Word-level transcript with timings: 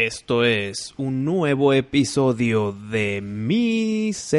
Esto 0.00 0.44
es 0.44 0.94
un 0.96 1.26
nuevo 1.26 1.74
episodio 1.74 2.72
de 2.72 3.20
Miscelánea. 3.20 4.32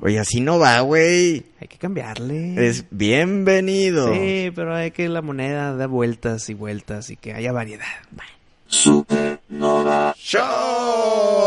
Oye, 0.00 0.18
así 0.18 0.40
no 0.40 0.58
va, 0.58 0.80
güey. 0.80 1.44
Hay 1.60 1.68
que 1.68 1.76
cambiarle. 1.76 2.66
Es 2.66 2.86
bienvenido. 2.90 4.14
Sí, 4.14 4.50
pero 4.54 4.74
hay 4.74 4.92
que 4.92 5.10
la 5.10 5.20
moneda 5.20 5.76
dé 5.76 5.84
vueltas 5.84 6.48
y 6.48 6.54
vueltas 6.54 7.10
y 7.10 7.16
que 7.16 7.34
haya 7.34 7.52
variedad. 7.52 7.84
Supernova 8.66 10.14
Show. 10.16 11.44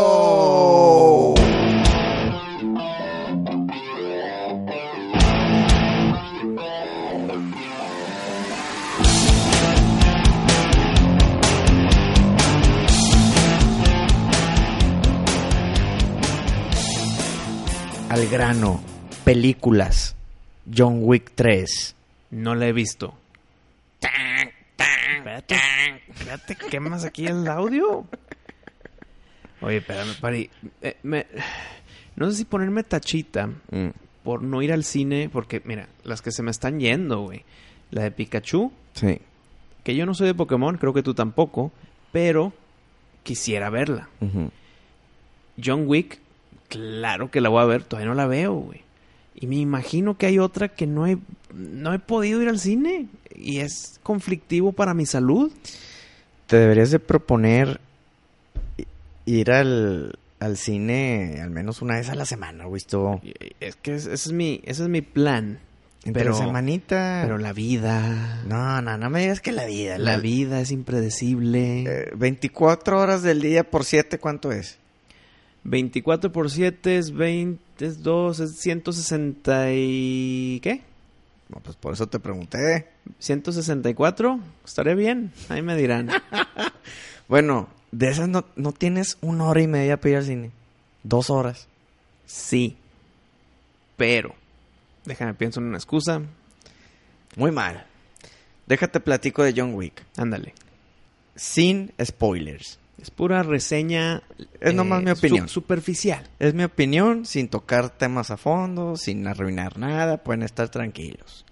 Al 18.08 18.26
grano, 18.28 18.80
películas. 19.24 20.16
John 20.74 21.00
Wick 21.02 21.32
3. 21.34 21.94
No 22.30 22.54
la 22.54 22.66
he 22.68 22.72
visto. 22.72 23.14
Espérate, 25.18 25.56
espérate, 26.08 26.56
¿quemas 26.70 27.04
aquí 27.04 27.26
el 27.26 27.46
audio? 27.48 28.06
Oye, 29.60 29.78
espérame, 29.78 30.14
pari. 30.20 30.50
Eh, 30.82 30.96
me- 31.02 31.26
No 32.16 32.30
sé 32.30 32.38
si 32.38 32.44
ponerme 32.44 32.82
tachita 32.82 33.46
Mm, 33.70 33.88
por 34.24 34.42
no 34.42 34.60
ir 34.62 34.72
al 34.72 34.84
cine, 34.84 35.28
porque, 35.32 35.60
mira, 35.64 35.88
las 36.04 36.20
que 36.22 36.32
se 36.32 36.42
me 36.42 36.50
están 36.50 36.80
yendo, 36.80 37.20
güey. 37.22 37.44
La 37.90 38.02
de 38.02 38.10
Pikachu, 38.10 38.72
sí. 38.94 39.20
que 39.84 39.94
yo 39.94 40.04
no 40.04 40.14
soy 40.14 40.26
de 40.26 40.34
Pokémon, 40.34 40.76
creo 40.78 40.92
que 40.92 41.02
tú 41.02 41.14
tampoco, 41.14 41.72
pero 42.12 42.52
quisiera 43.22 43.70
verla. 43.70 44.08
John 45.62 45.84
Wick, 45.86 46.20
claro 46.68 47.30
que 47.30 47.40
la 47.40 47.48
voy 47.48 47.62
a 47.62 47.66
ver, 47.66 47.82
todavía 47.84 48.08
no 48.08 48.14
la 48.14 48.26
veo, 48.26 48.54
güey. 48.54 48.82
Y 49.34 49.46
me 49.46 49.56
imagino 49.56 50.16
que 50.18 50.26
hay 50.26 50.38
otra 50.38 50.68
que 50.68 50.86
no 50.86 51.06
he, 51.06 51.18
no 51.54 51.94
he 51.94 51.98
podido 51.98 52.42
ir 52.42 52.48
al 52.48 52.58
cine 52.58 53.06
y 53.36 53.58
es 53.58 54.00
conflictivo 54.02 54.72
para 54.72 54.94
mi 54.94 55.06
salud. 55.06 55.52
Te 56.46 56.56
deberías 56.56 56.90
de 56.90 56.98
proponer 56.98 57.80
ir 59.26 59.50
al, 59.52 60.18
al 60.40 60.56
cine 60.56 61.40
al 61.42 61.50
menos 61.50 61.82
una 61.82 61.96
vez 61.96 62.08
a 62.08 62.14
la 62.14 62.24
semana, 62.24 62.64
güey. 62.64 62.78
Esto 62.78 63.20
Es 63.60 63.76
que 63.76 63.94
ese 63.94 64.12
es 64.12 64.32
mi, 64.32 64.60
ese 64.64 64.82
es 64.84 64.88
mi 64.88 65.02
plan. 65.02 65.60
entre 66.04 66.24
Pero, 66.24 66.34
semanita. 66.36 67.20
pero 67.22 67.38
la 67.38 67.52
vida, 67.52 68.42
No, 68.46 68.80
no, 68.82 68.96
no 68.98 69.10
me 69.10 69.20
digas 69.20 69.40
que 69.40 69.52
la 69.52 69.66
vida. 69.66 69.98
la 69.98 70.16
vida 70.18 70.60
es 70.60 70.70
impredecible. 70.72 71.82
Eh, 71.86 72.10
24 72.16 72.98
horas 72.98 73.22
del 73.22 73.40
día 73.40 73.70
por 73.70 73.84
7, 73.84 74.18
¿cuánto 74.18 74.50
es? 74.50 74.78
24 75.68 76.32
por 76.32 76.50
7 76.50 76.98
es 76.98 77.12
20, 77.12 77.84
es 77.84 78.02
2, 78.02 78.40
es 78.40 78.60
160 78.60 79.72
y... 79.72 80.60
¿qué? 80.62 80.82
No, 81.48 81.60
pues 81.60 81.76
por 81.76 81.92
eso 81.92 82.06
te 82.06 82.18
pregunté. 82.18 82.88
164, 83.18 84.40
estaré 84.64 84.94
bien, 84.94 85.32
ahí 85.48 85.62
me 85.62 85.76
dirán. 85.76 86.10
Bueno, 87.28 87.68
de 87.92 88.08
esas 88.08 88.26
no, 88.26 88.46
no 88.56 88.72
tienes 88.72 89.18
una 89.20 89.44
hora 89.44 89.60
y 89.60 89.66
media 89.66 89.98
para 89.98 90.10
ir 90.10 90.16
al 90.16 90.24
cine. 90.24 90.50
Dos 91.02 91.28
horas. 91.28 91.68
Sí. 92.24 92.78
Pero, 93.98 94.34
déjame 95.04 95.34
pienso 95.34 95.60
en 95.60 95.66
una 95.66 95.76
excusa. 95.76 96.22
Muy 97.36 97.50
mal. 97.50 97.86
Déjate 98.66 99.00
platico 99.00 99.42
de 99.42 99.52
John 99.54 99.74
Wick. 99.74 100.02
Ándale. 100.16 100.54
Sin 101.36 101.92
spoilers. 102.02 102.78
Es 103.00 103.10
pura 103.10 103.42
reseña. 103.42 104.22
Es 104.60 104.74
nomás 104.74 105.02
mi 105.02 105.10
su- 105.12 105.18
opinión. 105.18 105.48
superficial. 105.48 106.28
Es 106.38 106.52
mi 106.54 106.64
opinión, 106.64 107.24
sin 107.26 107.48
tocar 107.48 107.90
temas 107.90 108.30
a 108.30 108.36
fondo, 108.36 108.96
sin 108.96 109.26
arruinar 109.26 109.78
nada, 109.78 110.18
pueden 110.18 110.42
estar 110.42 110.68
tranquilos. 110.68 111.44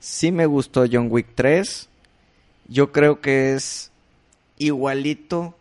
Sí 0.00 0.32
me 0.32 0.46
gustó 0.46 0.84
John 0.90 1.08
Wick 1.10 1.28
3. 1.34 1.88
Yo 2.68 2.92
creo 2.92 3.20
que 3.20 3.54
es 3.54 3.90
igualito 4.58 5.56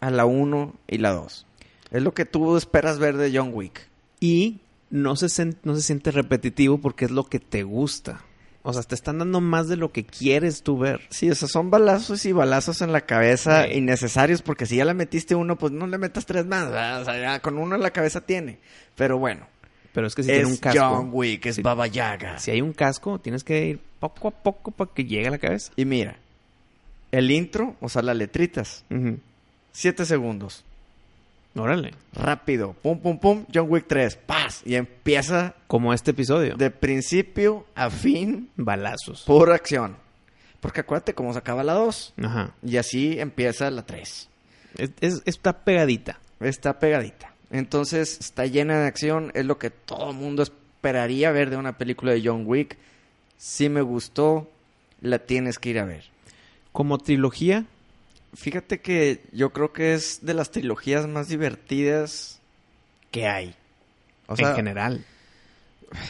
a 0.00 0.10
la 0.10 0.26
1 0.26 0.74
y 0.86 0.98
la 0.98 1.12
2. 1.12 1.46
Es 1.90 2.02
lo 2.02 2.14
que 2.14 2.24
tú 2.24 2.56
esperas 2.56 2.98
ver 2.98 3.16
de 3.16 3.36
John 3.36 3.50
Wick. 3.52 3.88
Y 4.20 4.60
no 4.90 5.16
se, 5.16 5.54
no 5.64 5.74
se 5.74 5.82
siente 5.82 6.10
repetitivo 6.10 6.78
porque 6.78 7.04
es 7.06 7.10
lo 7.10 7.24
que 7.24 7.40
te 7.40 7.62
gusta. 7.64 8.20
O 8.68 8.72
sea, 8.72 8.82
te 8.82 8.96
están 8.96 9.18
dando 9.18 9.40
más 9.40 9.68
de 9.68 9.76
lo 9.76 9.92
que 9.92 10.04
quieres 10.04 10.62
tú 10.64 10.76
ver. 10.76 11.00
Sí, 11.10 11.30
o 11.30 11.34
sea, 11.36 11.46
son 11.46 11.70
balazos 11.70 12.26
y 12.26 12.32
balazos 12.32 12.82
en 12.82 12.90
la 12.90 13.02
cabeza 13.02 13.64
Sí. 13.66 13.74
innecesarios 13.74 14.42
porque 14.42 14.66
si 14.66 14.74
ya 14.76 14.84
le 14.84 14.92
metiste 14.92 15.36
uno, 15.36 15.56
pues 15.56 15.72
no 15.72 15.86
le 15.86 15.98
metas 15.98 16.26
tres 16.26 16.46
más. 16.46 16.64
¿verdad? 16.66 17.02
O 17.02 17.04
sea, 17.04 17.16
ya 17.20 17.40
con 17.40 17.58
uno 17.58 17.76
en 17.76 17.82
la 17.82 17.92
cabeza 17.92 18.22
tiene. 18.22 18.58
Pero 18.96 19.18
bueno, 19.18 19.46
Pero 19.92 20.08
es 20.08 20.16
que 20.16 20.24
si 20.24 20.30
es 20.32 20.38
tiene 20.38 20.50
un 20.50 20.56
casco. 20.56 20.80
John 20.80 21.10
Wick, 21.12 21.46
es. 21.46 21.62
Baba 21.62 21.86
Yaga. 21.86 22.38
Si 22.40 22.50
hay 22.50 22.60
un 22.60 22.72
casco, 22.72 23.20
tienes 23.20 23.44
que 23.44 23.66
ir 23.66 23.80
poco 24.00 24.28
a 24.28 24.30
poco 24.32 24.72
para 24.72 24.90
que 24.92 25.04
llegue 25.04 25.28
a 25.28 25.30
la 25.30 25.38
cabeza. 25.38 25.72
Y 25.76 25.84
mira, 25.84 26.16
el 27.12 27.30
intro, 27.30 27.76
o 27.80 27.88
sea, 27.88 28.02
las 28.02 28.16
letritas, 28.16 28.84
Ujú. 28.90 29.20
siete 29.72 30.04
segundos. 30.04 30.64
Órale. 31.56 31.92
Rápido, 32.12 32.74
pum, 32.82 32.98
pum, 33.00 33.18
pum, 33.18 33.44
John 33.52 33.66
Wick 33.68 33.86
3, 33.88 34.16
paz. 34.16 34.62
Y 34.64 34.74
empieza 34.74 35.54
Como 35.66 35.92
este 35.94 36.10
episodio. 36.12 36.54
de 36.56 36.70
principio 36.70 37.66
a 37.74 37.90
fin, 37.90 38.50
balazos. 38.56 39.22
pura 39.22 39.54
acción. 39.54 39.96
Porque 40.60 40.80
acuérdate 40.80 41.14
cómo 41.14 41.32
se 41.32 41.38
acaba 41.38 41.62
la 41.64 41.74
2. 41.74 42.14
Ajá. 42.22 42.54
Y 42.62 42.76
así 42.76 43.18
empieza 43.18 43.70
la 43.70 43.86
3. 43.86 44.28
Es- 44.76 44.90
es- 45.00 45.22
está 45.24 45.64
pegadita. 45.64 46.18
Está 46.40 46.78
pegadita. 46.78 47.32
Entonces 47.50 48.18
está 48.20 48.46
llena 48.46 48.80
de 48.80 48.86
acción. 48.86 49.30
Es 49.34 49.46
lo 49.46 49.58
que 49.58 49.70
todo 49.70 50.10
el 50.10 50.16
mundo 50.16 50.42
esperaría 50.42 51.30
ver 51.30 51.50
de 51.50 51.56
una 51.56 51.78
película 51.78 52.12
de 52.12 52.22
John 52.24 52.42
Wick. 52.46 52.76
Si 53.38 53.68
me 53.68 53.80
gustó, 53.82 54.50
la 55.00 55.18
tienes 55.20 55.58
que 55.58 55.70
ir 55.70 55.78
a 55.78 55.84
ver. 55.84 56.04
Como 56.72 56.98
trilogía, 56.98 57.64
Fíjate 58.34 58.80
que 58.80 59.24
yo 59.32 59.50
creo 59.50 59.72
que 59.72 59.94
es 59.94 60.24
de 60.24 60.34
las 60.34 60.50
trilogías 60.50 61.06
más 61.06 61.28
divertidas 61.28 62.40
que 63.10 63.26
hay. 63.26 63.54
O 64.26 64.36
sea, 64.36 64.50
en 64.50 64.56
general. 64.56 65.04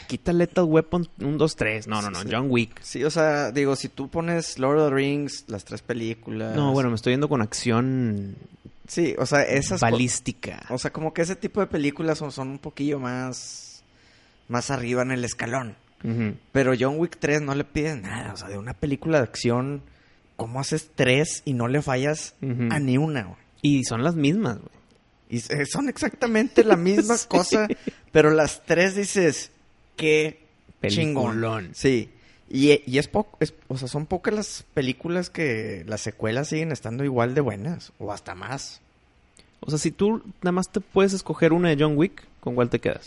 Quita 0.09 0.32
Lethal 0.32 0.65
Weapon 0.65 1.09
1, 1.21 1.37
2, 1.37 1.56
3. 1.56 1.87
No, 1.87 2.00
no, 2.03 2.10
no. 2.10 2.21
John 2.28 2.47
Wick. 2.50 2.81
Sí, 2.82 3.04
o 3.04 3.10
sea, 3.10 3.53
digo, 3.53 3.77
si 3.77 3.88
tú 3.88 4.09
pones 4.09 4.59
Lord 4.59 4.78
of 4.81 4.88
the 4.88 4.94
Rings, 4.94 5.44
las 5.49 5.65
tres 5.65 5.82
películas. 5.82 6.56
No, 6.56 6.72
bueno, 6.72 6.88
me 6.88 6.97
estoy 6.97 7.12
yendo 7.12 7.28
con 7.28 7.43
acción 7.43 8.37
Sí, 8.88 9.15
o 9.19 9.27
sea, 9.27 9.43
esas. 9.43 9.81
balística. 9.81 10.62
O 10.71 10.78
sea, 10.78 10.93
como 10.93 11.12
que 11.12 11.22
ese 11.22 11.37
tipo 11.37 11.60
de 11.60 11.66
películas 11.66 12.19
son, 12.19 12.33
son 12.33 12.48
un 12.48 12.59
poquillo 12.59 12.98
más. 12.98 13.83
Más 14.48 14.71
arriba 14.71 15.03
en 15.03 15.10
el 15.10 15.25
escalón. 15.25 15.77
Pero 16.53 16.72
John 16.78 17.00
Wick 17.00 17.16
3 17.19 17.43
no 17.43 17.56
le 17.56 17.65
pides 17.65 18.00
nada. 18.00 18.33
O 18.33 18.37
sea, 18.37 18.48
de 18.48 18.56
una 18.56 18.75
película 18.75 19.19
de 19.19 19.25
acción, 19.25 19.83
¿cómo 20.36 20.60
haces 20.60 20.91
tres 20.94 21.42
y 21.44 21.52
no 21.54 21.69
le 21.69 21.82
fallas 21.82 22.34
a 22.70 22.78
ni 22.78 22.98
una, 22.98 23.24
güey? 23.24 23.36
Y 23.62 23.84
son 23.84 24.03
las 24.04 24.15
mismas, 24.15 24.59
güey. 24.59 24.71
Y 25.28 25.38
s- 25.38 25.66
son 25.66 25.88
exactamente 25.88 26.62
la 26.62 26.77
misma 26.77 27.16
Sí. 27.18 27.27
cosa, 27.28 27.66
pero 28.12 28.30
las 28.30 28.65
tres 28.65 28.94
dices, 28.94 29.50
qué 29.97 30.41
Peliculón. 30.80 31.33
chingón. 31.34 31.71
Sí. 31.74 32.10
Y, 32.48 32.80
y 32.88 32.98
es 32.98 33.09
poco, 33.09 33.36
es, 33.41 33.54
o 33.66 33.77
sea, 33.77 33.88
son 33.88 34.06
pocas 34.06 34.33
las 34.33 34.65
películas 34.72 35.30
que 35.30 35.83
las 35.88 36.00
secuelas 36.00 36.48
siguen 36.48 36.71
estando 36.71 37.03
igual 37.03 37.34
de 37.34 37.41
buenas, 37.41 37.92
o 37.98 38.12
hasta 38.12 38.36
más. 38.36 38.80
O 39.60 39.71
sea, 39.71 39.80
si 39.80 39.91
tú 39.91 40.22
nada 40.42 40.53
más 40.53 40.71
te 40.71 40.80
puedes 40.80 41.12
escoger 41.12 41.53
una 41.53 41.71
de 41.71 41.77
John 41.83 41.97
Wick, 41.97 42.22
¿con 42.38 42.54
cuál 42.54 42.71
te 42.71 42.78
quedas? 42.78 43.06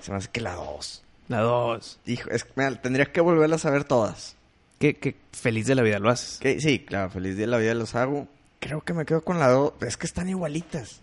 Se 0.00 0.10
me 0.10 0.16
hace 0.16 0.30
que 0.30 0.40
la 0.40 0.54
dos. 0.54 1.02
La 1.28 1.40
2. 1.40 1.98
Hijo, 2.06 2.30
es, 2.30 2.46
mira, 2.56 2.80
tendría 2.80 3.04
que 3.12 3.20
volverlas 3.20 3.66
a 3.66 3.70
ver 3.70 3.84
todas. 3.84 4.34
Qué, 4.80 4.94
qué 4.94 5.14
feliz 5.32 5.66
de 5.66 5.74
la 5.74 5.82
vida 5.82 5.98
lo 5.98 6.10
haces. 6.10 6.38
Que, 6.40 6.58
sí, 6.60 6.78
claro, 6.80 7.10
feliz 7.10 7.36
de 7.36 7.46
la 7.46 7.58
vida 7.58 7.74
los 7.74 7.94
hago. 7.94 8.26
Creo 8.60 8.80
que 8.80 8.92
me 8.94 9.04
quedo 9.04 9.22
con 9.22 9.38
la 9.38 9.48
dos. 9.48 9.74
Es 9.82 9.96
que 9.96 10.06
están 10.06 10.28
igualitas. 10.28 11.00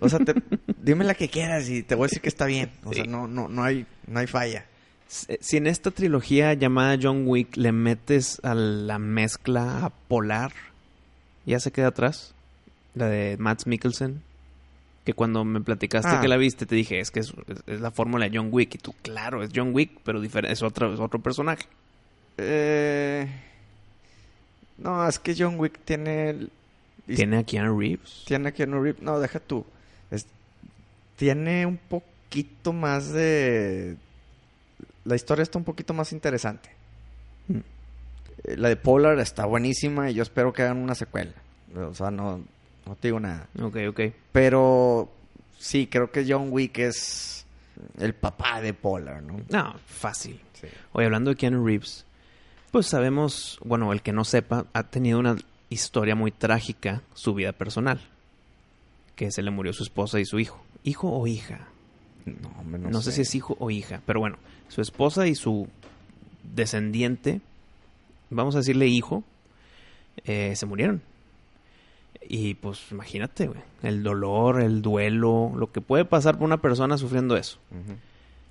O 0.00 0.08
sea, 0.08 0.18
te- 0.18 0.34
dime 0.82 1.04
la 1.04 1.14
que 1.14 1.28
quieras 1.28 1.68
y 1.68 1.82
te 1.82 1.94
voy 1.94 2.04
a 2.04 2.06
decir 2.08 2.20
que 2.20 2.28
está 2.28 2.46
bien. 2.46 2.70
O 2.84 2.92
sea, 2.92 3.04
no, 3.04 3.26
no, 3.28 3.48
no 3.48 3.62
hay, 3.64 3.86
no 4.06 4.18
hay 4.20 4.26
falla. 4.26 4.66
Si 5.08 5.26
si 5.40 5.56
en 5.56 5.66
esta 5.66 5.90
trilogía 5.90 6.52
llamada 6.54 6.98
John 7.00 7.24
Wick 7.26 7.56
le 7.56 7.70
metes 7.72 8.40
a 8.44 8.54
la 8.54 8.98
mezcla 8.98 9.84
a 9.84 9.90
Polar, 9.90 10.52
¿ya 11.46 11.60
se 11.60 11.70
queda 11.70 11.88
atrás? 11.88 12.34
La 12.94 13.06
de 13.08 13.36
Matt 13.38 13.66
Mikkelsen. 13.66 14.20
Que 15.04 15.14
cuando 15.14 15.44
me 15.44 15.60
platicaste 15.60 16.08
Ah. 16.12 16.20
que 16.20 16.28
la 16.28 16.36
viste, 16.36 16.66
te 16.66 16.74
dije, 16.76 16.98
es 17.00 17.10
que 17.10 17.20
es, 17.20 17.32
es- 17.48 17.62
es 17.66 17.80
la 17.80 17.90
fórmula 17.90 18.28
de 18.28 18.36
John 18.36 18.48
Wick. 18.52 18.74
Y 18.76 18.78
tú, 18.78 18.94
claro, 19.02 19.42
es 19.42 19.50
John 19.54 19.72
Wick, 19.74 20.00
pero 20.04 20.22
es, 20.22 20.62
otro, 20.62 20.92
es 20.94 21.00
otro 21.00 21.20
personaje. 21.20 21.64
Eh, 22.38 23.28
no, 24.78 25.06
es 25.08 25.18
que 25.18 25.34
John 25.36 25.58
Wick 25.58 25.78
tiene... 25.84 26.30
el- 26.30 26.50
Tiene 27.06 27.38
a 27.38 27.44
Keanu 27.44 27.78
Reeves. 27.78 28.24
Tiene 28.26 28.48
a 28.48 28.52
Keanu 28.52 28.82
Reeves. 28.82 29.02
No, 29.02 29.20
deja 29.20 29.38
tú. 29.40 29.64
Es- 30.10 30.26
tiene 31.16 31.66
un 31.66 31.76
poquito 31.76 32.72
más 32.72 33.12
de... 33.12 33.96
La 35.04 35.16
historia 35.16 35.42
está 35.42 35.58
un 35.58 35.64
poquito 35.64 35.94
más 35.94 36.12
interesante. 36.12 36.70
Mm. 37.48 37.56
Eh, 38.44 38.56
La 38.56 38.68
de 38.68 38.76
Polar 38.76 39.18
está 39.18 39.44
buenísima 39.46 40.10
y 40.10 40.14
yo 40.14 40.22
espero 40.22 40.52
que 40.52 40.62
hagan 40.62 40.78
una 40.78 40.94
secuela. 40.94 41.32
O 41.76 41.94
sea, 41.94 42.10
no, 42.10 42.42
no 42.86 42.94
te 42.96 43.08
digo 43.08 43.18
nada. 43.20 43.48
Ok, 43.60 43.76
ok. 43.88 44.00
Pero 44.32 45.10
sí, 45.58 45.86
creo 45.86 46.10
que 46.10 46.24
John 46.28 46.48
Wick 46.50 46.78
es 46.78 47.44
el 47.98 48.14
papá 48.14 48.60
de 48.60 48.74
Polar, 48.74 49.22
¿no? 49.22 49.40
No, 49.48 49.74
fácil. 49.86 50.40
Sí. 50.54 50.68
Hoy 50.92 51.04
hablando 51.04 51.30
de 51.30 51.36
Keanu 51.36 51.64
Reeves, 51.66 52.04
pues 52.72 52.86
sabemos, 52.86 53.58
bueno, 53.64 53.92
el 53.92 54.02
que 54.02 54.12
no 54.12 54.24
sepa, 54.24 54.66
ha 54.72 54.82
tenido 54.84 55.18
una 55.20 55.36
historia 55.68 56.16
muy 56.16 56.32
trágica, 56.32 57.02
su 57.14 57.34
vida 57.34 57.52
personal. 57.52 58.00
Que 59.14 59.30
se 59.30 59.42
le 59.42 59.50
murió 59.50 59.72
su 59.72 59.84
esposa 59.84 60.18
y 60.18 60.24
su 60.24 60.40
hijo. 60.40 60.64
¿Hijo 60.82 61.08
o 61.12 61.26
hija? 61.26 61.68
No, 62.24 62.48
hombre, 62.58 62.80
No, 62.80 62.90
no, 62.90 63.02
sé. 63.02 63.12
si 63.12 63.20
es 63.20 63.34
hijo 63.34 63.56
o 63.60 63.70
hija, 63.70 64.00
pero 64.06 64.20
bueno, 64.20 64.38
su 64.68 64.80
esposa 64.80 65.26
y 65.28 65.34
su 65.34 65.68
descendiente, 66.54 67.40
vamos 68.30 68.54
a 68.54 68.58
decirle 68.58 68.86
hijo, 68.88 69.22
eh, 70.24 70.54
se 70.56 70.66
murieron. 70.66 71.02
Y 72.28 72.54
pues 72.54 72.80
imagínate, 72.90 73.48
güey, 73.48 73.60
el 73.82 74.02
dolor, 74.02 74.62
el 74.62 74.80
duelo, 74.80 75.52
lo 75.56 75.70
que 75.72 75.80
puede 75.80 76.04
pasar 76.04 76.38
por 76.38 76.44
una 76.46 76.60
persona 76.62 76.96
sufriendo 76.96 77.36
eso. 77.36 77.58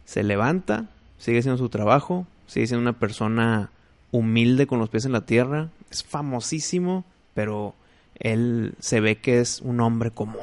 Se 0.06 0.24
levanta, 0.24 0.90
sigue 1.18 1.40
haciendo 1.40 1.58
su 1.58 1.70
trabajo, 1.70 2.28
sigue 2.48 2.68
siendo 2.68 2.82
una 2.82 3.00
persona 3.00 3.72
humilde 4.12 4.68
con 4.68 4.80
los 4.80 4.90
pies 4.90 5.06
en 5.06 5.12
la 5.14 5.26
tierra, 5.26 5.70
es 5.90 6.04
famosísimo, 6.04 7.06
pero 7.34 7.74
él 8.20 8.74
se 8.80 9.00
ve 9.00 9.18
que 9.18 9.40
es 9.40 9.62
un 9.62 9.80
hombre 9.80 10.12
común. 10.12 10.42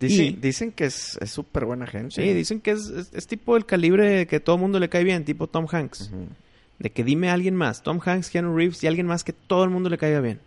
Dicen, 0.00 0.24
Y- 0.26 0.32
dicen 0.32 0.72
que 0.72 0.86
es 0.86 1.18
súper 1.26 1.64
buena 1.66 1.86
gente. 1.86 2.14
Sí, 2.16 2.32
dicen 2.34 2.60
que 2.60 2.72
es, 2.72 2.88
es- 2.88 3.10
es 3.14 3.26
tipo 3.26 3.56
el 3.56 3.64
calibre 3.64 4.26
que 4.26 4.40
todo 4.40 4.56
el 4.56 4.62
mundo 4.62 4.78
le 4.80 4.88
cae 4.88 5.04
bien, 5.04 5.24
tipo 5.24 5.46
Tom 5.46 5.66
Hanks. 5.70 6.10
De 6.78 6.90
que 6.90 7.04
dime 7.04 7.30
a 7.30 7.34
alguien 7.34 7.54
más, 7.54 7.82
Tom 7.82 8.00
Hanks, 8.04 8.30
Keanu 8.30 8.56
Reeves 8.56 8.82
y 8.82 8.86
alguien 8.88 9.06
más 9.06 9.22
que 9.24 9.32
todo 9.32 9.62
el 9.64 9.70
mundo 9.70 9.88
le 9.88 9.96
caiga 9.98 10.20
bien. 10.20 10.40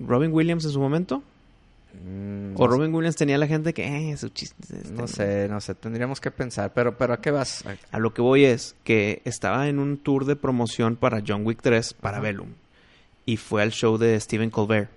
Robin 0.00 0.32
Williams 0.32 0.64
en 0.64 0.70
su 0.72 0.80
momento. 0.80 1.22
O 2.58 2.66
no 2.68 2.74
Robin 2.76 2.94
Williams 2.94 3.16
tenía 3.16 3.38
la 3.38 3.46
gente 3.46 3.72
que, 3.72 4.10
eh, 4.10 4.16
su 4.16 4.28
chiste. 4.30 4.56
este, 4.76 4.90
No 4.92 5.06
sé, 5.06 5.48
no 5.48 5.60
sé, 5.60 5.74
tendríamos 5.74 6.20
que 6.20 6.30
pensar, 6.30 6.72
pero, 6.74 6.96
pero 6.98 7.14
¿a 7.14 7.20
qué 7.20 7.30
vas? 7.30 7.64
A- 7.90 7.98
lo 7.98 8.12
que 8.12 8.20
voy 8.22 8.44
es 8.44 8.74
que 8.84 9.22
estaba 9.24 9.68
en 9.68 9.78
un 9.78 9.96
tour 9.98 10.24
de 10.24 10.36
promoción 10.36 10.96
para 10.96 11.22
John 11.26 11.46
Wick 11.46 11.60
3, 11.62 11.94
para. 11.94 12.20
Bellum. 12.20 12.48
Y 13.26 13.36
fue 13.36 13.62
al 13.62 13.70
show 13.72 13.96
de 13.98 14.18
Stephen 14.20 14.50
Colbert. 14.50 14.90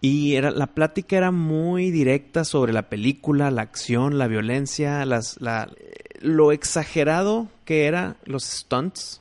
Y 0.00 0.34
era, 0.34 0.50
la 0.50 0.66
plática 0.68 1.16
era 1.16 1.30
muy 1.30 1.90
directa 1.90 2.44
sobre 2.44 2.72
la 2.72 2.88
película, 2.88 3.50
la 3.50 3.62
acción, 3.62 4.18
la 4.18 4.26
violencia, 4.26 5.04
las, 5.06 5.40
la, 5.40 5.70
lo 6.20 6.50
exagerado 6.50 7.48
que 7.64 7.86
era 7.86 8.16
los 8.24 8.42
stunts 8.44 9.20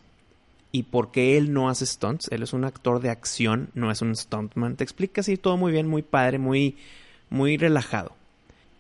y 0.71 0.83
por 0.83 1.11
qué 1.11 1.37
él 1.37 1.53
no 1.53 1.69
hace 1.69 1.85
stunts. 1.85 2.29
Él 2.31 2.41
es 2.41 2.53
un 2.53 2.63
actor 2.63 2.99
de 2.99 3.09
acción, 3.09 3.69
no 3.75 3.91
es 3.91 4.01
un 4.01 4.15
stuntman. 4.15 4.75
Te 4.75 4.83
explica 4.83 5.21
así 5.21 5.37
todo 5.37 5.55
muy 5.57 5.71
bien, 5.71 5.87
muy 5.87 6.01
padre, 6.01 6.39
muy, 6.39 6.77
muy 7.31 7.57
relajado. 7.57 8.11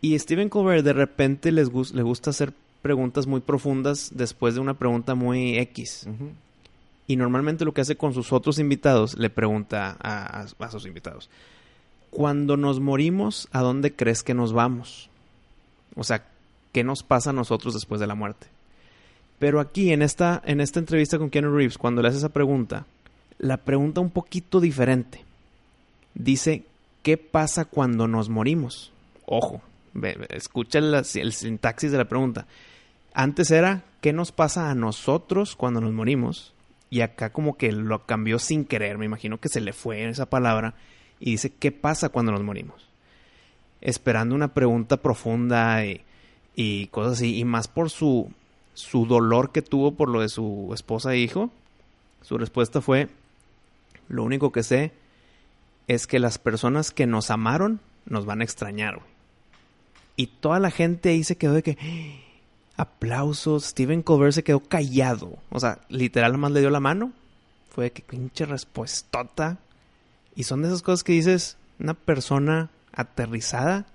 Y 0.01 0.17
Stephen 0.19 0.49
Colbert 0.49 0.83
de 0.85 0.93
repente 0.93 1.51
les 1.51 1.69
le 1.93 2.03
gusta 2.03 2.29
hacer 2.29 2.53
preguntas 2.83 3.25
muy 3.27 3.39
profundas 3.41 4.11
después 4.13 4.53
de 4.55 4.59
una 4.61 4.75
pregunta 4.75 5.15
muy 5.15 5.57
X. 5.57 6.07
Y 7.07 7.15
normalmente 7.15 7.65
lo 7.65 7.73
que 7.73 7.81
hace 7.81 7.95
con 7.97 8.13
sus 8.13 8.31
otros 8.31 8.59
invitados, 8.59 9.17
le 9.17 9.29
pregunta 9.29 9.97
a, 10.01 10.41
a- 10.41 10.47
a 10.59 10.71
sus 10.71 10.85
invitados, 10.85 11.29
cuando 12.09 12.57
nos 12.57 12.79
morimos, 12.79 13.47
¿a 13.51 13.61
dónde 13.61 13.93
crees 13.95 14.23
que 14.23 14.33
nos 14.33 14.53
vamos? 14.53 15.09
O 15.95 16.03
sea, 16.03 16.25
¿qué 16.71 16.83
nos 16.83 17.03
pasa 17.03 17.29
a 17.29 17.33
nosotros 17.33 17.73
después 17.73 17.99
de 18.01 18.07
la 18.07 18.15
muerte? 18.15 18.47
Pero 19.39 19.59
aquí, 19.59 19.91
en 19.91 20.01
esta, 20.01 20.41
en 20.45 20.61
esta 20.61 20.79
entrevista 20.79 21.17
con 21.17 21.29
Keanu 21.29 21.55
Reeves, 21.55 21.77
cuando 21.77 22.01
le 22.01 22.07
hace 22.09 22.17
esa 22.19 22.29
pregunta, 22.29 22.85
la 23.39 23.57
pregunta 23.57 23.99
un 24.01 24.09
poquito 24.11 24.59
diferente. 24.59 25.23
Dice, 26.13 26.63
¿qué 27.03 27.17
pasa 27.17 27.65
cuando 27.65 28.07
nos 28.07 28.29
morimos? 28.29 28.91
Ojo, 29.25 29.61
escucha 30.29 30.79
la- 30.81 31.03
el 31.15 31.33
sintaxis 31.33 31.91
de 31.91 31.97
la 31.97 32.05
pregunta. 32.05 32.45
Antes 33.13 33.51
era, 33.51 33.83
¿qué 34.01 34.13
nos 34.13 34.31
pasa 34.31 34.69
a 34.69 34.75
nosotros 34.75 35.55
cuando 35.55 35.81
nos 35.81 35.93
morimos? 35.93 36.53
Y 36.89 37.01
acá 37.01 37.31
como 37.31 37.57
que 37.57 37.71
lo 37.71 38.05
cambió 38.05 38.39
sin 38.39 38.65
querer, 38.65 38.97
me 38.97 39.05
imagino 39.05 39.39
que 39.39 39.49
se 39.49 39.61
le 39.61 39.73
fue 39.73 40.07
esa 40.09 40.25
palabra. 40.25 40.73
Y 41.19 41.31
dice, 41.31 41.49
¿qué 41.51 41.71
pasa 41.71 42.09
cuando 42.09 42.31
nos 42.31 42.43
morimos? 42.43 42.87
Esperando 43.81 44.35
una 44.35 44.53
pregunta 44.53 44.97
profunda 44.97 45.85
y, 45.85 46.01
y 46.55 46.87
cosas 46.87 47.13
así. 47.13 47.37
Y 47.37 47.45
más 47.45 47.67
por 47.67 47.89
su, 47.89 48.31
su 48.73 49.05
dolor 49.05 49.51
que 49.51 49.61
tuvo 49.61 49.93
por 49.93 50.09
lo 50.09 50.21
de 50.21 50.29
su 50.29 50.71
esposa 50.73 51.13
e 51.13 51.19
hijo. 51.19 51.49
Su 52.21 52.37
respuesta 52.37 52.81
fue, 52.81 53.07
lo 54.07 54.23
único 54.23 54.51
que 54.51 54.63
sé 54.63 54.91
es 55.87 56.07
que 56.07 56.19
las 56.19 56.37
personas 56.37 56.91
que 56.91 57.07
nos 57.07 57.31
amaron 57.31 57.79
nos 58.05 58.25
van 58.25 58.41
a 58.41 58.43
extrañar. 58.43 58.95
güey". 58.95 59.07
Y 60.15 60.27
toda 60.27 60.59
la 60.59 60.71
gente 60.71 61.09
ahí 61.09 61.23
se 61.23 61.37
quedó 61.37 61.53
de 61.53 61.63
que 61.63 61.77
aplausos. 62.77 63.65
Steven 63.65 64.01
Colbert 64.01 64.33
se 64.33 64.43
quedó 64.43 64.59
callado. 64.59 65.37
O 65.49 65.59
sea, 65.59 65.79
literal 65.89 66.37
más 66.37 66.51
le 66.51 66.59
dio 66.59 66.69
la 66.69 66.79
mano. 66.79 67.11
Fue 67.73 67.85
de 67.85 67.91
que 67.91 68.01
pinche 68.01 68.45
respuestota. 68.45 69.57
Y 70.35 70.43
son 70.43 70.61
de 70.61 70.69
esas 70.69 70.81
cosas 70.81 71.03
que 71.03 71.13
dices, 71.13 71.57
una 71.79 71.93
persona 71.93 72.69
aterrizada 72.93 73.85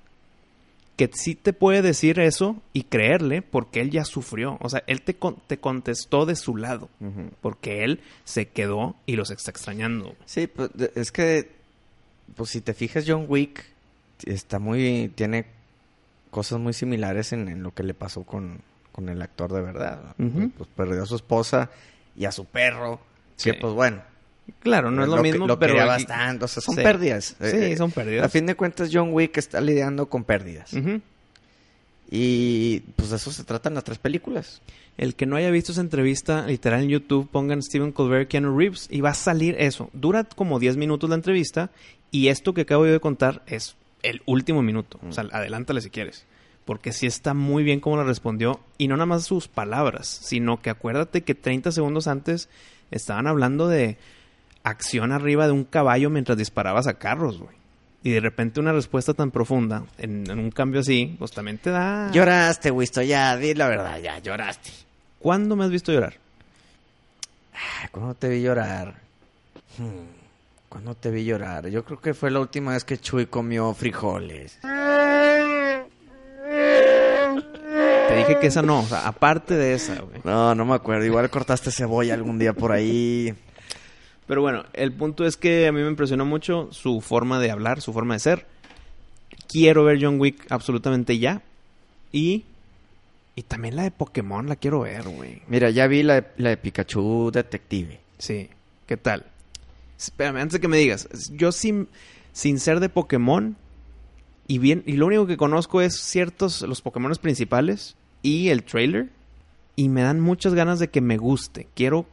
que 0.96 1.10
sí 1.12 1.34
te 1.34 1.52
puede 1.52 1.82
decir 1.82 2.18
eso 2.20 2.62
y 2.72 2.84
creerle 2.84 3.42
porque 3.42 3.80
él 3.82 3.90
ya 3.90 4.06
sufrió. 4.06 4.56
O 4.62 4.70
sea, 4.70 4.82
él 4.86 5.02
te, 5.02 5.14
con- 5.14 5.36
te 5.46 5.58
contestó 5.58 6.24
de 6.24 6.36
su 6.36 6.56
lado. 6.56 6.88
Porque 7.42 7.84
él 7.84 8.00
se 8.24 8.48
quedó 8.48 8.96
y 9.04 9.16
los 9.16 9.30
está 9.30 9.50
extrañando. 9.50 10.14
Sí, 10.24 10.46
pues 10.46 10.70
es 10.94 11.12
que, 11.12 11.54
pues 12.34 12.50
si 12.50 12.60
te 12.60 12.74
fijas, 12.74 13.04
John 13.06 13.26
Wick 13.28 13.64
está 14.24 14.58
muy, 14.58 15.10
tiene 15.14 15.46
cosas 16.30 16.58
muy 16.58 16.72
similares 16.72 17.32
en, 17.32 17.48
en 17.48 17.62
lo 17.62 17.72
que 17.72 17.82
le 17.82 17.94
pasó 17.94 18.22
con, 18.24 18.60
con 18.92 19.08
el 19.08 19.22
actor 19.22 19.52
de 19.52 19.60
verdad. 19.62 20.14
Pues 20.16 20.68
perdió 20.76 21.02
a 21.02 21.06
su 21.06 21.16
esposa 21.16 21.70
y 22.16 22.24
a 22.24 22.32
su 22.32 22.44
perro. 22.44 23.00
Sí. 23.36 23.50
Que 23.52 23.58
pues 23.58 23.72
bueno, 23.72 24.02
Claro, 24.60 24.92
no 24.92 25.02
es 25.02 25.08
lo, 25.08 25.16
que- 25.16 25.22
mismo, 25.22 25.46
lo 25.48 25.58
pero 25.58 25.74
quería 25.74 25.92
aquí- 25.94 26.04
bastante. 26.04 26.44
O 26.44 26.48
sea, 26.48 26.62
son 26.62 26.76
Sí. 26.76 26.82
pérdidas. 26.82 27.36
Sí, 27.40 27.46
Eh, 27.56 27.76
son 27.76 27.90
pérdidas. 27.90 28.26
A 28.26 28.28
fin 28.28 28.46
de 28.46 28.54
cuentas, 28.54 28.90
John 28.92 29.08
Wick 29.12 29.36
está 29.38 29.60
lidiando 29.60 30.06
con 30.08 30.22
pérdidas. 30.24 30.72
Y 32.08 32.80
pues 32.94 33.10
de 33.10 33.16
eso 33.16 33.32
se 33.32 33.42
tratan 33.42 33.74
las 33.74 33.82
tres 33.84 33.98
películas. 33.98 34.62
El 34.96 35.14
que 35.16 35.26
no 35.26 35.36
haya 35.36 35.50
visto 35.50 35.72
esa 35.72 35.80
entrevista, 35.80 36.46
literal 36.46 36.82
en 36.84 36.88
YouTube, 36.88 37.28
pongan 37.28 37.60
Steven 37.62 37.90
Colbert, 37.90 38.28
Keanu 38.28 38.56
Reeves 38.56 38.86
y 38.90 39.00
va 39.00 39.10
a 39.10 39.14
salir 39.14 39.56
eso. 39.58 39.90
Dura 39.92 40.22
como 40.24 40.60
10 40.60 40.76
minutos 40.76 41.10
la 41.10 41.16
entrevista 41.16 41.70
y 42.10 42.28
esto 42.28 42.54
que 42.54 42.62
acabo 42.62 42.86
yo 42.86 42.92
de 42.92 43.00
contar 43.00 43.42
es 43.46 43.76
el 44.02 44.22
último 44.26 44.62
minuto. 44.62 44.98
O 45.08 45.12
sea, 45.12 45.24
adelántale 45.32 45.80
si 45.80 45.90
quieres. 45.90 46.24
Porque 46.64 46.92
sí 46.92 47.06
está 47.06 47.34
muy 47.34 47.62
bien 47.62 47.80
cómo 47.80 47.96
la 47.96 48.04
respondió 48.04 48.60
y 48.76 48.88
no 48.88 48.96
nada 48.96 49.06
más 49.06 49.24
sus 49.24 49.46
palabras, 49.46 50.08
sino 50.08 50.60
que 50.60 50.70
acuérdate 50.70 51.22
que 51.22 51.34
30 51.34 51.70
segundos 51.72 52.08
antes 52.08 52.48
estaban 52.90 53.26
hablando 53.26 53.68
de 53.68 53.98
acción 54.64 55.12
arriba 55.12 55.46
de 55.46 55.52
un 55.52 55.64
caballo 55.64 56.10
mientras 56.10 56.36
disparabas 56.36 56.88
a 56.88 56.94
carros, 56.94 57.38
güey. 57.38 57.54
Y 58.02 58.10
de 58.10 58.20
repente 58.20 58.60
una 58.60 58.72
respuesta 58.72 59.14
tan 59.14 59.30
profunda 59.30 59.84
en, 59.98 60.28
en 60.30 60.38
un 60.38 60.50
cambio 60.50 60.80
así, 60.80 61.16
pues 61.18 61.32
también 61.32 61.58
te 61.58 61.70
da... 61.70 62.10
Lloraste, 62.12 62.70
Wisto, 62.70 63.02
ya, 63.02 63.36
di 63.36 63.54
la 63.54 63.68
verdad, 63.68 64.00
ya, 64.00 64.18
lloraste. 64.18 64.70
¿Cuándo 65.18 65.56
me 65.56 65.64
has 65.64 65.70
visto 65.70 65.92
llorar? 65.92 66.14
Ah, 67.54 67.88
¿Cuándo 67.90 68.14
te 68.14 68.28
vi 68.28 68.42
llorar? 68.42 68.94
Hmm, 69.78 70.15
¿Cuándo 70.68 70.94
te 70.94 71.10
vi 71.10 71.24
llorar? 71.24 71.68
Yo 71.68 71.84
creo 71.84 72.00
que 72.00 72.12
fue 72.14 72.30
la 72.30 72.40
última 72.40 72.72
vez 72.72 72.84
que 72.84 72.98
Chuy 72.98 73.26
comió 73.26 73.72
frijoles. 73.74 74.58
Te 78.08 78.16
dije 78.16 78.38
que 78.40 78.46
esa 78.46 78.62
no, 78.62 78.80
o 78.80 78.84
sea, 78.86 79.06
aparte 79.06 79.54
de 79.54 79.74
esa, 79.74 80.00
güey. 80.00 80.20
No, 80.24 80.54
no 80.54 80.64
me 80.64 80.74
acuerdo. 80.74 81.04
Igual 81.04 81.28
cortaste 81.30 81.70
cebolla 81.70 82.14
algún 82.14 82.38
día 82.38 82.52
por 82.52 82.72
ahí. 82.72 83.34
Pero 84.26 84.42
bueno, 84.42 84.64
el 84.72 84.92
punto 84.92 85.24
es 85.24 85.36
que 85.36 85.66
a 85.66 85.72
mí 85.72 85.80
me 85.82 85.88
impresionó 85.88 86.24
mucho 86.24 86.68
su 86.72 87.00
forma 87.00 87.38
de 87.40 87.50
hablar, 87.50 87.80
su 87.80 87.92
forma 87.92 88.14
de 88.14 88.20
ser. 88.20 88.46
Quiero 89.48 89.84
ver 89.84 89.98
John 90.00 90.18
Wick 90.20 90.46
absolutamente 90.50 91.18
ya. 91.18 91.42
Y. 92.12 92.44
Y 93.34 93.42
también 93.42 93.76
la 93.76 93.82
de 93.82 93.90
Pokémon 93.90 94.48
la 94.48 94.56
quiero 94.56 94.80
ver, 94.80 95.02
güey. 95.08 95.42
Mira, 95.46 95.68
ya 95.70 95.86
vi 95.86 96.02
la, 96.02 96.22
de- 96.22 96.26
la 96.38 96.50
de 96.50 96.56
Pikachu 96.56 97.30
Detective. 97.32 98.00
Sí. 98.18 98.48
¿Qué 98.86 98.96
tal? 98.96 99.26
Espérame, 99.98 100.36
antes 100.38 100.54
de 100.54 100.60
que 100.60 100.68
me 100.68 100.76
digas. 100.78 101.08
Yo 101.32 101.52
sin, 101.52 101.88
sin 102.32 102.58
ser 102.60 102.80
de 102.80 102.88
Pokémon 102.88 103.56
y 104.48 104.58
bien 104.58 104.82
y 104.86 104.92
lo 104.92 105.06
único 105.06 105.26
que 105.26 105.36
conozco 105.36 105.80
es 105.80 105.96
ciertos 106.00 106.62
los 106.62 106.82
Pokémon 106.82 107.12
principales 107.20 107.96
y 108.22 108.48
el 108.48 108.62
trailer 108.62 109.08
y 109.74 109.88
me 109.88 110.02
dan 110.02 110.20
muchas 110.20 110.54
ganas 110.54 110.78
de 110.78 110.88
que 110.88 111.00
me 111.00 111.16
guste. 111.16 111.68
Quiero 111.74 112.06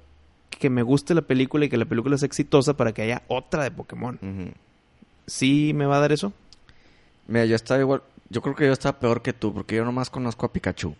que 0.50 0.70
me 0.70 0.82
guste 0.82 1.13
la 1.13 1.22
película 1.24 1.66
y 1.66 1.70
que 1.70 1.78
la 1.78 1.86
película 1.86 2.18
sea 2.18 2.28
exitosa 2.28 2.75
para 2.78 2.94
que 2.94 3.02
haya 3.02 3.24
otra 3.28 3.63
de 3.63 3.72
Pokémon. 3.72 4.20
¿Sí 5.28 5.72
me 5.74 5.86
va 5.86 5.98
a 5.98 6.00
dar 6.00 6.12
eso? 6.12 6.34
Mira, 7.28 7.46
yo 7.46 7.56
estaba 7.56 7.80
igual. 7.80 8.04
Yo 8.30 8.42
creo 8.42 8.56
que 8.56 8.66
yo 8.66 8.74
estaba 8.74 9.00
peor 9.00 9.22
que 9.22 9.34
tú, 9.34 9.54
porque 9.54 9.75
yo 9.75 9.86
nomás 9.86 10.10
conozco 10.10 10.46
a 10.46 10.52
Pikachu. 10.54 10.96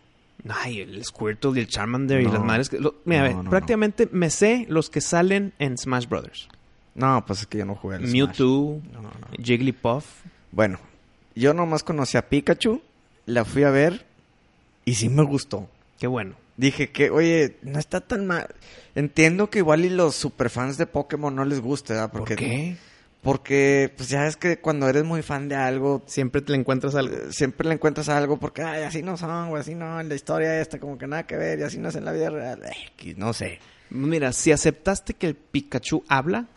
Ay, 0.50 0.82
el 0.82 1.04
Squirtle 1.04 1.52
y 1.56 1.60
el 1.60 1.68
Charmander 1.68 2.22
y 2.22 2.25
las 2.25 2.42
madres 2.44 2.70
que... 2.70 2.80
lo- 2.80 2.96
mira, 3.06 3.22
No, 3.24 3.28
ve, 3.28 3.34
no, 3.36 3.44
no. 3.44 3.50
prácticamente 3.50 4.10
me 4.12 4.30
sé 4.30 4.66
los 4.70 4.90
que 4.90 5.02
salen 5.02 5.54
en 5.60 5.78
Smash 5.78 6.08
Brothers. 6.08 6.48
No, 6.95 7.23
pues 7.25 7.41
es 7.41 7.47
que 7.47 7.57
yo 7.59 7.65
no 7.65 7.75
jugué 7.75 7.95
al 7.95 8.01
Smash. 8.01 8.13
Mewtwo, 8.13 8.81
No, 8.93 9.01
no, 9.01 9.09
no. 9.09 9.43
Jigglypuff. 9.43 10.05
Bueno, 10.51 10.79
yo 11.35 11.53
nomás 11.53 11.83
conocí 11.83 12.17
a 12.17 12.29
Pikachu, 12.29 12.81
la 13.25 13.45
fui 13.45 13.63
a 13.63 13.69
ver 13.71 14.05
y 14.85 14.95
sí 14.95 15.09
me 15.09 15.23
gustó. 15.23 15.67
Qué 16.00 16.07
bueno. 16.07 16.35
Dije 16.57 16.91
que, 16.91 17.09
oye, 17.09 17.57
no 17.63 17.79
está 17.79 18.01
tan 18.01 18.27
mal. 18.27 18.47
Entiendo 18.93 19.50
que 19.50 19.59
igual 19.59 19.85
y 19.85 19.89
los 19.89 20.13
superfans 20.15 20.77
de 20.77 20.85
Pokémon 20.85 21.33
no 21.33 21.45
les 21.45 21.59
guste, 21.62 21.93
¿verdad? 21.93 22.12
¿Por 22.12 22.25
qué? 22.25 22.77
Porque, 23.23 23.91
pues 23.95 24.09
ya 24.09 24.27
es 24.27 24.35
que 24.35 24.59
cuando 24.59 24.88
eres 24.89 25.05
muy 25.05 25.21
fan 25.21 25.47
de 25.47 25.55
algo, 25.55 26.03
Siempre 26.05 26.41
te 26.41 26.51
le 26.51 26.57
encuentras 26.59 26.93
algo. 26.93 27.15
eh, 27.15 27.31
siempre 27.31 27.67
le 27.67 27.73
encuentras 27.75 28.09
algo 28.09 28.38
porque, 28.38 28.62
ay, 28.63 28.83
así 28.83 29.01
no 29.01 29.15
son, 29.15 29.50
güey, 29.50 29.62
así 29.62 29.73
no, 29.75 30.00
en 30.01 30.09
la 30.09 30.15
historia 30.15 30.59
esta 30.59 30.77
como 30.77 30.97
que 30.97 31.07
nada 31.07 31.23
que 31.25 31.38
ver 31.38 31.57
y 31.59 31.63
así 31.63 31.77
no 31.77 31.88
es 31.88 31.95
en 31.95 32.03
la 32.05 32.12
vida 32.12 32.29
real. 32.29 32.62
No 33.15 33.31
sé. 33.31 33.59
Mira, 33.90 34.34
si 34.34 34.52
aceptaste 34.52 35.13
que 35.13 35.28
el 35.28 35.36
Pikachu 35.36 36.04
habla, 36.08 36.48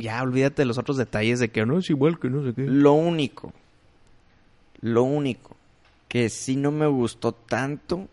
ya 0.00 0.22
olvídate 0.22 0.62
de 0.62 0.66
los 0.66 0.78
otros 0.78 0.96
detalles 0.96 1.38
de 1.40 1.50
que 1.50 1.66
no 1.66 1.78
es 1.78 1.90
igual 1.90 2.18
que 2.18 2.30
no 2.30 2.42
sé 2.42 2.54
qué. 2.54 2.62
Lo 2.62 2.92
único, 2.94 3.52
lo 4.80 5.02
único 5.02 5.56
que 6.08 6.28
sí 6.30 6.56
no 6.56 6.70
me 6.70 6.86
gustó 6.86 7.32
tanto 7.32 8.08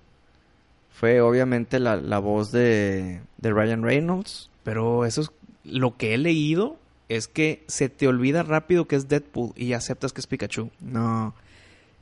fue 0.91 1.21
obviamente 1.21 1.79
la, 1.79 1.95
la 1.95 2.19
voz 2.19 2.51
de, 2.51 3.21
de 3.37 3.51
Ryan 3.51 3.83
Reynolds. 3.83 4.49
Pero 4.63 5.05
eso 5.05 5.21
es 5.21 5.31
lo 5.63 5.95
que 5.97 6.13
he 6.13 6.17
leído 6.17 6.77
es 7.09 7.27
que 7.27 7.63
se 7.67 7.89
te 7.89 8.07
olvida 8.07 8.43
rápido 8.43 8.87
que 8.87 8.95
es 8.95 9.07
Deadpool 9.07 9.51
y 9.55 9.73
aceptas 9.73 10.11
que 10.13 10.21
es 10.21 10.27
Pikachu. 10.27 10.69
No. 10.81 11.33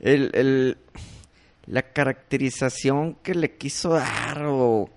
El, 0.00 0.30
el- 0.34 0.78
la 1.66 1.82
caracterización 1.82 3.14
que 3.22 3.34
le 3.36 3.52
quiso 3.56 3.90
dar 3.90 4.42
o 4.46 4.90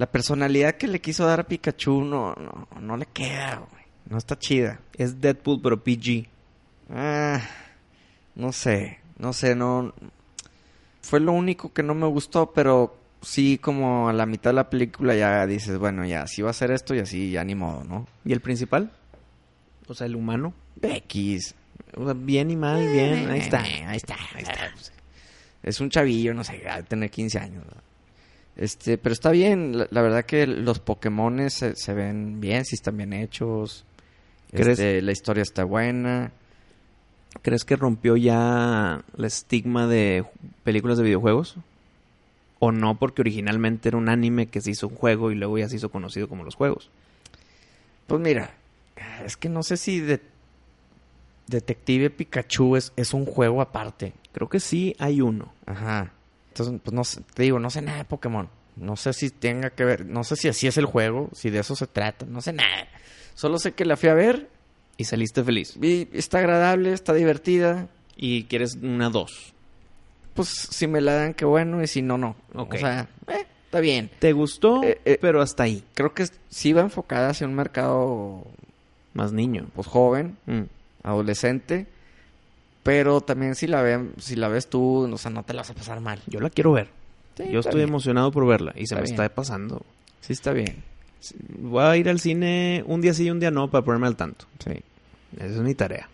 la 0.00 0.10
personalidad 0.10 0.76
que 0.76 0.88
le 0.88 1.02
quiso 1.02 1.26
dar 1.26 1.40
a 1.40 1.44
Pikachu 1.46 2.02
no, 2.02 2.34
no, 2.34 2.66
no 2.80 2.96
le 2.96 3.04
queda, 3.04 3.56
güey. 3.70 3.82
No 4.08 4.16
está 4.16 4.38
chida. 4.38 4.80
Es 4.96 5.20
Deadpool 5.20 5.60
pero 5.62 5.84
PG. 5.84 6.26
Ah, 6.88 7.38
no 8.34 8.50
sé, 8.50 8.98
no 9.18 9.34
sé, 9.34 9.54
no. 9.54 9.92
Fue 11.02 11.20
lo 11.20 11.32
único 11.32 11.74
que 11.74 11.82
no 11.82 11.94
me 11.94 12.06
gustó, 12.06 12.50
pero 12.50 12.96
sí, 13.20 13.58
como 13.58 14.08
a 14.08 14.14
la 14.14 14.24
mitad 14.24 14.52
de 14.52 14.54
la 14.54 14.70
película 14.70 15.14
ya 15.14 15.46
dices, 15.46 15.76
bueno, 15.76 16.06
ya, 16.06 16.22
así 16.22 16.40
va 16.40 16.48
a 16.48 16.54
ser 16.54 16.70
esto 16.70 16.94
y 16.94 17.00
así, 17.00 17.32
ya 17.32 17.44
ni 17.44 17.54
modo, 17.54 17.84
¿no? 17.84 18.06
¿Y 18.24 18.32
el 18.32 18.40
principal? 18.40 18.90
O 19.86 19.92
sea, 19.92 20.06
el 20.06 20.16
humano. 20.16 20.54
X. 20.80 21.54
O 21.94 22.06
sea, 22.06 22.14
bien 22.14 22.50
y 22.50 22.56
mal, 22.56 22.88
bien. 22.90 23.28
Ahí 23.28 23.40
está. 23.40 23.60
Ahí 23.60 23.98
está, 23.98 24.16
ahí 24.34 24.44
está. 24.44 24.72
Es 25.62 25.78
un 25.78 25.90
chavillo, 25.90 26.32
no 26.32 26.42
sé, 26.42 26.66
ha 26.66 26.78
de 26.78 26.84
tener 26.84 27.10
15 27.10 27.38
años. 27.38 27.66
¿no? 27.66 27.89
Este, 28.60 28.98
pero 28.98 29.12
está 29.14 29.30
bien. 29.30 29.76
La, 29.76 29.88
la 29.90 30.02
verdad 30.02 30.24
que 30.26 30.46
los 30.46 30.78
Pokémones 30.78 31.54
se, 31.54 31.74
se 31.74 31.94
ven 31.94 32.40
bien, 32.40 32.64
sí 32.64 32.74
están 32.76 32.96
bien 32.96 33.12
hechos. 33.14 33.84
¿Crees? 34.52 34.78
Este, 34.78 35.02
la 35.02 35.12
historia 35.12 35.42
está 35.42 35.64
buena. 35.64 36.30
¿Crees 37.42 37.64
que 37.64 37.76
rompió 37.76 38.16
ya 38.16 39.02
el 39.16 39.24
estigma 39.24 39.86
de 39.86 40.24
películas 40.62 40.98
de 40.98 41.04
videojuegos? 41.04 41.56
¿O 42.58 42.70
no? 42.70 42.98
Porque 42.98 43.22
originalmente 43.22 43.88
era 43.88 43.96
un 43.96 44.10
anime 44.10 44.48
que 44.48 44.60
se 44.60 44.72
hizo 44.72 44.88
un 44.88 44.94
juego 44.94 45.30
y 45.30 45.36
luego 45.36 45.56
ya 45.56 45.68
se 45.68 45.76
hizo 45.76 45.88
conocido 45.88 46.28
como 46.28 46.44
los 46.44 46.54
juegos. 46.54 46.90
Pues 48.06 48.20
mira, 48.20 48.50
es 49.24 49.36
que 49.38 49.48
no 49.48 49.62
sé 49.62 49.78
si 49.78 50.00
de- 50.00 50.20
Detective 51.46 52.10
Pikachu 52.10 52.76
es, 52.76 52.92
es 52.96 53.14
un 53.14 53.24
juego 53.24 53.62
aparte. 53.62 54.12
Creo 54.32 54.48
que 54.48 54.60
sí 54.60 54.94
hay 54.98 55.20
uno. 55.22 55.52
Ajá. 55.66 56.12
Entonces, 56.68 56.82
pues 56.84 56.94
no 56.94 57.04
sé, 57.04 57.20
te 57.34 57.42
digo, 57.44 57.58
no 57.58 57.70
sé 57.70 57.82
nada 57.82 57.98
de 57.98 58.04
Pokémon. 58.04 58.48
No 58.76 58.96
sé 58.96 59.12
si 59.12 59.30
tenga 59.30 59.70
que 59.70 59.84
ver, 59.84 60.06
no 60.06 60.24
sé 60.24 60.36
si 60.36 60.48
así 60.48 60.66
es 60.66 60.76
el 60.78 60.86
juego, 60.86 61.28
si 61.32 61.50
de 61.50 61.58
eso 61.60 61.74
se 61.76 61.86
trata, 61.86 62.24
no 62.26 62.40
sé 62.40 62.52
nada. 62.52 62.88
Solo 63.34 63.58
sé 63.58 63.72
que 63.72 63.84
la 63.84 63.96
fui 63.96 64.08
a 64.08 64.14
ver 64.14 64.48
Y 64.96 65.04
saliste 65.04 65.42
feliz. 65.44 65.76
y 65.80 66.08
está 66.12 66.38
agradable, 66.38 66.92
está 66.92 67.12
divertida. 67.14 67.88
Y 68.16 68.44
quieres 68.44 68.76
una 68.82 69.08
dos. 69.10 69.54
Pues 70.34 70.48
si 70.48 70.86
me 70.86 71.00
la 71.00 71.14
dan, 71.14 71.34
qué 71.34 71.44
bueno, 71.44 71.82
y 71.82 71.86
si 71.86 72.02
no, 72.02 72.16
no. 72.18 72.36
O 72.54 72.68
sea, 72.76 73.08
eh, 73.28 73.46
está 73.64 73.80
bien. 73.80 74.10
¿Te 74.18 74.32
gustó? 74.32 74.82
Eh, 74.84 75.00
eh. 75.04 75.18
pero 75.20 75.40
hasta 75.42 75.62
ahí. 75.64 75.82
Creo 75.94 76.12
que 76.14 76.26
sí 76.48 76.72
va 76.72 76.82
enfocada 76.82 77.30
hacia 77.30 77.46
un 77.46 77.54
mercado, 77.54 78.46
Más 79.14 79.32
niño. 79.32 79.68
pues 79.74 79.86
joven, 79.88 80.36
Mm. 80.46 80.62
adolescente. 81.02 81.86
Pero 82.82 83.20
también 83.20 83.54
si 83.54 83.66
la 83.66 83.82
ven, 83.82 84.12
si 84.18 84.36
la 84.36 84.48
ves 84.48 84.68
tú, 84.68 85.10
o 85.12 85.18
sea, 85.18 85.30
no 85.30 85.42
te 85.42 85.52
la 85.52 85.60
vas 85.62 85.70
a 85.70 85.74
pasar 85.74 86.00
mal. 86.00 86.20
Yo 86.26 86.40
la 86.40 86.48
quiero 86.50 86.72
ver. 86.72 86.88
Sí, 87.36 87.44
Yo 87.50 87.60
estoy 87.60 87.76
bien. 87.80 87.88
emocionado 87.88 88.30
por 88.32 88.46
verla. 88.46 88.72
Y 88.74 88.86
se 88.86 88.94
Está 88.94 88.96
me 88.96 89.02
bien. 89.02 89.14
está 89.14 89.34
pasando. 89.34 89.82
Sí, 90.20 90.32
está 90.32 90.52
bien. 90.52 90.82
Voy 91.58 91.82
a 91.82 91.96
ir 91.96 92.08
al 92.08 92.20
cine 92.20 92.82
un 92.86 93.00
día 93.02 93.12
sí 93.12 93.24
y 93.26 93.30
un 93.30 93.40
día 93.40 93.50
no 93.50 93.70
para 93.70 93.84
ponerme 93.84 94.06
al 94.06 94.16
tanto. 94.16 94.46
Sí. 94.64 94.72
Esa 95.36 95.46
es 95.46 95.56
mi 95.60 95.74
tarea. 95.74 96.08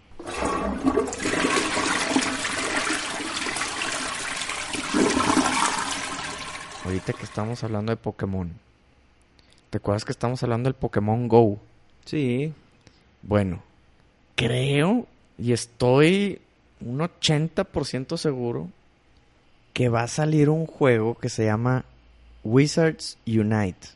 Ahorita 6.84 7.12
que 7.12 7.24
estamos 7.24 7.64
hablando 7.64 7.90
de 7.90 7.96
Pokémon. 7.96 8.50
¿Te 9.70 9.78
acuerdas 9.78 10.04
que 10.04 10.12
estamos 10.12 10.42
hablando 10.42 10.68
del 10.68 10.74
Pokémon 10.74 11.26
Go? 11.26 11.58
Sí. 12.04 12.52
Bueno, 13.22 13.62
creo 14.36 15.06
y 15.36 15.52
estoy 15.52 16.40
un 16.80 16.98
80% 16.98 18.16
seguro 18.16 18.68
que 19.72 19.88
va 19.88 20.02
a 20.02 20.08
salir 20.08 20.48
un 20.50 20.66
juego 20.66 21.14
que 21.16 21.28
se 21.28 21.44
llama 21.44 21.84
Wizards 22.44 23.18
Unite 23.26 23.88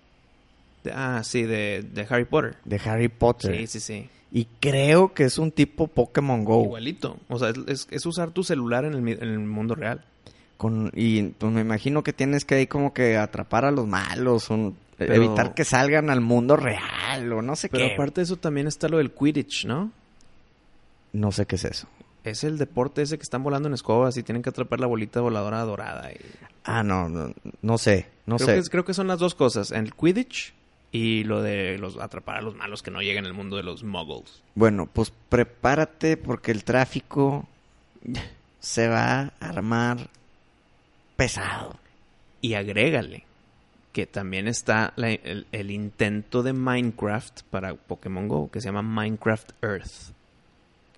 ah, 0.92 1.22
sí, 1.24 1.42
de, 1.44 1.84
de 1.92 2.06
Harry 2.08 2.24
Potter. 2.24 2.56
de 2.64 2.80
Harry 2.84 3.08
Potter. 3.08 3.56
Sí, 3.56 3.66
sí, 3.66 3.80
sí. 3.80 4.08
Y 4.32 4.46
creo 4.60 5.12
que 5.12 5.24
es 5.24 5.38
un 5.38 5.50
tipo 5.50 5.88
Pokémon 5.88 6.44
Go. 6.44 6.64
Igualito. 6.64 7.18
O 7.28 7.38
sea, 7.38 7.52
es, 7.66 8.06
usar 8.06 8.30
tu 8.30 8.44
celular 8.44 8.84
en 8.84 8.94
el, 8.94 9.02
mi- 9.02 9.12
en 9.12 9.22
el 9.22 9.38
mundo 9.40 9.74
real. 9.74 10.04
Con, 10.56 10.90
y 10.94 11.22
pues 11.22 11.52
me 11.52 11.62
imagino 11.62 12.02
que 12.04 12.12
tienes 12.12 12.44
que 12.44 12.54
ahí 12.56 12.66
como 12.66 12.92
que 12.94 13.16
atrapar 13.16 13.64
a 13.64 13.70
los 13.70 13.86
malos, 13.86 14.48
Pero- 14.96 15.14
evitar 15.14 15.54
que 15.54 15.64
salgan 15.64 16.10
al 16.10 16.20
mundo 16.20 16.56
real 16.56 17.32
o 17.32 17.42
no 17.42 17.56
sé 17.56 17.68
Pero 17.68 17.86
qué. 17.88 17.94
aparte 17.94 18.20
de 18.20 18.24
eso 18.24 18.36
también 18.36 18.66
está 18.66 18.88
lo 18.88 18.98
del 18.98 19.10
Quidditch, 19.10 19.64
¿no? 19.66 19.90
No 21.12 21.32
sé 21.32 21.46
qué 21.46 21.56
es 21.56 21.64
eso. 21.64 21.88
Es 22.24 22.44
el 22.44 22.58
deporte 22.58 23.02
ese 23.02 23.16
que 23.16 23.22
están 23.22 23.42
volando 23.42 23.68
en 23.68 23.74
escobas 23.74 24.16
y 24.16 24.22
tienen 24.22 24.42
que 24.42 24.50
atrapar 24.50 24.78
la 24.80 24.86
bolita 24.86 25.20
voladora 25.20 25.60
dorada. 25.62 26.12
y- 26.12 26.16
Ah, 26.64 26.82
no, 26.82 27.08
no, 27.08 27.32
no 27.62 27.78
sé, 27.78 28.06
no 28.26 28.36
creo, 28.36 28.46
sé. 28.46 28.52
que, 28.54 28.58
es- 28.60 28.70
creo 28.70 28.84
que 28.84 28.92
son 28.94 29.06
las 29.08 29.18
dos 29.18 29.34
cosas. 29.34 29.70
El 29.72 29.94
Quidditch 29.94 30.52
y 30.92 31.24
lo 31.24 31.40
de 31.42 31.78
los 31.78 31.96
atrapar 31.98 32.36
a 32.36 32.42
los 32.42 32.54
malos 32.56 32.82
que 32.82 32.90
no 32.90 33.00
lleguen 33.00 33.24
al 33.24 33.32
mundo 33.32 33.56
de 33.56 33.62
los 33.62 33.82
muggles. 33.84 34.42
Bueno, 34.54 34.86
pues 34.92 35.12
prepárate 35.30 36.16
porque 36.18 36.50
el 36.52 36.64
tráfico 36.64 37.48
se 38.58 38.88
va 38.88 39.20
a 39.20 39.32
armar 39.40 40.10
pesado. 41.16 41.76
Y 42.42 42.54
agrégale 42.54 43.24
que 43.92 44.06
también 44.06 44.46
está 44.48 44.92
la- 44.96 45.10
el, 45.10 45.46
el 45.52 45.70
intento 45.70 46.42
de 46.42 46.52
Minecraft 46.52 47.42
para 47.50 47.74
Pokémon 47.74 48.28
Go 48.28 48.50
que 48.50 48.60
se 48.60 48.68
llama 48.68 48.82
Minecraft 48.82 49.50
Earth. 49.62 50.12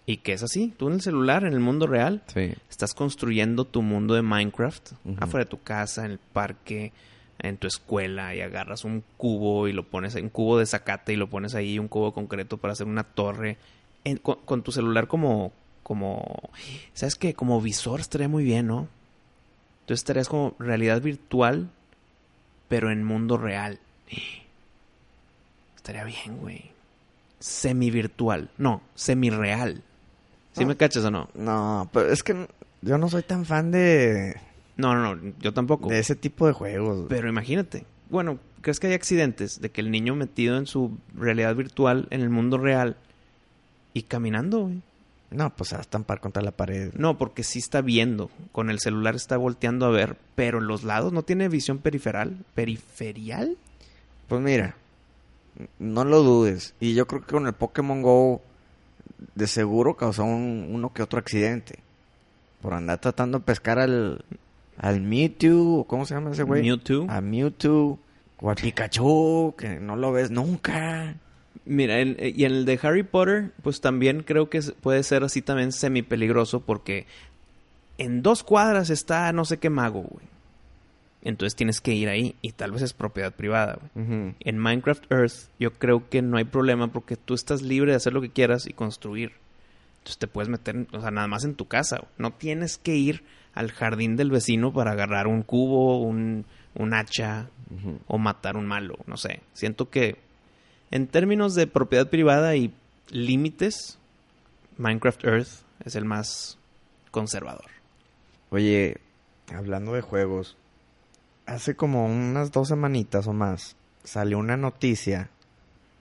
Y 0.05 0.17
que 0.19 0.33
es 0.33 0.43
así, 0.43 0.75
tú 0.77 0.89
en 0.89 0.95
el 0.95 1.01
celular, 1.01 1.45
en 1.45 1.53
el 1.53 1.61
mundo 1.61 1.87
real, 1.87 2.23
Sí. 2.35 2.53
estás 2.69 2.93
construyendo 2.93 3.65
tu 3.65 3.83
mundo 3.83 4.15
de 4.15 4.23
Minecraft 4.23 4.93
afuera 5.19 5.45
de 5.45 5.51
tu 5.51 5.63
casa, 5.63 6.05
en 6.05 6.13
el 6.13 6.19
parque, 6.19 6.93
en 7.39 7.57
tu 7.57 7.67
escuela 7.69 8.35
y 8.35 8.41
agarras 8.41 8.85
un 8.85 9.05
cubo 9.17 9.69
y 9.69 9.73
lo 9.73 9.85
pones, 9.85 10.15
un 10.17 10.29
cubo 10.29 10.59
de 10.59 10.67
zacate 10.67 11.13
y 11.13 11.17
lo 11.17 11.29
pones 11.31 11.55
ahí, 11.55 11.79
un 11.79 11.89
cubo 11.89 12.13
concreto 12.13 12.57
para 12.57 12.73
hacer 12.73 12.87
una 12.89 13.05
torre 13.05 13.59
en- 14.05 14.17
con, 14.19 14.39
con 14.45 14.63
tu 14.63 14.73
celular 14.73 15.07
como, 15.07 15.53
como, 15.85 16.51
¿sabes 16.95 17.15
qué? 17.15 17.35
Como 17.35 17.61
visor 17.61 18.01
estaría 18.01 18.29
muy 18.29 18.43
bien, 18.45 18.67
¿no? 18.67 18.89
Entonces 19.83 20.01
estarías 20.01 20.29
como 20.29 20.55
realidad 20.59 21.01
virtual, 21.01 21.69
pero 22.69 22.91
en 22.91 23.05
mundo 23.05 23.37
real. 23.39 23.79
Estaría 25.77 26.05
bien, 26.05 26.39
güey. 26.39 26.71
Semi-virtual. 27.41 28.51
No, 28.59 28.83
semi-real. 28.95 29.83
¿Sí 30.53 30.65
me 30.65 30.77
cachas 30.77 31.05
o 31.05 31.11
no? 31.11 31.29
No, 31.35 31.89
pero 31.93 32.13
es 32.13 32.23
que 32.23 32.47
yo 32.83 32.99
no 32.99 33.09
soy 33.09 33.23
tan 33.23 33.45
fan 33.45 33.71
de, 33.71 34.37
No, 34.77 34.95
no, 34.95 35.15
no, 35.17 35.33
yo 35.41 35.53
tampoco. 35.55 35.89
de 35.89 35.99
ese 35.99 36.15
tipo 36.17 36.47
de 36.47 36.53
juegos. 36.53 37.07
Pero 37.09 37.29
imagínate, 37.29 37.85
bueno, 38.11 38.39
¿crees 38.61 38.79
que 38.81 38.89
hay 38.89 38.93
accidentes 38.95 39.61
de 39.61 39.71
que 39.71 39.81
el 39.81 39.91
niño 39.91 40.15
metido 40.15 40.57
en 40.57 40.67
su 40.67 40.97
realidad 41.15 41.55
virtual, 41.57 42.07
en 42.11 42.21
el 42.21 42.31
mundo 42.31 42.59
real, 42.59 42.97
y 43.95 44.03
caminando, 44.03 44.61
güey? 44.63 44.83
No, 45.31 45.49
pues 45.49 45.71
se 45.71 45.77
va 45.77 45.79
a 45.79 45.83
estampar 45.83 46.21
contra 46.21 46.43
la 46.43 46.51
pared. 46.51 46.93
No, 46.95 47.17
porque 47.17 47.43
sí 47.43 47.59
está 47.59 47.81
viendo. 47.81 48.31
Con 48.53 48.69
el 48.69 48.81
celular 48.81 49.15
está 49.17 49.39
volteando 49.39 49.87
a 49.87 49.91
ver, 49.91 50.19
pero 50.35 50.59
en 50.59 50.67
los 50.67 50.85
lados 50.85 51.15
no 51.15 51.23
tiene 51.23 51.49
visión 51.49 51.79
periferal. 51.79 52.37
¿Periferial? 52.55 53.57
Pues 54.29 54.43
mira, 54.43 54.77
no 55.79 56.05
lo 56.05 56.23
dudes. 56.23 56.75
Y 56.81 56.93
yo 56.93 57.07
creo 57.07 57.23
que 57.23 57.33
con 57.33 57.47
el 57.47 57.55
Pokémon 57.55 58.03
Go 58.03 58.43
de 59.35 59.47
seguro 59.47 59.97
causó 59.97 60.25
un- 60.25 60.69
uno 60.71 60.93
que 60.93 61.03
otro 61.03 61.19
accidente. 61.19 61.79
Por 62.61 62.75
andar 62.75 62.99
tratando 63.01 63.39
de 63.39 63.45
pescar 63.45 63.79
al, 63.79 64.25
al 64.79 65.01
Mewtwo, 65.01 65.85
¿cómo 65.87 66.07
se 66.07 66.15
llama 66.15 66.31
ese 66.33 66.43
güey? 66.45 66.63
Mewtwo. 66.63 67.07
A 67.09 67.21
Mewtwo, 67.21 67.99
o 68.41 68.51
al 68.51 68.57
Pikachu, 68.57 69.55
que 69.59 69.81
no 69.81 69.97
lo 69.97 70.13
ves 70.13 70.31
nunca. 70.31 71.17
Mira, 71.65 71.99
el- 72.01 72.17
eh, 72.19 72.33
y 72.37 72.45
en 72.45 72.53
el 72.53 72.65
de 72.65 72.79
Harry 72.83 73.03
Potter, 73.03 73.53
pues 73.63 73.81
también 73.81 74.23
creo 74.23 74.49
que 74.51 74.61
puede 74.81 75.03
ser 75.03 75.23
así 75.25 75.43
también 75.43 75.73
semi 75.73 76.03
peligroso 76.03 76.61
porque 76.61 77.07
en 77.99 78.23
dos 78.23 78.43
cuadras 78.43 78.91
está 78.91 79.33
no 79.33 79.45
sé 79.45 79.59
qué 79.59 79.71
mago, 79.71 80.03
güey. 80.03 80.27
Entonces 81.25 81.55
tienes 81.55 81.81
que 81.81 81.95
ir 81.95 82.09
ahí 82.09 82.35
y 82.43 82.53
tal 82.53 82.73
vez 82.73 82.83
es 82.83 82.93
propiedad 82.93 83.33
privada. 83.33 83.79
En 83.95 84.59
Minecraft 84.59 85.11
Earth 85.11 85.51
yo 85.59 85.73
creo 85.73 86.09
que 86.09 86.21
no 86.21 86.37
hay 86.37 86.45
problema 86.45 86.89
porque 86.89 87.17
tú 87.17 87.35
estás 87.35 87.63
libre 87.63 87.93
de 87.93 87.97
hacer 87.97 88.13
lo 88.13 88.21
que 88.21 88.31
quieras 88.31 88.67
y 88.67 88.73
construir. 88.73 89.33
Entonces 89.99 90.19
te 90.19 90.27
puedes 90.27 90.49
meter, 90.49 90.87
o 90.93 91.01
sea, 91.01 91.13
nada 91.13 91.29
más 91.29 91.45
en 91.45 91.55
tu 91.55 91.67
casa. 91.67 91.99
güey. 91.99 92.11
No 92.19 92.33
tienes 92.33 92.77
que 92.77 92.97
ir 92.97 93.23
al 93.55 93.71
jardín 93.71 94.17
del 94.17 94.31
vecino 94.33 94.73
para 94.73 94.93
agarrar 94.93 95.29
un 95.29 95.43
cubo, 95.43 96.01
un, 96.01 96.45
un 96.75 96.95
hacha 96.95 97.49
o 98.09 98.19
matar 98.19 98.57
un 98.57 98.67
malo. 98.67 98.97
No 99.07 99.17
sé. 99.17 99.41
Siento 99.53 99.91
que 99.91 100.17
en 100.91 101.07
términos 101.07 101.55
de 101.55 101.69
propiedad 101.69 102.09
privada 102.11 102.57
y 102.57 102.73
límites, 103.11 103.99
Minecraft 104.77 105.25
Earth 105.25 105.49
es 105.85 105.95
el 105.95 106.05
más 106.05 106.59
conservador. 107.13 107.71
Oye, 108.51 108.99
hablando 109.55 109.93
de 109.93 110.01
juegos, 110.03 110.57
hace 111.47 111.75
como 111.75 112.07
unas 112.07 112.53
dos 112.53 112.69
semanitas 112.69 113.27
o 113.27 113.33
más 113.33 113.77
salió 114.05 114.39
una 114.39 114.57
noticia 114.57 115.31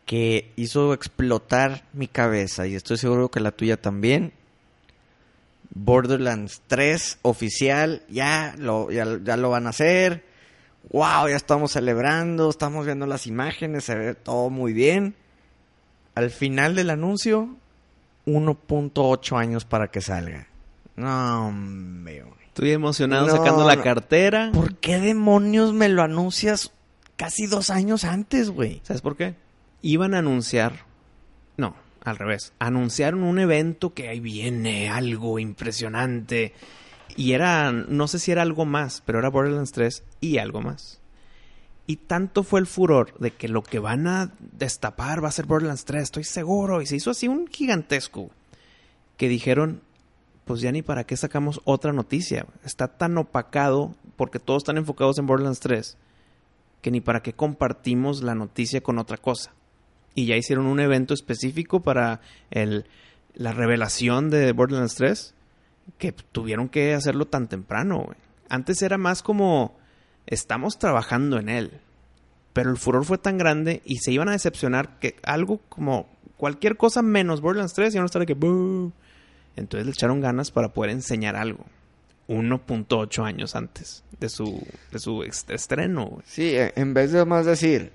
que 0.06 0.52
hizo 0.56 0.94
explotar 0.94 1.84
mi 1.94 2.08
cabeza 2.08 2.68
y 2.68 2.76
estoy 2.76 2.98
seguro 2.98 3.30
que 3.30 3.40
la 3.40 3.52
tuya 3.52 3.78
también. 3.78 4.34
Borderlands 5.74 6.62
3 6.68 7.20
oficial, 7.22 8.04
ya 8.10 8.56
lo, 8.58 8.92
ya, 8.92 9.06
lo 9.06 9.50
van 9.50 9.68
a 9.68 9.70
hacer. 9.70 10.26
Wow, 10.90 11.30
ya 11.30 11.36
estamos 11.36 11.72
celebrando, 11.72 12.50
estamos 12.50 12.86
viendo 12.86 13.06
las 13.06 13.28
imágenes, 13.28 13.86
se 13.86 13.96
ve 13.96 14.16
todo 14.16 14.50
muy 14.50 14.74
bien. 14.74 15.16
Al 16.16 16.30
final 16.30 16.76
del 16.76 16.90
anuncio, 16.90 17.56
1.8 18.26 19.38
años 19.38 19.64
para 19.64 19.90
que 19.92 20.02
salga. 20.02 20.48
No, 20.98 21.48
hombre. 21.48 22.41
Estoy 22.52 22.72
emocionado 22.72 23.28
No, 23.28 23.32
sacando 23.38 23.66
la 23.66 23.82
cartera. 23.82 24.52
¿Por 24.54 24.76
qué 24.76 25.00
demonios 25.00 25.72
me 25.72 25.88
lo 25.88 26.04
anuncias 26.04 26.74
casi 27.16 27.48
dos 27.48 27.70
años 27.70 28.04
antes, 28.04 28.50
güey? 28.50 28.82
¿Sabes 28.84 29.02
por 29.02 29.16
qué? 29.16 29.36
Iban 29.82 30.14
a 30.14 30.18
anunciar. 30.18 30.86
No, 31.56 31.76
al 32.04 32.18
revés. 32.18 32.52
Anunciaron 32.60 33.24
un 33.24 33.40
evento 33.40 33.94
que 33.94 34.10
ahí 34.10 34.20
viene 34.20 34.90
algo 34.90 35.40
impresionante. 35.40 36.54
Y 37.16 37.32
era, 37.32 37.72
no 37.72 38.10
sé 38.10 38.20
si 38.20 38.34
era 38.34 38.42
algo 38.42 38.66
más, 38.66 39.02
pero 39.06 39.20
era 39.20 39.30
Borderlands 39.30 39.72
3 39.72 40.04
y 40.20 40.38
algo 40.38 40.60
más. 40.60 41.00
Y 41.88 41.96
tanto 41.96 42.44
fue 42.44 42.60
el 42.60 42.68
furor 42.68 43.18
de 43.20 43.32
que 43.32 43.48
lo 43.48 43.64
que 43.64 43.80
van 43.80 44.08
a 44.08 44.34
destapar 44.40 45.24
va 45.24 45.30
a 45.30 45.32
ser 45.32 45.46
Borderlands 45.46 45.86
3, 45.86 46.04
estoy 46.04 46.26
seguro. 46.26 46.82
Y 46.82 46.86
se 46.86 46.98
hizo 46.98 47.12
así 47.12 47.30
un 47.30 47.48
gigantesco. 47.48 48.30
Que 49.16 49.30
dijeron, 49.30 49.82
pues 50.46 50.62
ya 50.62 50.72
ni 50.72 50.82
para 50.82 51.06
qué 51.06 51.16
sacamos 51.18 51.62
otra 51.64 51.94
noticia. 51.94 52.46
Está 52.64 52.88
tan 52.88 53.18
opacado 53.18 53.96
porque 54.16 54.40
todos 54.40 54.64
están 54.64 54.78
enfocados 54.78 55.18
en 55.18 55.26
Borderlands 55.26 55.60
3 55.60 55.98
que 56.82 56.92
ni 56.92 57.00
para 57.00 57.22
qué 57.22 57.34
compartimos 57.34 58.24
la 58.24 58.36
noticia 58.36 58.82
con 58.82 58.98
otra 58.98 59.18
cosa. 59.18 59.54
Y 60.16 60.26
ya 60.26 60.36
hicieron 60.36 60.66
un 60.66 60.80
evento 60.80 61.14
específico 61.14 61.82
para 61.82 62.22
el, 62.50 62.86
la 63.34 63.54
revelación 63.54 64.30
de 64.30 64.52
Borderlands 64.52 64.96
3 64.96 65.34
que 65.98 66.12
tuvieron 66.12 66.70
que 66.70 66.94
hacerlo 66.94 67.26
tan 67.28 67.48
temprano. 67.48 68.08
Antes 68.50 68.82
era 68.82 68.98
más 68.98 69.24
como 69.24 69.78
estamos 70.26 70.78
trabajando 70.80 71.40
en 71.40 71.50
él. 71.50 71.80
Pero 72.54 72.70
el 72.70 72.78
furor 72.78 73.06
fue 73.06 73.18
tan 73.18 73.38
grande 73.38 73.82
y 73.86 73.98
se 73.98 74.12
iban 74.12 74.28
a 74.28 74.34
decepcionar 74.34 75.00
que 75.00 75.16
algo 75.24 75.60
como 75.70 76.10
cualquier 76.36 76.76
cosa 76.76 77.02
menos 77.02 77.40
Borderlands 77.40 77.74
3 77.74 77.94
iban 77.94 78.04
a 78.04 78.08
estar 78.08 78.20
de 78.20 78.26
que. 78.26 78.92
Entonces 79.56 79.86
le 79.86 79.92
echaron 79.92 80.22
ganas 80.22 80.52
para 80.52 80.74
poder 80.74 80.92
enseñar 80.92 81.36
algo. 81.36 81.66
1.8 82.28 83.24
años 83.26 83.56
antes 83.56 84.04
de 84.20 84.30
su, 84.30 84.66
de 84.92 85.00
su 85.00 85.24
estreno. 85.24 86.06
güey. 86.08 86.22
Sí, 86.26 86.56
eh, 86.56 86.72
en 86.76 86.94
vez 86.94 87.12
de 87.12 87.26
más 87.26 87.46
decir, 87.46 87.92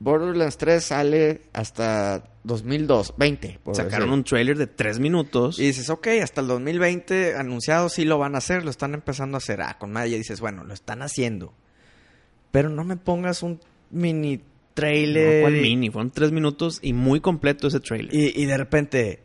Borderlands 0.00 0.56
3 0.56 0.82
sale 0.84 1.42
hasta 1.52 2.24
2002, 2.44 3.14
20. 3.16 3.60
por 3.62 3.76
Sacaron 3.76 4.00
decir. 4.08 4.12
un 4.14 4.24
trailer 4.24 4.58
de 4.58 4.66
3 4.66 4.98
minutos. 4.98 5.58
Y 5.60 5.66
dices, 5.66 5.88
ok, 5.90 6.08
hasta 6.22 6.40
el 6.40 6.48
2020 6.48 7.36
anunciado 7.36 7.88
sí 7.88 8.04
lo 8.04 8.18
van 8.18 8.34
a 8.34 8.38
hacer, 8.38 8.64
lo 8.64 8.70
están 8.70 8.94
empezando 8.94 9.36
a 9.36 9.38
hacer. 9.38 9.60
Ah, 9.62 9.76
con 9.78 9.92
madre, 9.92 10.10
ya 10.10 10.16
dices, 10.16 10.40
bueno, 10.40 10.64
lo 10.64 10.74
están 10.74 11.02
haciendo. 11.02 11.52
Pero 12.50 12.68
no 12.70 12.82
me 12.82 12.96
pongas 12.96 13.42
un 13.44 13.60
mini 13.90 14.38
No, 14.38 14.42
trailer. 14.74 15.42
¿cuál 15.42 15.56
y- 15.56 15.60
mini? 15.60 15.90
Fueron 15.90 16.10
3 16.10 16.32
minutos 16.32 16.80
y 16.82 16.92
muy 16.92 17.20
completo 17.20 17.68
ese 17.68 17.78
trailer. 17.80 18.12
Y, 18.12 18.32
y 18.42 18.46
de 18.46 18.56
repente, 18.56 19.22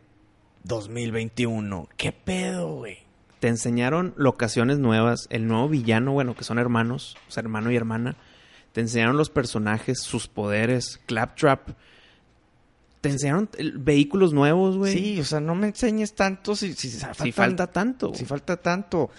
2021. 0.66 1.88
¿Qué 1.98 2.12
pedo, 2.12 2.76
güey? 2.76 2.98
Te 3.40 3.48
enseñaron 3.48 4.14
locaciones 4.18 4.80
nuevas, 4.80 5.28
el 5.30 5.48
nuevo 5.48 5.70
villano, 5.70 6.14
bueno, 6.14 6.36
que 6.36 6.44
son 6.44 6.58
hermanos, 6.58 7.16
o 7.28 7.32
sea, 7.32 7.42
hermano 7.42 7.72
y 7.72 7.76
hermana. 7.76 8.16
Te 8.72 8.82
enseñaron 8.82 9.18
los 9.18 9.30
personajes, 9.30 10.02
sus 10.02 10.28
poderes, 10.28 11.00
Claptrap. 11.06 11.70
Te 13.02 13.10
enseñaron 13.10 13.50
eh, 13.58 13.72
vehículos 13.76 14.34
nuevos, 14.34 14.78
güey. 14.78 14.94
Sí, 14.94 15.20
o 15.20 15.26
sea, 15.26 15.40
no 15.40 15.54
me 15.56 15.68
enseñes 15.68 16.16
tanto 16.16 16.56
si, 16.56 16.74
si, 16.74 16.90
si 16.90 17.00
faltan- 17.00 17.34
falta 17.34 17.68
tanto. 17.72 18.14
Si 18.16 18.26
falta 18.26 18.58
tanto. 18.58 19.12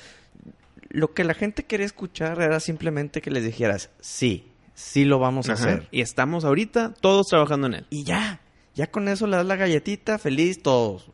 Lo 0.88 1.14
que 1.14 1.24
la 1.24 1.34
gente 1.34 1.64
quería 1.64 1.86
escuchar 1.86 2.40
era 2.40 2.58
simplemente 2.60 3.20
que 3.20 3.30
les 3.30 3.44
dijeras, 3.44 3.90
sí, 4.00 4.50
sí 4.74 5.04
lo 5.04 5.18
vamos 5.18 5.48
a 5.48 5.52
Ajá. 5.52 5.62
hacer. 5.64 5.88
Y 5.90 6.00
estamos 6.00 6.44
ahorita 6.44 6.94
todos 7.00 7.26
trabajando 7.28 7.66
en 7.68 7.74
él. 7.74 7.86
Y 7.90 8.04
ya, 8.04 8.40
ya 8.74 8.90
con 8.90 9.08
eso 9.08 9.26
le 9.26 9.36
das 9.36 9.46
la 9.46 9.56
galletita, 9.56 10.18
feliz 10.18 10.62
todos. 10.62 11.10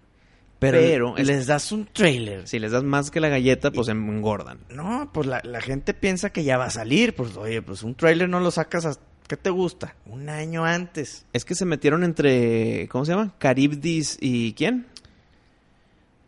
Pero, 0.62 0.78
Pero 0.78 1.16
es- 1.18 1.26
les 1.26 1.46
das 1.46 1.70
un 1.72 1.86
trailer. 1.86 2.48
Si 2.48 2.58
les 2.58 2.72
das 2.72 2.82
más 2.84 3.10
que 3.10 3.20
la 3.20 3.28
galleta, 3.28 3.70
pues 3.70 3.88
engordan. 3.88 4.60
No, 4.70 5.10
pues 5.12 5.26
la, 5.26 5.40
la 5.44 5.60
gente 5.60 5.92
piensa 5.92 6.30
que 6.30 6.44
ya 6.44 6.56
va 6.56 6.66
a 6.66 6.70
salir. 6.70 7.14
Pues 7.14 7.36
oye, 7.36 7.60
pues 7.60 7.82
un 7.82 7.94
trailer 7.94 8.28
no 8.28 8.40
lo 8.40 8.50
sacas 8.50 8.84
hasta... 8.86 9.04
¿Qué 9.28 9.36
te 9.36 9.50
gusta? 9.50 9.94
Un 10.06 10.28
año 10.28 10.64
antes. 10.64 11.24
Es 11.32 11.44
que 11.44 11.54
se 11.54 11.64
metieron 11.64 12.04
entre. 12.04 12.86
¿Cómo 12.88 13.04
se 13.06 13.12
llama? 13.12 13.34
Caribdis 13.38 14.18
y. 14.20 14.52
¿Quién? 14.52 14.86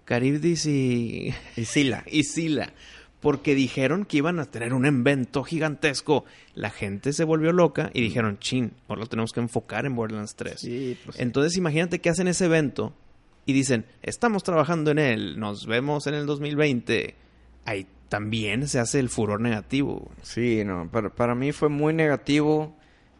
Caribdis 0.05 0.66
y. 0.66 1.35
Y 1.57 1.64
Sila. 1.64 2.05
y 2.11 2.25
Sila. 2.25 2.73
Porque 3.20 3.55
dijeron 3.55 4.05
que 4.05 4.18
iban 4.18 4.38
a 4.38 4.44
tener 4.47 4.75
un 4.75 4.85
evento 4.85 5.42
gigantesco. 5.44 6.25
La 6.55 6.70
gente 6.70 7.12
se 7.12 7.25
volvió 7.25 7.53
loca 7.53 7.90
y 7.94 8.03
dijeron, 8.03 8.38
chin, 8.38 8.73
ahora 8.87 9.01
lo 9.03 9.07
tenemos 9.07 9.33
que 9.33 9.40
enfocar 9.40 9.87
en 9.87 9.97
Borderlands 9.97 10.35
3. 10.35 10.61
Sí, 10.61 10.99
pues... 11.05 11.18
Entonces 11.18 11.57
imagínate 11.57 12.01
que 12.01 12.11
hacen 12.11 12.29
ese 12.29 12.44
evento 12.44 12.94
y 13.46 13.52
dicen, 13.52 13.85
estamos 14.02 14.42
trabajando 14.42 14.90
en 14.90 14.98
él, 14.98 15.38
nos 15.38 15.66
vemos 15.66 16.07
en 16.07 16.14
el 16.14 16.26
2020. 16.26 17.14
Ahí 17.64 17.87
también 18.09 18.68
se 18.68 18.78
hace 18.78 18.98
el 19.00 19.09
furor 19.09 19.40
negativo. 19.40 20.11
Sí, 20.22 20.62
no, 20.64 20.88
para, 20.90 21.11
para 21.11 21.35
mí 21.35 21.52
fue 21.52 21.68
muy 21.68 21.92
negativo. 21.94 22.76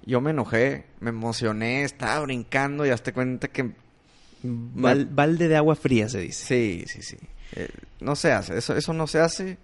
Yo 0.07 0.21
me 0.21 0.31
enojé, 0.31 0.85
me 1.01 1.11
emocioné, 1.11 1.83
estaba 1.85 2.21
brincando 2.21 2.85
y 2.87 2.91
hasta 2.91 3.13
cuenta 3.13 3.49
que... 3.49 3.73
Val- 4.43 5.07
balde 5.07 5.49
de 5.49 5.57
agua 5.57 5.75
fría 5.77 6.09
se 6.09 6.21
dice. 6.21 6.45
Sí, 6.45 6.85
sí, 6.87 7.03
sí. 7.03 7.17
Eh, 7.57 7.69
no 8.01 8.15
se 8.15 8.33
hace, 8.33 8.59
eso, 8.59 8.77
eso 8.77 8.93
no 8.93 9.07
se 9.07 9.21
hace. 9.21 9.57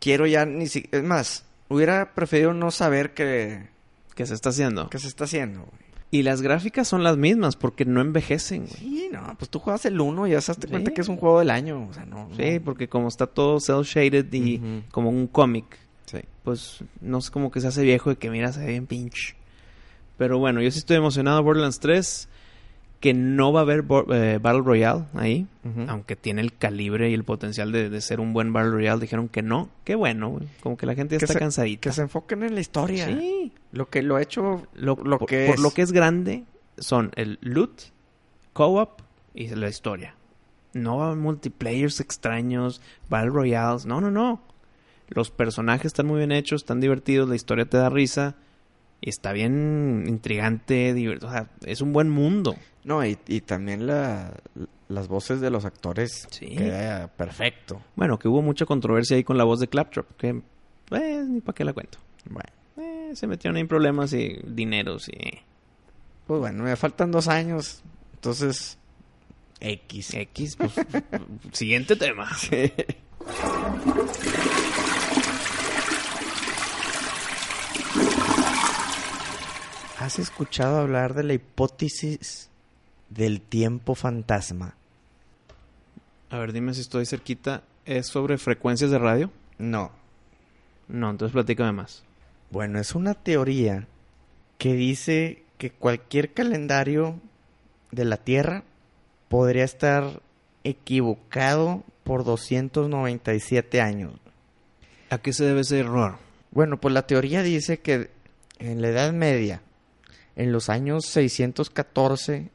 Quiero 0.00 0.26
ya 0.26 0.44
ni 0.44 0.66
si... 0.66 0.88
Es 0.90 1.04
más, 1.04 1.44
hubiera 1.68 2.12
preferido 2.14 2.52
no 2.54 2.70
saber 2.72 3.14
qué, 3.14 3.68
Que 4.16 4.26
se 4.26 4.34
está 4.34 4.48
haciendo. 4.48 4.90
qué 4.90 4.98
se 4.98 5.06
está 5.06 5.24
haciendo. 5.24 5.60
güey. 5.60 5.91
Y 6.12 6.22
las 6.24 6.42
gráficas 6.42 6.86
son 6.86 7.02
las 7.02 7.16
mismas 7.16 7.56
porque 7.56 7.84
no 7.86 8.00
envejecen, 8.02 8.66
güey. 8.66 8.76
Sí, 8.78 9.08
no, 9.10 9.34
pues 9.38 9.50
tú 9.50 9.58
juegas 9.58 9.84
el 9.86 9.98
1 10.00 10.26
y 10.28 10.32
ya 10.32 10.40
se 10.42 10.52
Sí. 10.54 10.60
cuenta 10.68 10.92
que 10.92 11.00
es 11.00 11.08
un 11.08 11.16
juego 11.16 11.38
del 11.40 11.50
año. 11.50 11.88
O 11.88 11.92
sea, 11.94 12.04
no. 12.04 12.28
Sí, 12.36 12.60
porque 12.60 12.86
como 12.86 13.08
está 13.08 13.26
todo 13.26 13.58
cel 13.60 13.82
shaded 13.82 14.26
y 14.32 14.60
como 14.90 15.08
un 15.08 15.26
cómic, 15.26 15.78
Sí. 16.04 16.18
pues 16.44 16.84
no 17.00 17.16
es 17.18 17.30
como 17.30 17.50
que 17.50 17.60
se 17.62 17.68
hace 17.68 17.82
viejo 17.82 18.10
y 18.12 18.16
que 18.16 18.28
mira, 18.30 18.52
se 18.52 18.60
ve 18.60 18.66
bien 18.66 18.86
pinche. 18.86 19.34
Pero 20.18 20.38
bueno, 20.38 20.60
yo 20.60 20.70
sí 20.70 20.78
estoy 20.80 20.98
emocionado 20.98 21.42
Borderlands 21.42 21.80
3. 21.80 22.28
Que 23.02 23.12
no 23.12 23.52
va 23.52 23.60
a 23.60 23.62
haber 23.64 23.84
eh, 24.12 24.38
Battle 24.40 24.62
Royale 24.62 25.04
ahí, 25.14 25.46
aunque 25.88 26.16
tiene 26.16 26.40
el 26.40 26.56
calibre 26.56 27.10
y 27.10 27.14
el 27.14 27.24
potencial 27.24 27.70
de, 27.72 27.90
de 27.90 28.00
ser 28.00 28.20
un 28.20 28.32
buen 28.32 28.52
Battle 28.52 28.70
Royale. 28.70 29.00
Dijeron 29.00 29.28
que 29.28 29.42
no. 29.42 29.68
Qué 29.84 29.94
bueno, 29.96 30.30
güey. 30.30 30.48
Como 30.62 30.76
que 30.76 30.86
la 30.86 30.94
gente 30.94 31.16
ya 31.16 31.18
Que 31.18 31.24
está 31.26 31.34
se- 31.34 31.38
cansadita. 31.40 31.80
Que 31.80 31.92
se 31.92 32.02
enfoquen 32.02 32.44
en 32.44 32.54
la 32.54 32.60
historia. 32.60 33.06
Sí. 33.06 33.52
Lo 33.72 33.90
que 33.90 34.02
lo 34.02 34.16
ha 34.16 34.22
hecho, 34.22 34.66
Lo, 34.74 34.96
lo 34.96 35.18
por, 35.18 35.28
que 35.28 35.46
por 35.46 35.56
es. 35.56 35.60
lo 35.60 35.70
que 35.72 35.82
es 35.82 35.92
grande 35.92 36.44
son 36.78 37.10
el 37.16 37.38
loot, 37.42 37.82
co-op 38.52 39.00
y 39.34 39.48
la 39.48 39.68
historia. 39.68 40.14
No 40.72 41.14
multiplayers 41.16 42.00
extraños, 42.00 42.80
Battle 43.10 43.30
Royales. 43.30 43.84
No, 43.84 44.00
no, 44.00 44.10
no. 44.10 44.40
Los 45.08 45.30
personajes 45.30 45.86
están 45.86 46.06
muy 46.06 46.18
bien 46.18 46.32
hechos, 46.32 46.62
están 46.62 46.80
divertidos, 46.80 47.28
la 47.28 47.34
historia 47.34 47.66
te 47.66 47.76
da 47.76 47.90
risa. 47.90 48.36
Y 49.04 49.10
está 49.10 49.32
bien 49.32 50.04
intrigante, 50.06 50.94
divert- 50.94 51.24
o 51.24 51.30
sea, 51.30 51.50
es 51.66 51.80
un 51.80 51.92
buen 51.92 52.08
mundo. 52.08 52.54
No, 52.84 53.04
y, 53.06 53.16
y 53.28 53.40
también 53.42 53.86
la, 53.86 54.34
las 54.88 55.06
voces 55.08 55.40
de 55.40 55.50
los 55.50 55.64
actores 55.64 56.26
Sí. 56.30 56.46
queda 56.56 57.08
perfecto. 57.08 57.80
Bueno, 57.94 58.18
que 58.18 58.28
hubo 58.28 58.42
mucha 58.42 58.66
controversia 58.66 59.16
ahí 59.16 59.24
con 59.24 59.38
la 59.38 59.44
voz 59.44 59.60
de 59.60 59.68
Claptrap, 59.68 60.06
que 60.16 60.42
pues 60.88 61.26
ni 61.28 61.40
para 61.40 61.54
qué 61.54 61.64
la 61.64 61.72
cuento. 61.72 61.98
Bueno, 62.28 62.50
Eh, 62.78 63.12
se 63.14 63.26
metieron 63.26 63.56
en 63.58 63.68
problemas 63.68 64.12
y 64.12 64.38
dineros 64.44 65.08
y 65.08 65.40
pues 66.26 66.40
bueno, 66.40 66.64
me 66.64 66.74
faltan 66.76 67.10
dos 67.10 67.28
años. 67.28 67.82
Entonces, 68.14 68.78
X. 69.60 70.14
X. 70.14 70.56
Pues, 70.56 70.72
siguiente 71.52 71.94
tema. 71.96 72.28
¿Has 79.98 80.18
escuchado 80.18 80.78
hablar 80.78 81.14
de 81.14 81.22
la 81.22 81.34
hipótesis 81.34 82.50
del 83.14 83.40
tiempo 83.40 83.94
fantasma? 83.94 84.74
A 86.30 86.38
ver, 86.38 86.52
dime 86.52 86.74
si 86.74 86.80
estoy 86.80 87.06
cerquita. 87.06 87.62
¿Es 87.84 88.06
sobre 88.06 88.38
frecuencias 88.38 88.90
de 88.90 88.98
radio? 88.98 89.30
No. 89.58 89.90
No, 90.88 91.10
entonces 91.10 91.32
platícame 91.32 91.72
más. 91.72 92.04
Bueno, 92.50 92.78
es 92.78 92.94
una 92.94 93.14
teoría 93.14 93.86
que 94.58 94.74
dice 94.74 95.42
que 95.58 95.70
cualquier 95.70 96.32
calendario 96.32 97.18
de 97.90 98.04
la 98.04 98.16
Tierra 98.16 98.62
podría 99.28 99.64
estar 99.64 100.20
equivocado 100.64 101.82
por 102.04 102.24
297 102.24 103.80
años. 103.80 104.12
¿A 105.10 105.18
qué 105.18 105.32
se 105.32 105.44
debe 105.44 105.60
ese 105.60 105.80
error? 105.80 106.16
Bueno, 106.50 106.80
pues 106.80 106.94
la 106.94 107.06
teoría 107.06 107.42
dice 107.42 107.80
que 107.80 108.10
en 108.58 108.80
la 108.80 108.88
Edad 108.88 109.12
Media, 109.12 109.62
en 110.36 110.52
los 110.52 110.68
años 110.68 111.06
614 111.06 112.50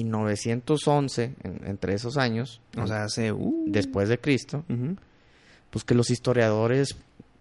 y 0.00 0.04
911, 0.04 1.34
en- 1.42 1.66
entre 1.66 1.94
esos 1.94 2.16
años, 2.16 2.60
O 2.76 2.86
sea, 2.86 3.04
hace... 3.04 3.32
uh, 3.32 3.64
después 3.66 4.08
de 4.08 4.18
Cristo, 4.18 4.64
pues 5.70 5.84
que 5.84 5.94
los 5.94 6.10
historiadores 6.10 6.96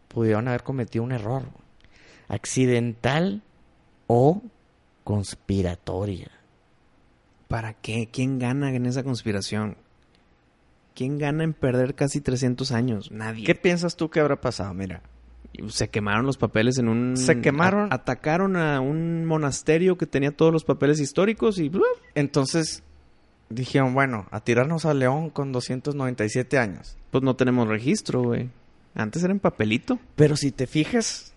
pudieron 0.07 0.47
haber 0.47 0.63
cometido 0.63 1.03
un 1.03 1.11
error 1.11 1.43
accidental 2.27 3.41
o 4.07 4.41
conspiratoria. 5.03 6.31
¿Para 7.47 7.73
qué? 7.73 8.09
¿Quién 8.11 8.39
gana 8.39 8.73
en 8.73 8.85
esa 8.85 9.03
conspiración? 9.03 9.77
¿Quién 10.95 11.17
gana 11.17 11.43
en 11.43 11.53
perder 11.53 11.95
casi 11.95 12.21
300 12.21 12.71
años? 12.71 13.11
Nadie. 13.11 13.45
¿Qué 13.45 13.55
piensas 13.55 13.95
tú 13.95 14.09
que 14.09 14.19
habrá 14.19 14.39
pasado? 14.41 14.73
Mira, 14.73 15.01
Se 15.67 15.89
quemaron 15.89 16.25
los 16.25 16.37
papeles 16.37 16.77
en 16.79 16.87
un... 16.87 17.15
Se 17.15 17.39
quemaron. 17.41 17.91
a- 17.91 17.95
atacaron 17.95 18.55
a 18.55 18.79
un 18.81 19.25
monasterio 19.25 19.97
que 19.97 20.07
tenía 20.07 20.31
todos 20.31 20.51
los 20.51 20.63
papeles 20.63 20.99
históricos 20.99 21.59
y... 21.59 21.71
entonces 22.15 22.83
dijeron, 23.49 23.93
bueno, 23.93 24.27
a 24.31 24.39
tirarnos 24.39 24.85
a 24.85 24.93
León 24.95 25.29
con 25.29 25.51
297 25.51 26.57
años. 26.57 26.97
Pues 27.11 27.23
no 27.23 27.35
tenemos 27.35 27.67
registro, 27.67 28.23
güey. 28.23 28.49
Antes 28.95 29.23
era 29.23 29.31
en 29.31 29.39
papelito. 29.39 29.99
Pero 30.15 30.35
si 30.35 30.51
te 30.51 30.65
fijas, 30.65 31.33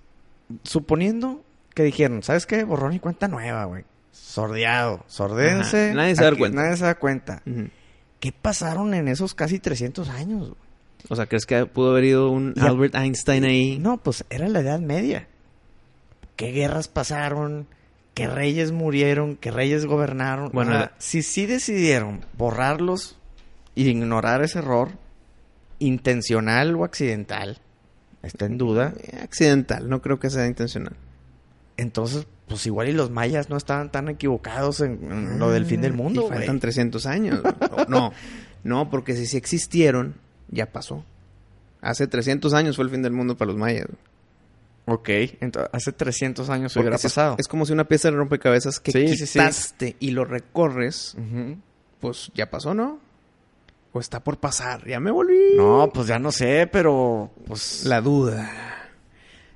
suponiendo 0.62 1.42
que 1.74 1.82
dijeron, 1.82 2.22
¿sabes 2.22 2.46
qué? 2.46 2.64
Borrón 2.64 2.94
y 2.94 3.00
cuenta 3.00 3.28
nueva, 3.28 3.64
güey. 3.66 3.84
Sordeado, 4.12 5.04
sordéense. 5.08 5.86
Ajá, 5.88 5.94
nadie 5.94 6.16
se 6.16 6.24
da 6.24 6.34
cuenta. 6.34 6.62
Nadie 6.62 6.76
se 6.78 6.84
da 6.84 6.94
cuenta. 6.94 7.42
¿Qué 8.20 8.32
pasaron 8.32 8.94
en 8.94 9.08
esos 9.08 9.34
casi 9.34 9.58
300 9.58 10.08
años? 10.08 10.48
güey? 10.50 10.60
O 11.08 11.16
sea, 11.16 11.26
¿crees 11.26 11.46
que 11.46 11.66
pudo 11.66 11.90
haber 11.92 12.04
ido 12.04 12.30
un 12.30 12.52
Y 12.56 12.60
Albert 12.60 12.94
Einstein 12.96 13.44
ahí? 13.44 13.78
No, 13.78 13.98
pues 13.98 14.24
era 14.30 14.48
la 14.48 14.60
Edad 14.60 14.80
Media. 14.80 15.28
¿Qué 16.36 16.50
guerras 16.52 16.88
pasaron? 16.88 17.66
¿Qué 18.14 18.26
reyes 18.26 18.72
murieron? 18.72 19.36
¿Qué 19.36 19.50
reyes 19.50 19.86
gobernaron? 19.86 20.50
Bueno, 20.52 20.72
Ahora, 20.72 20.84
la- 20.86 20.92
si 20.98 21.22
sí 21.22 21.46
decidieron 21.46 22.24
borrarlos 22.36 23.16
e 23.76 23.82
ignorar 23.82 24.42
ese 24.42 24.58
error, 24.60 24.90
intencional 25.78 26.74
o 26.76 26.84
accidental, 26.84 27.58
está 28.22 28.46
en 28.46 28.58
duda. 28.58 28.94
Eh, 29.00 29.18
Accidental, 29.22 29.88
no 29.88 30.00
creo 30.02 30.18
que 30.18 30.30
sea 30.30 30.46
intencional. 30.46 30.96
Entonces, 31.76 32.26
pues 32.48 32.64
igual 32.66 32.88
y 32.88 32.92
los 32.92 33.10
mayas 33.10 33.50
no 33.50 33.56
estaban 33.56 33.92
tan 33.92 34.08
equivocados 34.08 34.80
en, 34.80 34.98
en 35.12 35.38
lo 35.38 35.50
del 35.50 35.66
fin 35.66 35.82
del 35.82 35.92
mundo, 35.92 36.26
Y 36.26 36.28
faltan 36.34 36.58
300 36.60 37.04
años. 37.06 37.40
no, 37.88 38.12
no, 38.64 38.88
porque 38.90 39.14
si 39.14 39.26
sí 39.26 39.36
existieron, 39.36 40.14
ya 40.48 40.66
pasó. 40.72 41.04
Hace 41.80 42.06
300 42.06 42.52
años 42.54 42.76
fue 42.76 42.84
el 42.84 42.90
fin 42.90 43.02
del 43.02 43.12
mundo 43.12 43.36
para 43.36 43.48
los 43.50 43.58
mayas. 43.58 43.86
Ok, 44.86 45.08
entonces 45.40 45.68
hace 45.72 45.92
300 45.92 46.48
años 46.48 46.72
Porque 46.72 46.84
hubiera 46.86 46.98
si 46.98 47.08
es- 47.08 47.12
pasado. 47.12 47.36
Es, 47.38 47.48
como 47.48 47.66
si 47.66 47.72
una 47.72 47.84
pieza 47.88 48.10
de 48.10 48.16
rompecabezas 48.16 48.78
que 48.80 48.92
Sí, 48.92 49.08
sí, 49.08 49.26
sí. 49.26 49.38
quitaste 49.38 49.96
y 49.98 50.10
lo 50.12 50.24
recorres, 50.24 51.16
pues 52.00 52.30
ya 52.34 52.50
pasó, 52.50 52.72
¿no? 52.74 53.00
O 53.92 53.98
está 54.00 54.22
por 54.22 54.38
pasar. 54.38 54.86
Ya 54.86 55.00
me 55.00 55.10
volví. 55.10 55.54
No, 55.56 55.90
pues 55.92 56.06
ya 56.06 56.18
no 56.18 56.30
sé, 56.30 56.68
pero 56.70 57.30
pues... 57.46 57.84
La 57.84 58.00
duda. 58.00 58.50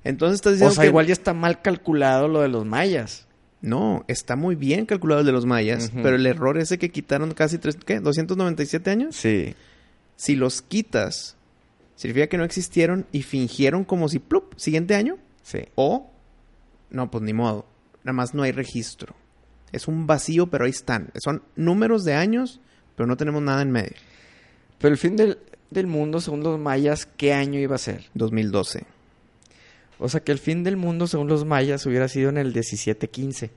Entonces 0.02 0.36
estás 0.36 0.50
o 0.52 0.54
diciendo 0.54 0.74
sea, 0.74 0.82
que... 0.82 0.88
igual 0.88 1.06
ya 1.06 1.12
está 1.12 1.34
mal 1.34 1.60
calculado 1.62 2.26
lo 2.26 2.40
de 2.40 2.48
los 2.48 2.64
mayas. 2.64 3.26
No, 3.60 4.04
está 4.08 4.36
muy 4.36 4.54
bien 4.56 4.86
calculado 4.86 5.20
el 5.20 5.26
de 5.26 5.32
los 5.32 5.44
mayas, 5.44 5.92
pero 5.94 6.16
el 6.16 6.24
error 6.26 6.56
ese 6.58 6.78
que 6.78 6.90
quitaron 6.90 7.34
casi 7.34 7.58
tres, 7.58 7.76
¿qué? 7.84 8.00
¿297 8.00 8.88
años? 8.90 9.14
Sí. 9.14 9.54
Si 10.20 10.36
los 10.36 10.60
quitas, 10.60 11.38
significa 11.96 12.26
que 12.26 12.36
no 12.36 12.44
existieron 12.44 13.06
y 13.10 13.22
fingieron 13.22 13.86
como 13.86 14.06
si, 14.06 14.18
plup, 14.18 14.52
siguiente 14.58 14.94
año. 14.94 15.16
Sí. 15.42 15.60
O, 15.76 16.10
no, 16.90 17.10
pues 17.10 17.24
ni 17.24 17.32
modo. 17.32 17.64
Nada 18.04 18.12
más 18.12 18.34
no 18.34 18.42
hay 18.42 18.52
registro. 18.52 19.14
Es 19.72 19.88
un 19.88 20.06
vacío, 20.06 20.48
pero 20.48 20.66
ahí 20.66 20.72
están. 20.72 21.10
Son 21.24 21.42
números 21.56 22.04
de 22.04 22.12
años, 22.12 22.60
pero 22.96 23.06
no 23.06 23.16
tenemos 23.16 23.40
nada 23.40 23.62
en 23.62 23.70
medio. 23.70 23.96
Pero 24.78 24.92
el 24.92 24.98
fin 24.98 25.16
del, 25.16 25.38
del 25.70 25.86
mundo, 25.86 26.20
según 26.20 26.42
los 26.42 26.60
mayas, 26.60 27.06
¿qué 27.06 27.32
año 27.32 27.58
iba 27.58 27.76
a 27.76 27.78
ser? 27.78 28.10
2012. 28.12 28.84
O 29.98 30.10
sea, 30.10 30.20
que 30.20 30.32
el 30.32 30.38
fin 30.38 30.64
del 30.64 30.76
mundo, 30.76 31.06
según 31.06 31.28
los 31.28 31.46
mayas, 31.46 31.86
hubiera 31.86 32.08
sido 32.08 32.28
en 32.28 32.36
el 32.36 32.48
1715. 32.48 33.52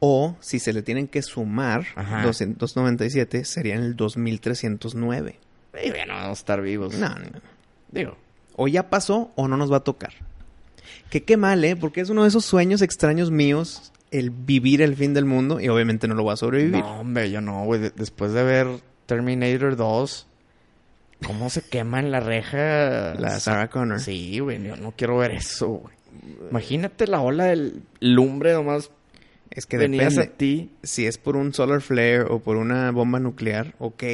O, 0.00 0.34
si 0.40 0.58
se 0.58 0.72
le 0.72 0.82
tienen 0.82 1.06
que 1.08 1.20
sumar 1.22 1.84
Ajá. 1.94 2.22
297, 2.22 3.44
sería 3.44 3.74
en 3.74 3.82
el 3.82 3.96
2309. 3.96 5.38
Y 5.84 5.90
bueno, 5.90 6.14
vamos 6.14 6.28
a 6.30 6.32
estar 6.40 6.62
vivos. 6.62 6.94
No, 6.98 7.08
no, 7.10 7.16
no. 7.16 7.40
Digo. 7.92 8.16
O 8.56 8.66
ya 8.66 8.88
pasó 8.90 9.30
o 9.36 9.46
no 9.48 9.56
nos 9.56 9.70
va 9.72 9.78
a 9.78 9.84
tocar. 9.84 10.12
Que 11.10 11.22
qué 11.22 11.36
mal, 11.36 11.64
¿eh? 11.64 11.76
Porque 11.76 12.00
es 12.00 12.10
uno 12.10 12.22
de 12.22 12.28
esos 12.28 12.44
sueños 12.44 12.82
extraños 12.82 13.30
míos 13.30 13.92
el 14.10 14.30
vivir 14.30 14.82
el 14.82 14.96
fin 14.96 15.14
del 15.14 15.24
mundo 15.24 15.60
y 15.60 15.68
obviamente 15.68 16.08
no 16.08 16.14
lo 16.14 16.22
voy 16.24 16.32
a 16.32 16.36
sobrevivir. 16.36 16.80
No, 16.80 17.00
hombre, 17.00 17.30
yo 17.30 17.40
no, 17.40 17.64
güey. 17.64 17.80
De- 17.80 17.90
después 17.90 18.32
de 18.32 18.42
ver 18.42 18.66
Terminator 19.06 19.76
2, 19.76 20.26
¿cómo 21.26 21.48
se 21.50 21.62
quema 21.62 22.00
en 22.00 22.10
la 22.10 22.20
reja? 22.20 23.14
La 23.14 23.38
Sarah 23.38 23.68
Connor. 23.68 24.00
Sí, 24.00 24.38
güey, 24.40 24.62
yo 24.62 24.76
no 24.76 24.92
quiero 24.96 25.18
ver 25.18 25.32
eso, 25.32 25.68
güey. 25.68 25.94
Imagínate 26.50 27.06
la 27.06 27.20
ola 27.20 27.44
del 27.44 27.82
lumbre 28.00 28.52
nomás 28.52 28.90
Es 29.50 29.66
que 29.66 29.76
hacia 29.76 29.88
depende. 29.88 30.26
ti. 30.36 30.70
Si 30.82 31.06
es 31.06 31.18
por 31.18 31.36
un 31.36 31.52
solar 31.52 31.80
flare 31.80 32.22
o 32.22 32.38
por 32.38 32.56
una 32.56 32.90
bomba 32.92 33.18
nuclear, 33.18 33.74
ok. 33.78 34.04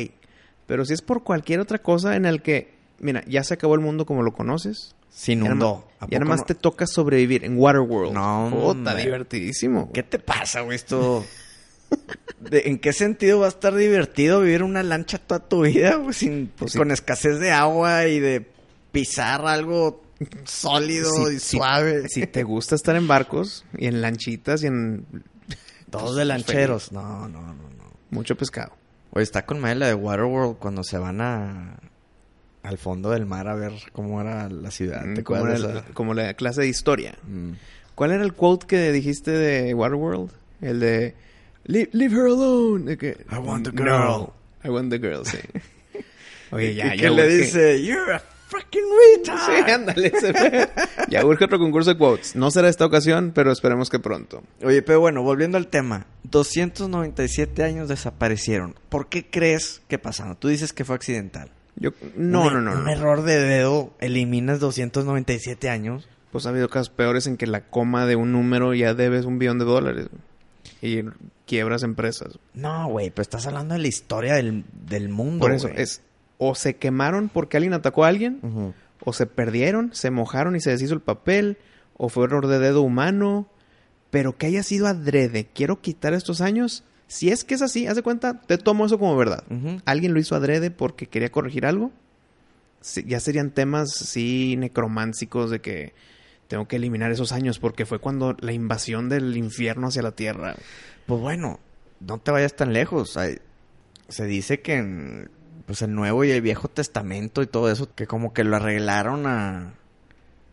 Pero 0.67 0.85
si 0.85 0.95
es 0.95 1.03
por 1.03 1.23
cualquier 1.25 1.61
otra 1.61 1.79
cosa 1.79 2.17
en 2.17 2.25
el 2.25 2.43
que, 2.43 2.73
mira, 2.99 3.23
ya 3.27 3.45
se 3.45 3.55
acabó 3.55 3.75
el 3.75 3.81
mundo 3.81 4.07
como 4.07 4.23
lo 4.23 4.33
conoces. 4.33 4.95
Se 5.11 5.33
inundó. 5.33 5.89
¿A 6.01 6.07
Ya 6.09 6.19
nada 6.19 6.29
más 6.29 6.41
no? 6.41 6.47
te 6.47 6.55
toca 6.55 6.87
sobrevivir 6.87 7.45
en 7.45 7.57
Waterworld. 7.59 8.13
No, 8.13 8.49
Puta, 8.51 8.69
hombre. 8.91 9.05
divertidísimo. 9.05 9.91
¿Qué 9.93 10.03
te 10.03 10.19
pasa, 10.19 10.61
güey? 10.63 10.77
Esto... 10.77 11.25
¿De- 12.41 12.65
¿En 12.67 12.79
qué 12.79 12.93
sentido 12.93 13.39
va 13.41 13.47
a 13.47 13.49
estar 13.51 13.75
divertido 13.75 14.41
vivir 14.41 14.63
una 14.63 14.83
lancha 14.83 15.19
toda 15.19 15.41
tu 15.41 15.63
vida, 15.63 15.95
güey? 15.97 16.13
Sin, 16.15 16.51
Pues 16.57 16.73
sí. 16.73 16.79
con 16.79 16.91
escasez 16.91 17.39
de 17.39 17.51
agua 17.53 18.07
y 18.07 18.19
de 18.21 18.45
pisar 18.93 19.47
algo 19.47 20.03
sólido 20.45 21.11
Si- 21.29 21.35
y 21.35 21.39
suave. 21.39 22.09
Si 22.09 22.27
te 22.27 22.43
gusta 22.43 22.75
estar 22.75 22.97
en 22.97 23.07
barcos 23.09 23.65
y 23.77 23.87
en 23.87 24.01
lanchitas 24.01 24.63
y 24.63 24.67
en 24.67 25.05
Todos 25.91 26.17
de 26.17 26.25
lancheros. 26.25 26.93
No, 26.93 27.29
no, 27.29 27.41
no, 27.41 27.53
no. 27.55 27.93
mucho 28.11 28.37
pescado. 28.37 28.73
Oye, 29.11 29.23
está 29.23 29.47
con 29.47 29.61
madre 29.61 29.77
la 29.77 29.87
de 29.89 29.95
Waterworld 29.95 30.57
cuando 30.59 30.83
se 30.85 30.99
van 30.99 31.21
a... 31.21 31.79
Al 32.63 32.79
fondo 32.79 33.11
del 33.11 33.27
mar 33.27 33.47
a 33.47 33.55
ver 33.55 33.73
cómo 33.93 34.21
era 34.21 34.49
la 34.49 34.73
ciudad. 34.73 35.03
¿Te 35.03 35.21
Mm, 35.21 35.23
como, 35.25 35.39
acuerdas 35.39 35.61
la, 35.61 35.83
como 35.95 36.15
la 36.15 36.35
clase 36.35 36.63
de 36.63 36.69
historia. 36.69 37.17
Mm. 37.25 37.53
¿Cuál 37.95 38.11
era 38.11 38.25
el 38.25 38.33
quote 38.35 38.67
que 38.67 38.91
dijiste 38.91 39.31
de 39.31 39.73
Waterworld? 39.73 40.33
El 40.61 40.81
de 40.81 41.15
leave, 41.65 41.89
leave 41.93 42.15
her 42.17 42.27
alone. 42.27 42.91
I 42.93 43.37
want 43.39 43.67
the 43.69 43.73
"No, 43.73 43.83
girl." 43.85 44.33
I 44.65 44.69
want 44.69 44.91
the 44.91 44.99
girl, 44.99 45.25
sí. 45.25 45.39
Oye, 46.51 46.75
ya, 46.75 46.93
le 46.95 47.29
dice, 47.29 47.81
you're 47.85 48.15
a 48.15 48.23
fucking 48.49 48.83
Sí, 48.83 49.31
retard. 49.33 49.71
ándale. 49.71 50.11
se- 50.19 50.69
ya 51.11 51.25
urge 51.25 51.45
otro 51.45 51.59
concurso 51.59 51.91
de 51.91 51.99
quotes. 51.99 52.37
No 52.37 52.51
será 52.51 52.69
esta 52.69 52.87
ocasión, 52.87 53.33
pero 53.35 53.51
esperemos 53.53 53.91
que 53.91 53.99
pronto. 53.99 54.43
Oye, 54.65 54.83
pero 54.83 55.01
bueno, 55.01 55.23
volviendo 55.23 55.59
al 55.59 55.69
tema. 55.69 56.07
297 56.25 57.63
años 57.65 57.89
desaparecieron. 57.89 58.75
¿Por 58.89 59.09
qué 59.09 59.27
crees 59.29 59.83
que 59.89 59.99
pasaron? 59.99 60.37
Tú 60.37 60.49
dices 60.49 60.73
que 60.73 60.85
fue 60.85 60.95
accidental. 60.97 61.51
Yo, 61.77 61.91
no, 62.17 62.43
Un- 62.47 62.53
no, 62.55 62.61
no, 62.63 62.73
Un 62.81 62.89
error 62.89 63.23
de 63.23 63.39
dedo 63.39 63.93
eliminas 64.01 64.61
297 64.61 65.69
años. 65.69 66.09
Pues 66.33 66.47
ha 66.47 66.51
habido 66.51 66.69
casos 66.69 66.91
peores 66.91 67.27
en 67.27 67.37
que 67.37 67.47
la 67.47 67.63
coma 67.69 68.07
de 68.07 68.17
un 68.17 68.33
número 68.33 68.75
ya 68.75 68.95
debes 68.95 69.25
un 69.25 69.39
billón 69.39 69.59
de 69.59 69.65
dólares. 69.65 70.09
Y 70.83 71.03
quiebras 71.47 71.83
empresas. 71.83 72.39
No, 72.55 72.89
güey, 72.89 73.11
pero 73.11 73.23
estás 73.23 73.47
hablando 73.47 73.75
de 73.75 73.81
la 73.81 73.89
historia 73.89 74.35
del, 74.35 74.65
del 74.73 75.09
mundo. 75.09 75.41
Por 75.41 75.53
eso 75.53 75.69
es 75.69 76.03
o 76.39 76.55
se 76.55 76.77
quemaron 76.77 77.29
porque 77.29 77.57
alguien 77.57 77.73
atacó 77.75 78.05
a 78.05 78.09
alguien, 78.09 78.75
o 79.05 79.13
se 79.13 79.27
perdieron, 79.27 79.91
se 79.95 80.11
mojaron 80.11 80.57
y 80.57 80.61
se 80.61 80.71
deshizo 80.71 80.95
el 80.95 81.01
papel, 81.01 81.59
o 81.97 82.09
fue 82.09 82.25
error 82.25 82.47
de 82.47 82.59
dedo 82.59 82.83
humano, 82.83 83.49
pero 84.11 84.37
que 84.37 84.47
haya 84.47 84.63
sido 84.63 84.87
adrede. 84.87 85.49
Quiero 85.55 85.81
quitar 85.81 86.13
estos 86.15 86.41
años. 86.41 86.85
Si 87.09 87.31
es 87.31 87.45
que 87.45 87.55
es 87.55 87.63
así, 87.63 87.87
haz 87.87 87.97
de 87.97 88.03
cuenta, 88.03 88.41
te 88.43 88.59
tomo 88.59 88.85
eso 88.87 88.99
como 88.99 89.17
verdad. 89.17 89.45
¿Alguien 89.85 90.13
lo 90.13 90.21
hizo 90.21 90.35
adrede 90.35 90.71
porque 90.71 91.07
quería 91.07 91.31
corregir 91.31 91.65
algo? 91.67 91.91
Sí, 92.81 93.05
ya 93.07 93.21
serían 93.21 93.51
temas 93.51 93.93
sí 93.93 94.57
necrománcicos 94.59 95.51
de 95.51 95.61
que 95.61 95.95
tengo 96.49 96.69
que 96.69 96.77
eliminar 96.77 97.11
esos 97.11 97.33
años 97.33 97.59
porque 97.59 97.87
fue 97.87 97.99
cuando 97.99 98.37
la 98.41 98.53
invasión 98.53 99.09
del 99.09 99.37
infierno 99.37 99.89
hacia 99.89 100.03
la 100.03 100.13
tierra. 100.13 100.55
Pues 101.07 101.21
bueno, 101.21 101.59
no 102.01 102.19
te 102.19 102.31
vayas 102.31 102.55
tan 102.55 102.73
lejos. 102.73 103.17
Hay- 103.17 103.39
se 104.09 104.25
dice 104.27 104.61
que 104.61 104.75
en 104.75 105.31
pues 105.67 105.83
el 105.83 105.95
Nuevo 105.95 106.25
y 106.25 106.31
el 106.31 106.41
Viejo 106.43 106.69
Testamento 106.69 107.43
y 107.43 107.47
todo 107.47 107.71
eso, 107.71 107.89
que 107.95 108.07
como 108.07 108.33
que 108.33 108.45
lo 108.45 108.57
arreglaron 108.57 109.27
a, 109.27 109.75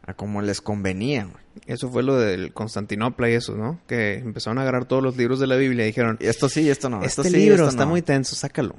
a 0.05 0.13
como 0.15 0.41
les 0.41 0.59
convenía. 0.61 1.25
güey. 1.25 1.43
Eso 1.67 1.89
fue 1.89 2.01
lo 2.03 2.17
del 2.17 2.51
Constantinopla 2.51 3.29
y 3.29 3.33
eso, 3.33 3.55
¿no? 3.55 3.79
Que 3.87 4.15
empezaron 4.15 4.57
a 4.57 4.63
agarrar 4.63 4.85
todos 4.85 5.03
los 5.03 5.15
libros 5.17 5.39
de 5.39 5.47
la 5.47 5.55
Biblia 5.55 5.83
y 5.83 5.87
dijeron, 5.87 6.17
esto 6.19 6.49
sí, 6.49 6.61
y 6.61 6.69
esto 6.69 6.89
no. 6.89 6.97
este 7.03 7.21
esto 7.21 7.23
sí, 7.23 7.29
libro 7.29 7.55
esto 7.55 7.69
está 7.69 7.85
no. 7.85 7.91
muy 7.91 8.01
tenso, 8.01 8.35
sácalo. 8.35 8.75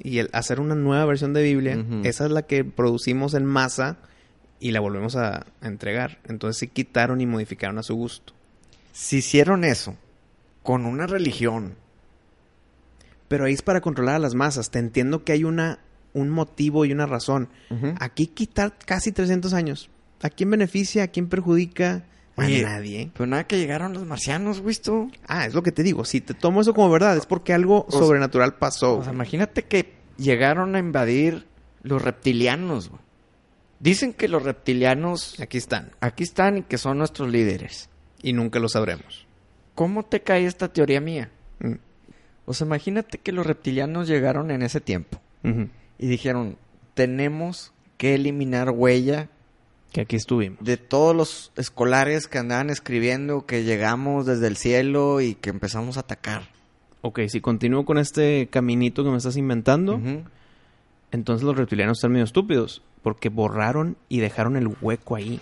Y 0.00 0.18
el 0.18 0.30
hacer 0.32 0.58
una 0.58 0.74
nueva 0.74 1.04
versión 1.04 1.34
de 1.34 1.42
Biblia, 1.42 1.84
esa 2.02 2.24
es 2.24 2.30
la 2.32 2.42
que 2.42 2.64
producimos 2.64 3.34
en 3.34 3.44
masa 3.44 3.98
y 4.58 4.72
la 4.72 4.80
volvemos 4.80 5.14
a, 5.14 5.46
a 5.60 5.66
entregar. 5.66 6.18
Entonces 6.24 6.58
sí 6.58 6.68
quitaron 6.68 7.20
y 7.20 7.26
modificaron 7.26 7.78
a 7.78 7.82
su 7.84 7.94
gusto. 7.94 8.32
Si 8.92 9.18
hicieron 9.18 9.62
eso 9.64 9.94
con 10.64 10.86
una 10.86 11.06
religión, 11.06 11.76
Pero 13.28 13.44
ahí 13.46 13.54
es 13.54 13.62
para 13.62 13.80
controlar 13.80 14.16
a 14.16 14.18
las 14.18 14.34
masas. 14.34 14.70
Te 14.70 14.78
entiendo 14.78 15.24
que 15.24 15.32
hay 15.32 15.44
una, 15.44 15.78
un 16.12 16.30
motivo 16.30 16.84
y 16.84 16.92
una 16.92 17.06
razón. 17.06 17.48
Aquí 18.00 18.26
quitar 18.28 18.76
casi 18.84 19.12
300 19.12 19.52
años. 19.54 19.90
¿A 20.22 20.30
quién 20.30 20.50
beneficia? 20.50 21.04
¿A 21.04 21.08
quién 21.08 21.28
perjudica? 21.28 22.04
Oye, 22.36 22.64
a 22.64 22.70
nadie. 22.70 23.10
pero 23.12 23.26
nada 23.26 23.46
que 23.46 23.58
llegaron 23.58 23.92
los 23.92 24.04
marcianos, 24.06 24.60
güey, 24.60 24.74
tú. 24.76 25.10
Ah, 25.26 25.46
es 25.46 25.54
lo 25.54 25.62
que 25.62 25.70
te 25.70 25.82
digo. 25.84 26.04
Si 26.04 26.20
te 26.20 26.34
tomo 26.34 26.62
eso 26.62 26.74
como 26.74 26.90
verdad, 26.90 27.16
es 27.16 27.26
porque 27.26 27.52
algo 27.52 27.86
sobrenatural 27.90 28.54
pasó. 28.56 28.98
O 28.98 29.04
sea, 29.04 29.12
imagínate 29.12 29.62
que 29.64 29.92
llegaron 30.18 30.74
a 30.74 30.78
invadir 30.80 31.46
los 31.82 32.02
reptilianos, 32.02 32.88
güey. 32.88 33.00
Dicen 33.80 34.14
que 34.14 34.28
los 34.28 34.42
reptilianos 34.42 35.38
Aquí 35.40 35.58
están. 35.58 35.90
aquí 36.00 36.24
están 36.24 36.58
y 36.58 36.62
que 36.62 36.78
son 36.78 36.98
nuestros 36.98 37.30
líderes. 37.30 37.88
Y 38.22 38.32
nunca 38.32 38.58
lo 38.58 38.68
sabremos. 38.68 39.26
¿Cómo 39.74 40.04
te 40.04 40.22
cae 40.22 40.46
esta 40.46 40.72
teoría 40.72 41.00
mía? 41.00 41.30
Mm. 41.60 41.74
O 42.46 42.54
sea, 42.54 42.66
imagínate 42.66 43.18
que 43.18 43.32
los 43.32 43.46
reptilianos 43.46 44.08
llegaron 44.08 44.50
en 44.50 44.62
ese 44.62 44.80
tiempo 44.80 45.20
y 45.98 46.06
dijeron, 46.06 46.56
tenemos 46.94 47.72
que 47.98 48.14
eliminar 48.14 48.70
huella 48.70 49.28
Que 49.92 50.02
aquí 50.02 50.16
estuvimos. 50.16 50.58
de 50.60 50.76
todos 50.76 51.14
los 51.14 51.52
escolares 51.56 52.26
que 52.26 52.38
andaban 52.38 52.70
escribiendo 52.70 53.46
que 53.46 53.62
llegamos 53.64 54.26
desde 54.26 54.46
el 54.46 54.56
cielo 54.56 55.20
y 55.20 55.34
que 55.34 55.50
empezamos 55.50 55.96
a 55.96 56.00
atacar. 56.00 56.48
Ok, 57.02 57.20
si 57.28 57.40
continúo 57.40 57.84
con 57.84 57.98
este 57.98 58.48
caminito 58.50 59.04
que 59.04 59.10
me 59.10 59.18
estás 59.18 59.36
inventando, 59.36 60.00
entonces 61.12 61.44
los 61.44 61.56
reptilianos 61.56 61.98
están 61.98 62.12
medio 62.12 62.24
estúpidos. 62.24 62.82
Porque 63.02 63.28
borraron 63.28 63.98
y 64.08 64.20
dejaron 64.20 64.56
el 64.56 64.74
hueco 64.80 65.16
ahí. 65.16 65.38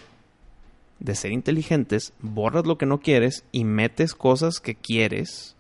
De 0.99 1.15
ser 1.15 1.31
inteligentes, 1.31 2.13
borras 2.21 2.67
lo 2.67 2.79
que 2.79 2.87
no 2.87 2.99
quieres 2.99 3.45
y 3.53 3.65
metes 3.65 4.15
cosas 4.15 4.59
que 4.59 4.75
quieres. 4.75 5.55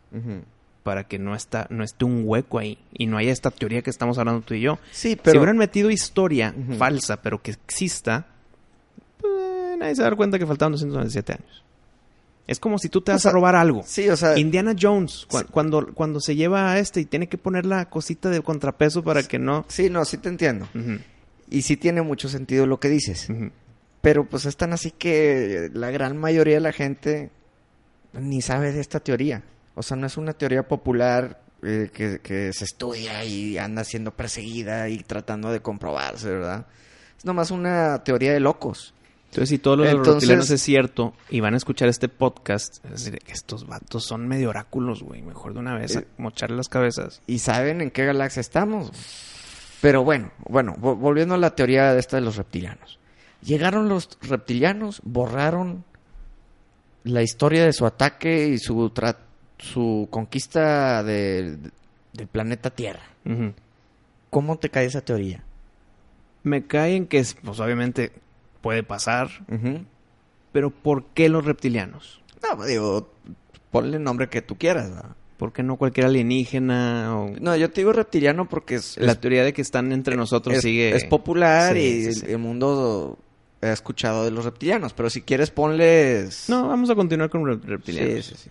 Para 0.83 1.05
que 1.05 1.19
no, 1.19 1.35
está, 1.35 1.67
no 1.71 1.85
esté 1.85 2.05
un 2.05 2.23
hueco 2.27 2.59
ahí. 2.59 2.79
Y 2.93 3.07
no 3.07 3.17
haya 3.19 3.33
esta 3.33 3.51
teoría 3.51 3.83
que 3.83 3.91
estamos 3.91 4.19
hablando 4.19 4.41
tú 4.43 4.55
y 4.55 4.61
yo. 4.61 4.79
Sí, 4.91 5.11
Si 5.11 5.17
pero... 5.17 5.39
hubieran 5.41 5.57
metido 5.59 5.91
historia 5.91 6.55
falsa, 6.79 7.23
pero 7.23 7.41
que 7.43 7.53
exista, 7.53 8.27
pues, 9.21 9.79
nadie 9.79 9.95
se 9.95 10.03
va 10.03 10.09
a 10.09 10.11
dar 10.11 10.17
cuenta 10.17 10.39
que 10.39 10.47
faltaban 10.47 10.73
297 10.73 11.33
años. 11.33 11.65
Es 12.47 12.59
como 12.59 12.77
si 12.79 12.89
tú 12.89 13.01
te 13.01 13.13
O 13.13 13.15
vas 13.15 13.23
sea, 13.23 13.31
a 13.31 13.35
robar 13.35 13.55
algo. 13.55 13.83
Sí, 13.87 14.09
o 14.09 14.17
sea... 14.17 14.37
Indiana 14.37 14.75
Jones, 14.79 15.27
cu- 15.29 15.39
Sí. 15.39 15.45
cuando, 15.51 15.95
cuando 15.95 16.21
se 16.21 16.35
lleva 16.35 16.73
a 16.73 16.79
este 16.81 17.01
y 17.01 17.05
tiene 17.05 17.29
que 17.29 17.39
poner 17.39 17.65
la 17.65 17.89
cosita 17.89 18.31
de 18.31 18.41
contrapeso 18.43 19.05
para 19.05 19.23
que 19.23 19.39
no... 19.39 19.65
Sí, 19.69 19.89
no, 19.89 20.05
sí 20.05 20.19
te 20.19 20.29
entiendo. 20.29 20.69
Y 21.49 21.63
sí 21.63 21.77
tiene 21.77 22.03
mucho 22.03 22.29
sentido 22.29 22.67
lo 22.67 22.81
que 22.81 22.89
dices. 22.89 23.29
Pero 24.01 24.25
pues 24.29 24.45
es 24.47 24.57
tan 24.57 24.73
así 24.73 24.91
que 24.91 25.71
la 25.73 25.91
gran 25.93 26.17
mayoría 26.19 26.55
de 26.55 26.61
la 26.61 26.73
gente 26.73 27.31
ni 28.13 28.43
sabe 28.43 28.73
de 28.73 28.81
esta 28.81 28.99
teoría. 28.99 29.43
O 29.75 29.83
sea, 29.83 29.97
no 29.97 30.07
es 30.07 30.17
una 30.17 30.33
teoría 30.35 30.67
popular 30.69 31.41
eh, 31.63 31.91
que, 31.93 32.21
que 32.21 32.53
se 32.53 32.65
estudia 32.65 33.25
y 33.25 33.57
anda 33.59 33.85
siendo 33.85 34.11
perseguida 34.13 34.89
y 34.89 34.99
tratando 34.99 35.51
de 35.51 35.61
comprobarse, 35.61 36.29
¿verdad? 36.31 36.67
Es 37.19 37.25
nomás 37.25 37.51
una 37.51 38.03
teoría 38.05 38.33
de 38.33 38.41
locos. 38.41 38.95
Entonces, 39.31 39.49
si 39.49 39.59
todos 39.59 39.79
los 39.79 39.87
Entonces- 39.89 40.13
reptilianos 40.15 40.51
es 40.51 40.61
cierto 40.61 41.15
y 41.31 41.41
van 41.41 41.55
a 41.55 41.57
escuchar 41.57 41.89
este 41.89 42.09
podcast, 42.11 42.85
es 42.85 42.91
decir, 43.05 43.19
estos 43.29 43.67
vatos 43.67 44.05
son 44.05 44.29
medio 44.29 44.51
oráculos, 44.51 45.03
güey. 45.03 45.23
Mejor 45.23 45.55
de 45.55 45.61
una 45.61 45.75
vez 45.79 45.97
Eh, 45.97 46.07
mocharle 46.19 46.57
las 46.57 46.69
cabezas. 46.69 47.23
Y 47.27 47.39
saben 47.39 47.81
en 47.81 47.91
qué 47.91 48.05
galaxia 48.05 48.41
estamos. 48.41 48.91
Pero 49.81 50.05
bueno, 50.05 50.33
bueno, 50.49 50.77
vo- 50.77 50.97
volviendo 50.99 51.35
a 51.35 51.39
la 51.39 51.55
teoría 51.55 51.95
de 51.95 52.01
esta 52.01 52.17
de 52.19 52.23
los 52.23 52.37
reptilianos. 52.37 52.99
Llegaron 53.41 53.89
los 53.89 54.11
reptilianos, 54.21 55.01
borraron 55.03 55.85
la 57.05 57.23
historia 57.23 57.65
de 57.65 57.73
su 57.73 57.87
ataque 57.87 58.49
y 58.49 58.59
su, 58.59 58.91
tra- 58.91 59.17
su 59.63 60.09
conquista 60.11 61.03
de- 61.03 61.57
del 62.13 62.27
planeta 62.27 62.71
Tierra. 62.71 63.03
¿Cómo 64.31 64.59
te 64.59 64.69
cae 64.71 64.87
esa 64.87 65.01
teoría? 65.03 65.43
Me 66.43 66.67
cae 66.67 66.97
en 66.97 67.07
que, 67.07 67.19
es, 67.19 67.35
pues 67.43 67.61
obviamente 67.61 68.13
puede 68.61 68.83
pasar, 68.83 69.31
pero 70.53 70.71
¿por 70.71 71.05
qué 71.15 71.29
los 71.29 71.45
reptilianos? 71.45 72.21
No, 72.43 72.65
digo, 72.67 73.13
ponle 73.71 73.97
el 73.99 74.03
nombre 74.03 74.29
que 74.29 74.43
tú 74.43 74.57
quieras. 74.57 74.91
¿verdad? 74.91 75.17
¿Por 75.37 75.53
qué 75.53 75.63
no 75.63 75.77
cualquier 75.77 76.07
alienígena 76.07 77.17
o 77.17 77.31
No, 77.41 77.57
yo 77.57 77.71
te 77.71 77.81
digo 77.81 77.93
reptiliano 77.93 78.49
porque 78.49 78.77
es, 78.77 78.97
la 78.99 79.13
es- 79.13 79.21
teoría 79.21 79.45
de 79.45 79.53
que 79.53 79.63
están 79.63 79.93
entre 79.93 80.17
nosotros 80.17 80.57
es, 80.57 80.63
sigue 80.63 80.95
es 80.95 81.05
popular 81.05 81.75
Sí, 81.75 81.81
y 81.81 82.03
sí, 82.03 82.09
el- 82.09 82.15
sí. 82.15 82.27
el 82.29 82.39
mundo 82.39 83.19
ha 83.61 83.71
escuchado 83.73 84.25
de 84.25 84.31
los 84.33 84.45
reptilianos. 84.45 84.93
Pero 84.93 85.09
si 85.11 85.23
quieres, 85.23 85.51
ponles... 85.51 86.49
No, 86.49 86.67
vamos 86.69 86.91
a 86.91 86.95
continuar 86.97 87.31
con 87.31 87.43
rep- 87.43 87.63
reptilianos. 87.65 88.25
Sí, 88.27 88.35
sí, 88.35 88.49
sí. 88.49 88.51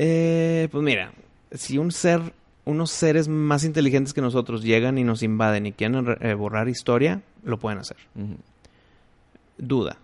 Eh, 0.00 0.68
pues 0.70 0.84
mira, 0.84 1.10
si 1.50 1.76
un 1.76 1.90
ser, 1.90 2.32
unos 2.64 2.92
seres 2.92 3.26
más 3.26 3.64
inteligentes 3.64 4.14
que 4.14 4.20
nosotros 4.20 4.62
llegan 4.62 4.96
y 4.96 5.02
nos 5.02 5.24
invaden 5.24 5.66
y 5.66 5.72
quieren 5.72 6.06
re- 6.06 6.30
eh, 6.30 6.34
borrar 6.34 6.68
historia, 6.68 7.20
lo 7.42 7.58
pueden 7.58 7.80
hacer. 7.80 7.96
Duda. 9.56 9.96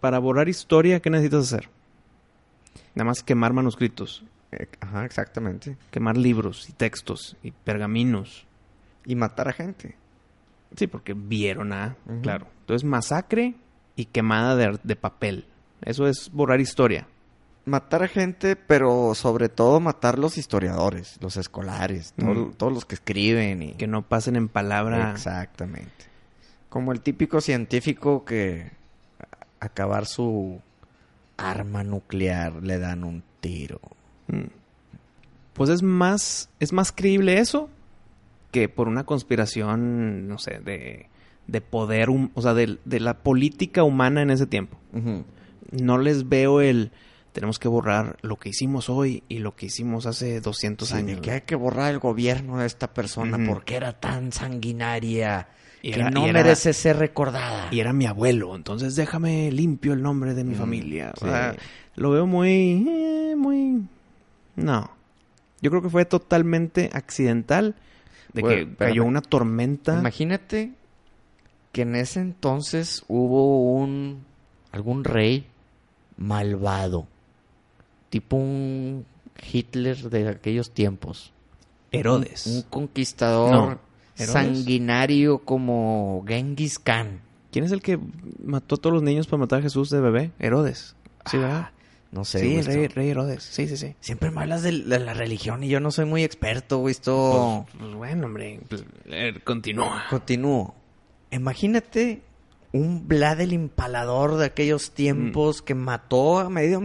Para 0.00 0.18
borrar 0.18 0.48
historia, 0.48 0.98
¿qué 1.00 1.10
necesitas 1.10 1.44
hacer? 1.52 1.68
Nada 2.94 3.04
más 3.06 3.22
quemar 3.22 3.52
manuscritos, 3.52 4.24
Eh, 4.50 4.66
Ajá, 4.80 5.04
exactamente. 5.04 5.76
quemar 5.90 6.16
libros 6.16 6.68
y 6.70 6.72
textos 6.72 7.36
y 7.42 7.50
pergaminos. 7.52 8.46
Y 9.04 9.14
matar 9.14 9.48
a 9.48 9.52
gente. 9.52 9.94
Sí, 10.76 10.86
porque 10.86 11.14
vieron 11.14 11.72
a, 11.72 11.96
claro. 12.22 12.46
Entonces, 12.60 12.82
masacre 12.88 13.54
y 13.94 14.06
quemada 14.06 14.56
de 14.82 14.96
papel. 14.96 15.44
Eso 15.82 16.06
es 16.08 16.30
borrar 16.32 16.60
historia. 16.60 17.06
Matar 17.68 18.02
a 18.02 18.08
gente, 18.08 18.56
pero 18.56 19.14
sobre 19.14 19.48
todo 19.48 19.78
matar 19.80 20.18
los 20.18 20.38
historiadores, 20.38 21.18
los 21.20 21.36
escolares, 21.36 22.14
todo- 22.18 22.46
Mm. 22.46 22.52
todos 22.54 22.72
los 22.72 22.84
que 22.84 22.94
escriben 22.94 23.62
y... 23.62 23.72
Que 23.74 23.86
no 23.86 24.02
pasen 24.02 24.36
en 24.36 24.48
palabra. 24.48 25.10
Exactamente. 25.12 25.90
Como 26.68 26.92
el 26.92 27.00
típico 27.00 27.40
científico 27.40 28.24
que 28.24 28.70
acabar 29.60 30.06
su 30.06 30.60
arma 31.36 31.84
nuclear 31.84 32.62
le 32.62 32.78
dan 32.78 33.04
un 33.04 33.22
tiro. 33.40 33.80
Mm. 34.28 34.44
Pues 35.52 35.70
es 35.70 35.82
más, 35.82 36.48
es 36.60 36.72
más 36.72 36.92
creíble 36.92 37.38
eso 37.38 37.68
que 38.50 38.68
por 38.68 38.88
una 38.88 39.04
conspiración, 39.04 40.26
no 40.28 40.38
sé, 40.38 40.60
de, 40.60 41.06
de 41.48 41.60
poder, 41.60 42.08
o 42.10 42.42
sea, 42.42 42.54
de, 42.54 42.78
de 42.84 43.00
la 43.00 43.18
política 43.18 43.82
humana 43.82 44.22
en 44.22 44.30
ese 44.30 44.46
tiempo. 44.46 44.78
No 45.72 45.98
les 45.98 46.28
veo 46.28 46.60
el 46.60 46.92
tenemos 47.38 47.58
que 47.60 47.68
borrar 47.68 48.16
lo 48.22 48.36
que 48.36 48.48
hicimos 48.48 48.88
hoy 48.88 49.22
y 49.28 49.38
lo 49.38 49.54
que 49.54 49.66
hicimos 49.66 50.06
hace 50.06 50.40
200 50.40 50.88
Sí, 50.88 50.94
años. 50.94 51.20
que 51.20 51.30
hay 51.30 51.40
que 51.42 51.54
borrar 51.54 51.92
el 51.92 52.00
gobierno 52.00 52.58
de 52.58 52.66
esta 52.66 52.92
persona 52.92 53.36
Ujú. 53.36 53.46
porque 53.46 53.76
era 53.76 53.92
tan 53.92 54.32
sanguinaria 54.32 55.48
Y 55.82 55.92
que 55.92 56.00
era- 56.00 56.10
no 56.10 56.26
y 56.26 56.30
era- 56.30 56.42
merece 56.42 56.72
ser 56.72 56.96
recordada. 56.96 57.68
Y 57.70 57.78
era 57.80 57.92
mi 57.92 58.06
abuelo, 58.06 58.56
entonces 58.56 58.96
déjame 58.96 59.52
limpio 59.52 59.92
el 59.92 60.02
nombre 60.02 60.34
de 60.34 60.42
mi 60.42 60.54
Mm, 60.54 60.58
familia. 60.58 61.12
O 61.16 61.20
sea, 61.24 61.54
lo 61.94 62.10
veo 62.10 62.26
muy... 62.26 62.84
eh, 62.88 63.34
muy... 63.36 63.82
No. 64.56 64.90
Yo 65.60 65.70
creo 65.70 65.80
que 65.82 65.90
fue 65.90 66.04
totalmente 66.04 66.90
accidental 66.92 67.76
de 68.32 68.40
Bueno, 68.42 68.56
que 68.56 68.62
espérame. 68.62 68.90
cayó 68.92 69.04
una 69.04 69.22
tormenta. 69.22 69.98
Imagínate 70.00 70.72
que 71.70 71.82
en 71.82 71.94
ese 71.94 72.18
entonces 72.20 73.04
hubo 73.06 73.74
un 73.74 74.24
algún 74.72 75.04
rey 75.04 75.46
malvado, 76.16 77.06
tipo 78.10 78.36
un 78.36 79.04
Hitler 79.52 79.96
de 80.10 80.28
aquellos 80.28 80.70
tiempos, 80.72 81.32
Herodes. 81.92 82.46
un 82.46 82.62
conquistador 82.62 83.50
No, 83.52 83.78
¿Herodes? 84.16 84.32
sanguinario 84.32 85.38
como 85.38 86.24
Genghis 86.26 86.78
Khan. 86.78 87.20
¿Quién 87.52 87.64
es 87.64 87.72
el 87.72 87.80
que 87.82 87.98
mató 88.44 88.74
a 88.74 88.78
todos 88.78 88.92
los 88.94 89.02
niños 89.02 89.26
para 89.26 89.40
matar 89.40 89.60
a 89.60 89.62
Jesús 89.62 89.90
de 89.90 90.00
bebé? 90.00 90.32
Herodes. 90.38 90.96
Sí, 91.26 91.38
¿verdad? 91.38 91.70
No 92.10 92.24
sé, 92.24 92.40
sí, 92.40 92.56
el 92.56 92.64
rey, 92.64 92.86
rey 92.88 93.10
Herodes. 93.10 93.42
Sí, 93.42 93.68
sí, 93.68 93.76
sí. 93.76 93.94
Siempre 94.00 94.30
me 94.30 94.40
hablas 94.40 94.62
de, 94.62 94.72
de 94.82 94.98
la 94.98 95.12
religión 95.14 95.62
y 95.62 95.68
yo 95.68 95.78
no 95.78 95.90
soy 95.90 96.06
muy 96.06 96.24
experto, 96.24 96.78
güey. 96.78 96.92
Esto... 96.92 97.66
Pues, 97.70 97.78
pues 97.80 97.94
bueno, 97.94 98.26
hombre. 98.26 98.60
pues, 98.68 98.84
eh, 99.06 99.34
continúa. 99.44 100.04
Continúo. 100.08 100.74
Imagínate 101.30 102.22
un 102.72 103.06
Vlad 103.08 103.40
el 103.42 103.52
Impalador 103.52 104.36
de 104.36 104.46
aquellos 104.46 104.92
tiempos 104.92 105.60
que 105.62 105.74
mató 105.74 106.38
a 106.38 106.48
medio, 106.50 106.82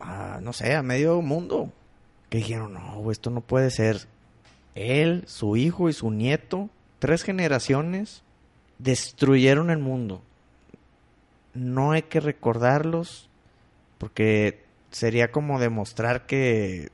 a, 0.00 0.38
no 0.42 0.52
sé, 0.52 0.74
a 0.74 0.82
medio 0.82 1.20
mundo. 1.22 1.72
Que 2.30 2.38
dijeron, 2.38 2.74
no, 2.74 3.10
esto 3.10 3.30
no 3.30 3.40
puede 3.40 3.70
ser. 3.70 4.06
Él, 4.74 5.24
su 5.26 5.56
hijo 5.56 5.88
y 5.88 5.92
su 5.92 6.10
nieto, 6.10 6.68
tres 6.98 7.22
generaciones, 7.22 8.22
destruyeron 8.78 9.70
el 9.70 9.78
mundo. 9.78 10.20
No 11.54 11.92
hay 11.92 12.02
que 12.02 12.20
recordarlos 12.20 13.28
porque 13.98 14.64
sería 14.90 15.30
como 15.30 15.60
demostrar 15.60 16.26
que 16.26 16.90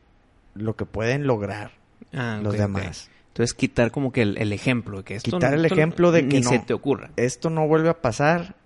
lo 0.54 0.76
que 0.76 0.84
pueden 0.84 1.26
lograr 1.26 1.72
Ah, 2.12 2.40
los 2.42 2.54
demás. 2.54 3.08
Entonces 3.28 3.54
quitar 3.54 3.90
como 3.92 4.10
que 4.12 4.22
el, 4.22 4.36
el 4.38 4.52
ejemplo 4.52 4.98
de 4.98 5.04
que 5.04 5.14
esto 5.14 5.30
Quitar 5.30 5.54
el 5.54 5.64
esto 5.64 5.74
ejemplo 5.74 6.10
de 6.12 6.22
ni 6.22 6.28
que 6.28 6.40
no. 6.40 6.50
se 6.50 6.58
te 6.58 6.74
ocurra. 6.74 7.10
esto 7.16 7.50
no 7.50 7.66
vuelve 7.68 7.88
a 7.88 8.00
pasar. 8.02 8.56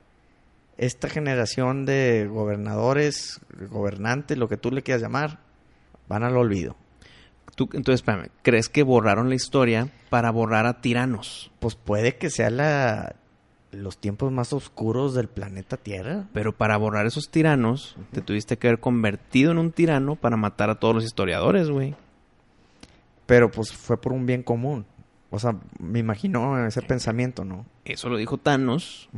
Esta 0.77 1.09
generación 1.09 1.87
de 1.87 2.27
gobernadores, 2.27 3.41
gobernantes, 3.71 4.39
lo 4.39 4.49
que 4.49 4.57
tú 4.57 4.71
le 4.71 4.83
quieras 4.83 5.03
llamar, 5.03 5.39
van 6.09 6.25
al 6.25 6.37
olvido. 6.37 6.77
Tú, 7.55 7.69
entonces, 7.73 8.01
espérame, 8.01 8.31
¿crees 8.43 8.69
que 8.69 8.83
borraron 8.83 9.29
la 9.29 9.37
historia 9.37 9.89
para 10.11 10.31
borrar 10.31 10.67
a 10.67 10.81
tiranos? 10.81 11.53
Pues 11.61 11.77
puede 11.77 12.17
que 12.17 12.31
sea 12.31 12.51
la, 12.51 13.15
los 13.75 13.99
tiempos 13.99 14.33
más 14.33 14.53
oscuros 14.53 15.15
del 15.15 15.29
planeta 15.29 15.77
Tierra. 15.77 16.25
Pero 16.33 16.57
para 16.57 16.77
borrar 16.77 17.07
esos 17.07 17.31
tiranos, 17.31 17.97
te 18.13 18.21
tuviste 18.21 18.57
que 18.57 18.69
haber 18.69 18.81
convertido 18.81 19.53
en 19.53 19.59
un 19.59 19.73
tirano 19.73 20.17
para 20.17 20.37
matar 20.37 20.71
a 20.71 20.77
todos 20.77 20.95
los 20.95 21.05
historiadores, 21.05 21.69
güey. 21.71 21.95
Pero 23.27 23.51
pues 23.51 23.73
fue 23.73 24.01
por 24.01 24.13
un 24.13 24.27
bien 24.27 24.43
común. 24.43 24.87
O 25.35 25.39
sea, 25.39 25.57
me 25.81 25.99
imagino 25.99 26.65
ese 26.67 26.81
pensamiento, 26.83 27.45
¿no? 27.45 27.67
Eso 27.85 28.09
lo 28.09 28.17
dijo 28.17 28.39
Thanos 28.39 29.09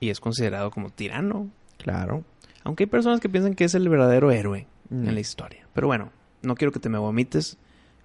y 0.00 0.10
es 0.10 0.20
considerado 0.20 0.70
como 0.70 0.90
tirano. 0.90 1.48
Claro. 1.78 2.24
Aunque 2.64 2.84
hay 2.84 2.88
personas 2.90 3.20
que 3.20 3.28
piensan 3.28 3.54
que 3.54 3.64
es 3.64 3.74
el 3.74 3.88
verdadero 3.88 4.30
héroe 4.30 4.66
Mm. 4.88 5.08
en 5.08 5.14
la 5.14 5.20
historia. 5.20 5.66
Pero 5.74 5.88
bueno, 5.88 6.10
no 6.42 6.54
quiero 6.54 6.72
que 6.72 6.78
te 6.80 6.88
me 6.88 6.98
vomites 6.98 7.58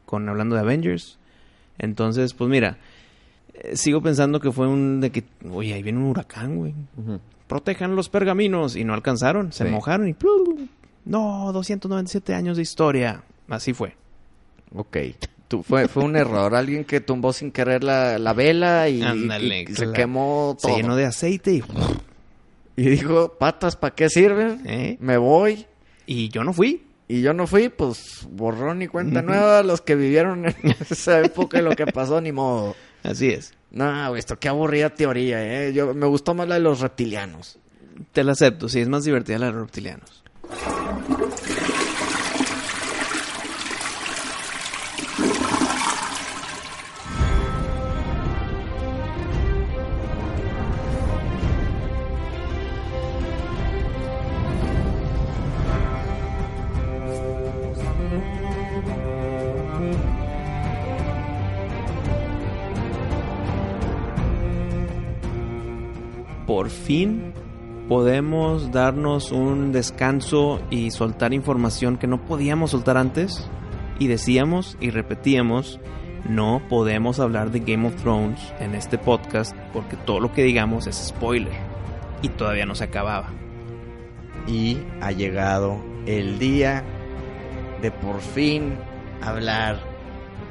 con 0.05 0.27
hablando 0.27 0.55
de 0.55 0.61
Avengers. 0.61 1.19
Entonces, 1.77 2.33
pues 2.33 2.49
mira, 2.49 2.77
eh, 3.53 3.75
sigo 3.77 4.01
pensando 4.01 4.39
que 4.39 4.51
fue 4.51 4.67
un 4.67 4.99
de 4.99 5.11
que, 5.11 5.23
oye, 5.51 5.73
ahí 5.75 5.83
viene 5.83 5.99
un 5.99 6.05
huracán, 6.05 6.57
güey. 6.57 6.73
Protejan 7.47 7.95
los 7.95 8.09
pergaminos 8.09 8.75
y 8.75 8.83
no 8.83 8.93
alcanzaron, 8.93 9.51
se 9.53 9.65
Sí. 9.65 9.71
mojaron 9.71 10.07
y 10.07 10.13
¡plum! 10.13 10.67
no, 11.05 11.51
297 11.53 12.33
años 12.33 12.57
de 12.57 12.63
historia. 12.63 13.23
Así 13.47 13.73
fue. 13.73 13.95
Ok. 14.75 14.97
Tú, 15.51 15.63
fue, 15.63 15.89
fue 15.89 16.05
un 16.05 16.15
error. 16.15 16.55
Alguien 16.55 16.85
que 16.85 17.01
tumbó 17.01 17.33
sin 17.33 17.51
querer 17.51 17.83
la, 17.83 18.17
la 18.17 18.31
vela 18.31 18.87
y, 18.87 19.01
Ándale, 19.01 19.63
y 19.63 19.75
se 19.75 19.91
quemó 19.91 20.55
todo. 20.57 20.71
Se 20.71 20.81
llenó 20.81 20.95
de 20.95 21.03
aceite 21.03 21.51
y, 21.55 21.63
Y 22.77 22.83
dijo, 22.83 23.33
patas, 23.37 23.75
¿para 23.75 23.93
qué 23.93 24.07
sirven? 24.07 24.61
¿eh? 24.65 24.95
Me 25.01 25.17
voy. 25.17 25.65
y 26.05 26.29
yo 26.29 26.45
no 26.45 26.53
fui. 26.53 26.85
Y 27.09 27.21
yo 27.21 27.33
no 27.33 27.47
fui, 27.47 27.67
pues 27.67 28.25
borrón 28.31 28.81
y 28.81 28.87
cuenta 28.87 29.21
nueva. 29.21 29.61
Los 29.61 29.81
que 29.81 29.95
vivieron 29.95 30.45
en 30.45 30.55
esa 30.89 31.19
época 31.19 31.59
y 31.59 31.63
lo 31.63 31.75
que 31.75 31.85
pasó, 31.85 32.21
ni 32.21 32.31
modo. 32.31 32.73
Así 33.03 33.27
es. 33.27 33.53
No, 33.71 34.15
esto 34.15 34.39
qué 34.39 34.47
aburrida 34.47 34.91
teoría, 34.91 35.43
¿eh? 35.43 35.73
Yo, 35.73 35.93
me 35.93 36.05
gustó 36.05 36.33
más 36.33 36.47
la 36.47 36.55
de 36.55 36.61
los 36.61 36.79
reptilianos. 36.79 37.59
Te 38.13 38.23
la 38.23 38.31
acepto, 38.31 38.69
sí, 38.69 38.79
es 38.79 38.87
más 38.87 39.03
divertida 39.03 39.37
la 39.37 39.47
de 39.47 39.51
los 39.51 39.61
reptilianos. 39.63 40.23
Por 66.51 66.69
fin 66.69 67.31
podemos 67.87 68.73
darnos 68.73 69.31
un 69.31 69.71
descanso 69.71 70.59
y 70.69 70.91
soltar 70.91 71.33
información 71.33 71.95
que 71.95 72.07
no 72.07 72.25
podíamos 72.25 72.71
soltar 72.71 72.97
antes. 72.97 73.49
Y 73.99 74.07
decíamos 74.07 74.75
y 74.81 74.89
repetíamos, 74.89 75.79
no 76.27 76.61
podemos 76.67 77.21
hablar 77.21 77.51
de 77.51 77.61
Game 77.61 77.87
of 77.87 77.95
Thrones 78.01 78.53
en 78.59 78.75
este 78.75 78.97
podcast 78.97 79.55
porque 79.71 79.95
todo 79.95 80.19
lo 80.19 80.33
que 80.33 80.43
digamos 80.43 80.87
es 80.87 80.97
spoiler. 80.97 81.53
Y 82.21 82.27
todavía 82.27 82.65
no 82.65 82.75
se 82.75 82.83
acababa. 82.83 83.29
Y 84.45 84.77
ha 84.99 85.13
llegado 85.13 85.77
el 86.05 86.37
día 86.37 86.83
de 87.81 87.91
por 87.91 88.19
fin 88.19 88.73
hablar 89.21 89.79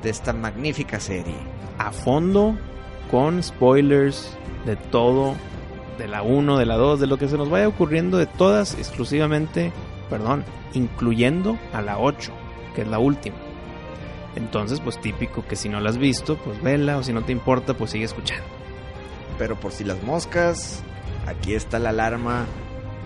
de 0.02 0.08
esta 0.08 0.32
magnífica 0.32 0.98
serie. 0.98 1.36
A 1.76 1.92
fondo, 1.92 2.56
con 3.10 3.42
spoilers 3.42 4.34
de 4.64 4.76
todo, 4.76 5.34
de 6.00 6.08
la 6.08 6.22
1, 6.22 6.58
de 6.58 6.66
la 6.66 6.76
2, 6.76 6.98
de 6.98 7.06
lo 7.06 7.18
que 7.18 7.28
se 7.28 7.36
nos 7.36 7.50
vaya 7.50 7.68
ocurriendo, 7.68 8.18
de 8.18 8.26
todas 8.26 8.74
exclusivamente, 8.74 9.72
perdón, 10.08 10.44
incluyendo 10.74 11.58
a 11.72 11.82
la 11.82 11.98
8, 11.98 12.32
que 12.74 12.82
es 12.82 12.88
la 12.88 12.98
última. 12.98 13.36
Entonces, 14.34 14.80
pues 14.80 15.00
típico 15.00 15.46
que 15.46 15.56
si 15.56 15.68
no 15.68 15.78
la 15.80 15.90
has 15.90 15.98
visto, 15.98 16.36
pues 16.36 16.60
vela, 16.62 16.96
o 16.96 17.02
si 17.02 17.12
no 17.12 17.22
te 17.22 17.32
importa, 17.32 17.74
pues 17.74 17.90
sigue 17.90 18.04
escuchando. 18.04 18.44
Pero 19.38 19.60
por 19.60 19.72
si 19.72 19.84
las 19.84 20.02
moscas, 20.02 20.82
aquí 21.26 21.54
está 21.54 21.78
la 21.78 21.90
alarma 21.90 22.46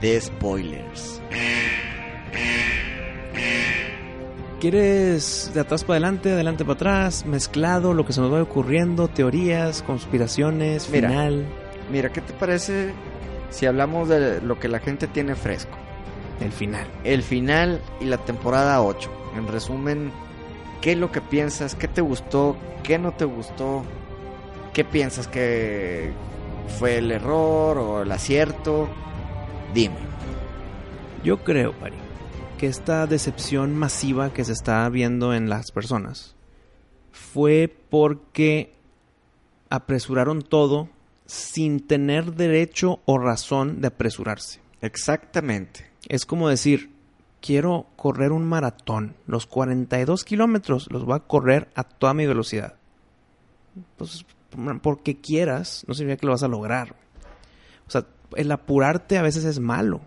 de 0.01 0.21
spoilers. 0.21 1.21
¿Quieres 4.61 5.51
de 5.53 5.61
atrás 5.61 5.85
para 5.85 5.97
adelante, 5.97 6.33
adelante 6.33 6.65
para 6.65 6.75
atrás, 6.75 7.27
mezclado, 7.27 7.93
lo 7.93 8.07
que 8.07 8.15
se 8.15 8.21
nos 8.21 8.31
vaya 8.31 8.45
ocurriendo, 8.45 9.09
teorías, 9.09 9.83
conspiraciones, 9.83 10.87
final, 10.87 11.37
Mira, 11.37 11.64
¿qué 11.91 12.21
te 12.21 12.33
parece 12.33 12.93
si 13.51 13.67
hablamos 13.67 14.09
de 14.09 14.41
lo 14.41 14.59
que 14.59 14.69
la 14.69 14.81
gente 14.81 15.07
tiene 15.07 15.35
fresco? 15.35 15.77
el 16.41 16.53
final? 16.53 16.87
El 17.05 17.23
final 17.23 17.81
y 18.01 18.07
la 18.07 18.19
temporada 18.19 18.83
8. 18.83 19.11
En 19.37 19.49
resumen, 19.49 20.13
¿qué 20.81 20.93
es 20.93 20.99
lo 20.99 21.11
que 21.11 21.21
piensas? 21.21 21.75
¿Qué 21.75 21.89
te 21.89 22.01
gustó? 22.01 22.57
¿Qué 22.83 22.99
no 22.99 23.13
te 23.13 23.25
gustó? 23.25 23.85
¿Qué 24.73 24.85
piensas 24.85 25.29
que 25.29 26.13
fue 26.79 26.99
el 26.99 27.11
error 27.11 27.79
o 27.79 28.03
el 28.03 28.13
acierto? 28.13 28.89
Dime. 29.73 29.97
Yo 31.23 31.43
creo, 31.43 31.73
Pari, 31.73 31.97
que 32.59 32.67
esta 32.67 33.07
decepción 33.07 33.75
masiva 33.75 34.33
que 34.33 34.45
se 34.45 34.53
está 34.53 34.89
viendo 34.89 35.35
en 35.35 35.49
las 35.49 35.71
personas 35.71 36.37
fue 37.13 37.75
porque 37.91 38.75
apresuraron 39.71 40.43
todo 40.43 40.89
sin 41.27 41.81
tener 41.87 42.35
derecho 42.35 43.01
o 43.05 43.19
razón 43.19 43.81
de 43.81 43.89
apresurarse. 43.89 44.61
Exactamente. 44.81 45.87
Es 46.09 46.27
como 46.27 46.49
decir, 46.49 46.91
quiero 47.41 47.87
correr 47.97 48.33
un 48.33 48.45
maratón, 48.45 49.17
los 49.27 49.47
42 49.47 50.25
kilómetros 50.25 50.91
los 50.91 51.05
voy 51.05 51.17
a 51.17 51.21
correr 51.21 51.69
a 51.75 51.85
toda 51.85 52.15
mi 52.15 52.27
velocidad. 52.27 52.75
Pues 53.97 54.25
porque 54.83 55.21
quieras, 55.21 55.85
no 55.87 55.95
significa 55.95 56.21
que 56.21 56.27
lo 56.27 56.33
vas 56.33 56.43
a 56.43 56.49
lograr. 56.49 56.95
O 57.87 57.91
sea, 57.91 58.07
el 58.37 58.51
apurarte 58.53 59.19
a 59.19 59.23
veces 59.23 59.45
es 59.45 59.59
malo. 59.59 60.01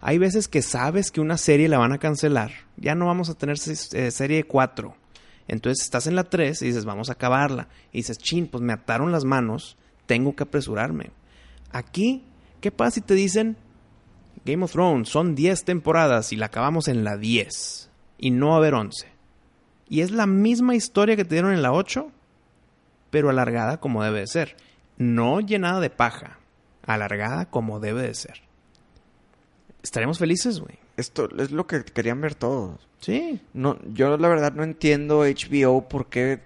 Hay 0.00 0.18
veces 0.18 0.48
que 0.48 0.60
sabes 0.60 1.10
que 1.10 1.20
una 1.20 1.38
serie 1.38 1.68
la 1.68 1.78
van 1.78 1.92
a 1.92 1.98
cancelar. 1.98 2.52
Ya 2.76 2.94
no 2.94 3.06
vamos 3.06 3.30
a 3.30 3.34
tener 3.34 3.56
eh, 3.56 4.10
serie 4.10 4.44
4. 4.44 4.94
Entonces 5.48 5.84
estás 5.84 6.06
en 6.06 6.14
la 6.14 6.24
3 6.24 6.60
y 6.62 6.66
dices, 6.66 6.84
vamos 6.84 7.08
a 7.08 7.14
acabarla. 7.14 7.68
Y 7.90 7.98
dices, 7.98 8.18
chin, 8.18 8.46
pues 8.48 8.62
me 8.62 8.72
ataron 8.72 9.12
las 9.12 9.24
manos, 9.24 9.78
tengo 10.06 10.34
que 10.34 10.44
apresurarme. 10.44 11.10
Aquí, 11.72 12.24
¿qué 12.60 12.70
pasa 12.70 12.92
si 12.92 13.00
te 13.00 13.14
dicen, 13.14 13.56
Game 14.44 14.64
of 14.64 14.72
Thrones 14.72 15.08
son 15.08 15.34
10 15.34 15.64
temporadas 15.64 16.32
y 16.32 16.36
la 16.36 16.46
acabamos 16.46 16.88
en 16.88 17.04
la 17.04 17.16
10 17.16 17.90
y 18.18 18.30
no 18.30 18.48
va 18.48 18.54
a 18.54 18.58
haber 18.58 18.74
11? 18.74 19.08
Y 19.88 20.00
es 20.00 20.10
la 20.10 20.26
misma 20.26 20.74
historia 20.74 21.16
que 21.16 21.24
te 21.24 21.34
dieron 21.34 21.52
en 21.52 21.62
la 21.62 21.72
8, 21.72 22.10
pero 23.10 23.30
alargada 23.30 23.78
como 23.78 24.02
debe 24.02 24.20
de 24.20 24.26
ser. 24.26 24.56
No 24.96 25.40
llenada 25.40 25.80
de 25.80 25.90
paja, 25.90 26.38
alargada 26.86 27.46
como 27.50 27.80
debe 27.80 28.02
de 28.02 28.14
ser. 28.14 28.42
Estaremos 29.82 30.18
felices, 30.18 30.60
güey. 30.60 30.78
Esto 30.96 31.28
es 31.36 31.50
lo 31.50 31.66
que 31.66 31.84
querían 31.84 32.20
ver 32.20 32.34
todos. 32.34 32.88
Sí. 33.00 33.40
No, 33.52 33.78
yo 33.92 34.16
la 34.16 34.28
verdad 34.28 34.52
no 34.54 34.62
entiendo 34.62 35.24
HBO 35.24 35.88
por 35.88 36.06
qué 36.06 36.40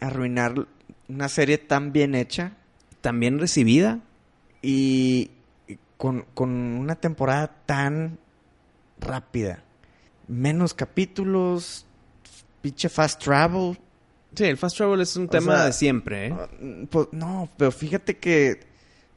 arruinar 0.00 0.66
una 1.08 1.28
serie 1.28 1.58
tan 1.58 1.92
bien 1.92 2.14
hecha. 2.14 2.56
Tan 3.02 3.20
bien 3.20 3.38
recibida. 3.38 4.00
Y 4.62 5.30
con, 5.98 6.24
con 6.34 6.50
una 6.50 6.96
temporada 6.96 7.62
tan 7.66 8.18
rápida. 8.98 9.62
Menos 10.26 10.72
capítulos, 10.72 11.84
pinche 12.60 12.88
fast 12.88 13.22
travel. 13.22 13.78
Sí, 14.34 14.44
el 14.44 14.56
fast 14.56 14.76
travel 14.76 15.00
es 15.00 15.14
un 15.16 15.28
tema 15.28 15.64
de 15.64 15.72
siempre, 15.72 16.28
¿eh? 16.28 16.86
Pues, 16.90 17.08
no, 17.12 17.50
pero 17.58 17.70
fíjate 17.70 18.16
que 18.16 18.60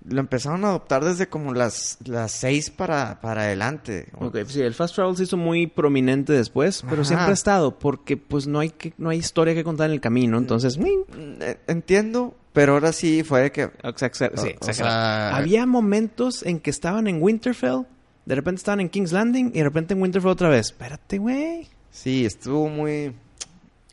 lo 0.07 0.19
empezaron 0.19 0.63
a 0.65 0.69
adoptar 0.69 1.03
desde 1.03 1.27
como 1.27 1.53
las, 1.53 1.97
las 2.05 2.31
seis 2.31 2.69
para, 2.69 3.19
para 3.21 3.43
adelante. 3.43 4.07
Ok, 4.19 4.38
sí, 4.47 4.61
el 4.61 4.73
fast 4.73 4.95
travel 4.95 5.15
se 5.15 5.23
hizo 5.23 5.38
muy 5.38 5.67
prominente 5.67 6.33
después, 6.33 6.83
pero 6.88 7.03
siempre 7.03 7.29
ha 7.29 7.33
estado, 7.33 7.79
porque 7.79 8.17
pues 8.17 8.45
no 8.45 8.59
hay 8.59 8.69
que, 8.69 8.93
no 8.97 9.09
hay 9.09 9.17
historia 9.17 9.55
que 9.55 9.63
contar 9.63 9.88
en 9.88 9.93
el 9.93 10.01
camino, 10.01 10.38
entonces... 10.38 10.77
Mm, 10.77 11.41
eh, 11.41 11.59
entiendo, 11.67 12.36
pero 12.56 12.74
ahora 12.74 12.93
sí 12.93 13.24
fue 13.24 13.51
que... 13.51 13.70
sí, 13.95 14.82
Había 14.82 15.66
momentos 15.66 16.41
en 16.43 16.60
que 16.60 16.70
estaban 16.70 17.08
en 17.08 17.22
Winterfell, 17.22 17.82
de 18.26 18.36
repente 18.36 18.60
estaban 18.60 18.80
en 18.80 18.89
King's 18.89 19.12
Landing 19.12 19.47
y 19.53 19.60
de 19.60 19.64
repente 19.64 19.93
en 19.93 20.01
Winterfell 20.01 20.32
otra 20.32 20.49
vez. 20.49 20.68
Espérate, 20.68 21.18
güey. 21.18 21.68
Sí, 21.91 22.26
estuvo 22.26 22.70
muy... 22.70 23.14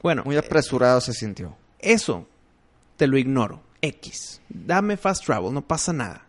Bueno. 0.01 0.23
Muy 0.25 0.37
apresurado 0.37 1.01
se 1.01 1.13
sintió. 1.13 1.57
Eso 1.81 2.27
te 2.97 3.09
lo 3.09 3.19
ignoro 3.19 3.61
X. 3.81 4.41
Dame 4.49 4.97
fast 4.97 5.25
travel, 5.27 5.53
no 5.53 5.67
pasa 5.67 5.93
nada. 5.93 6.27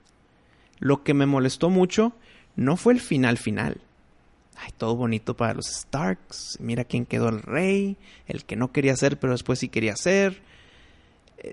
Lo 0.79 1.03
que 1.03 1.13
me 1.13 1.27
molestó 1.27 1.69
mucho 1.69 2.13
no 2.55 2.77
fue 2.77 2.93
el 2.93 2.99
final 2.99 3.37
final. 3.37 3.79
Ay, 4.55 4.71
todo 4.75 4.95
bonito 4.95 5.37
para 5.37 5.53
los 5.53 5.67
Starks. 5.67 6.57
Mira 6.59 6.83
quién 6.83 7.05
quedó 7.05 7.29
el 7.29 7.43
rey, 7.43 7.97
el 8.27 8.43
que 8.43 8.55
no 8.55 8.71
quería 8.71 8.95
ser, 8.95 9.19
pero 9.19 9.33
después 9.33 9.59
sí 9.59 9.69
quería 9.69 9.95
ser. 9.95 10.41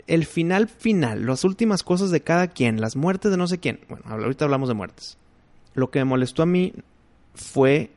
El 0.07 0.24
final 0.24 0.68
final, 0.68 1.26
las 1.26 1.45
últimas 1.45 1.83
cosas 1.83 2.11
de 2.11 2.20
cada 2.20 2.49
quien, 2.49 2.81
las 2.81 2.97
muertes 2.97 3.31
de 3.31 3.37
no 3.37 3.47
sé 3.47 3.59
quién. 3.59 3.81
Bueno, 3.89 4.05
ahorita 4.07 4.45
hablamos 4.45 4.68
de 4.68 4.74
muertes. 4.74 5.18
Lo 5.74 5.91
que 5.91 5.99
me 6.01 6.05
molestó 6.05 6.43
a 6.43 6.47
mí 6.47 6.74
fue 7.35 7.91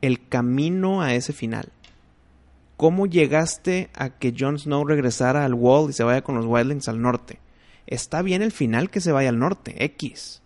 el 0.00 0.26
camino 0.28 1.00
a 1.00 1.14
ese 1.14 1.32
final. 1.32 1.68
¿Cómo 2.76 3.06
llegaste 3.06 3.90
a 3.94 4.10
que 4.10 4.34
Jon 4.36 4.58
Snow 4.58 4.84
regresara 4.84 5.44
al 5.44 5.54
Wall 5.54 5.90
y 5.90 5.92
se 5.92 6.02
vaya 6.02 6.22
con 6.22 6.34
los 6.34 6.46
Wildlings 6.46 6.88
al 6.88 7.00
norte? 7.00 7.38
Está 7.86 8.22
bien 8.22 8.42
el 8.42 8.50
final 8.50 8.90
que 8.90 9.00
se 9.00 9.12
vaya 9.12 9.28
al 9.28 9.38
norte, 9.38 9.84
X. 9.84 10.42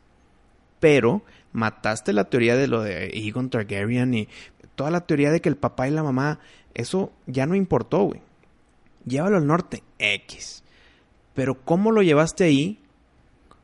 Pero 0.80 1.22
mataste 1.52 2.12
la 2.12 2.24
teoría 2.24 2.56
de 2.56 2.66
lo 2.66 2.82
de 2.82 3.06
Egon 3.14 3.48
Targaryen 3.48 4.12
y 4.12 4.28
toda 4.74 4.90
la 4.90 5.06
teoría 5.06 5.30
de 5.30 5.40
que 5.40 5.48
el 5.48 5.56
papá 5.56 5.88
y 5.88 5.90
la 5.90 6.02
mamá, 6.02 6.38
eso 6.74 7.12
ya 7.26 7.46
no 7.46 7.54
importó, 7.54 8.02
güey. 8.02 8.20
Llévalo 9.06 9.38
al 9.38 9.46
norte, 9.46 9.82
X. 9.98 10.62
Pero 11.34 11.64
cómo 11.64 11.92
lo 11.92 12.02
llevaste 12.02 12.44
ahí 12.44 12.80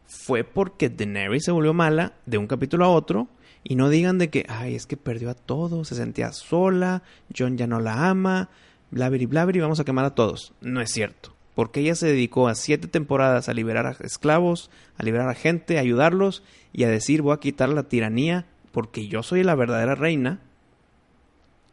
fue 0.06 0.44
porque 0.44 0.88
Daenerys 0.88 1.44
se 1.44 1.52
volvió 1.52 1.74
mala 1.74 2.14
de 2.26 2.38
un 2.38 2.46
capítulo 2.46 2.84
a 2.84 2.90
otro 2.90 3.28
y 3.64 3.76
no 3.76 3.88
digan 3.88 4.18
de 4.18 4.30
que, 4.30 4.46
ay, 4.48 4.74
es 4.74 4.86
que 4.86 4.96
perdió 4.96 5.30
a 5.30 5.34
todos, 5.34 5.88
se 5.88 5.94
sentía 5.94 6.32
sola, 6.32 7.02
John 7.36 7.56
ya 7.56 7.66
no 7.66 7.80
la 7.80 8.08
ama, 8.08 8.50
bla, 8.90 9.08
bla, 9.08 9.18
y 9.52 9.60
vamos 9.60 9.80
a 9.80 9.84
quemar 9.84 10.04
a 10.04 10.14
todos. 10.14 10.52
No 10.60 10.80
es 10.80 10.90
cierto. 10.90 11.34
Porque 11.54 11.80
ella 11.80 11.94
se 11.94 12.06
dedicó 12.06 12.48
a 12.48 12.54
siete 12.54 12.88
temporadas 12.88 13.48
a 13.48 13.54
liberar 13.54 13.86
a 13.86 13.96
esclavos, 14.04 14.70
a 14.96 15.02
liberar 15.02 15.28
a 15.28 15.34
gente, 15.34 15.76
a 15.76 15.82
ayudarlos 15.82 16.42
y 16.72 16.84
a 16.84 16.88
decir 16.88 17.22
voy 17.22 17.34
a 17.34 17.40
quitar 17.40 17.68
la 17.68 17.84
tiranía 17.84 18.46
porque 18.72 19.06
yo 19.06 19.22
soy 19.22 19.44
la 19.44 19.54
verdadera 19.54 19.94
reina 19.94 20.40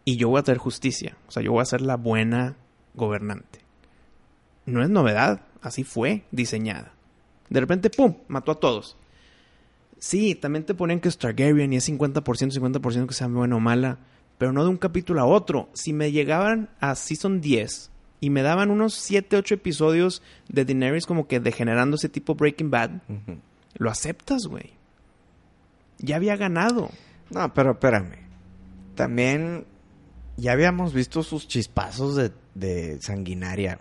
y 0.03 0.17
yo 0.17 0.30
voy 0.30 0.38
a 0.38 0.41
hacer 0.41 0.57
justicia. 0.57 1.17
O 1.28 1.32
sea, 1.32 1.41
yo 1.41 1.53
voy 1.53 1.61
a 1.61 1.65
ser 1.65 1.82
la 1.82 1.95
buena 1.95 2.57
gobernante. 2.93 3.59
No 4.70 4.84
es 4.84 4.89
novedad, 4.89 5.41
así 5.61 5.84
fue 5.84 6.24
diseñada. 6.32 6.93
De 7.49 7.59
repente, 7.59 7.89
¡pum!, 7.89 8.15
mató 8.28 8.51
a 8.51 8.59
todos. 8.59 8.97
Sí, 9.97 10.36
también 10.36 10.65
te 10.65 10.74
ponen 10.74 10.99
que 10.99 11.09
es 11.09 11.17
Targaryen 11.17 11.74
y 11.74 11.78
es 11.78 11.89
50%, 11.89 12.24
50% 12.24 13.07
que 13.07 13.13
sea 13.13 13.28
buena 13.28 13.57
o 13.57 13.59
mala, 13.59 13.99
pero 14.38 14.53
no 14.53 14.63
de 14.63 14.70
un 14.70 14.78
capítulo 14.78 15.22
a 15.22 15.26
otro. 15.26 15.70
Si 15.74 15.91
me 15.91 16.11
llegaban 16.11 16.70
a 16.80 16.95
Season 16.95 17.41
10 17.41 17.91
y 18.22 18.30
me 18.30 18.41
daban 18.41 18.72
unos 18.72 18.93
7, 18.93 19.36
8 19.36 19.55
episodios 19.55 20.22
de 20.47 20.63
Daenerys 20.63 21.05
como 21.05 21.28
que 21.28 21.39
degenerando 21.39 21.97
ese 21.97 22.07
tipo 22.07 22.36
Breaking 22.36 22.72
Bad, 22.72 22.91
lo 23.78 23.89
aceptas, 23.89 24.45
güey. 24.45 24.72
Ya 25.97 26.15
había 26.15 26.38
ganado. 26.38 26.89
No, 27.30 27.53
pero 27.53 27.72
espérame. 27.72 28.15
También 28.95 29.65
ya 30.38 30.53
habíamos 30.53 30.93
visto 30.93 31.24
sus 31.24 31.47
chispazos 31.47 32.15
de, 32.15 32.32
de 32.55 33.01
sanguinaria. 33.01 33.80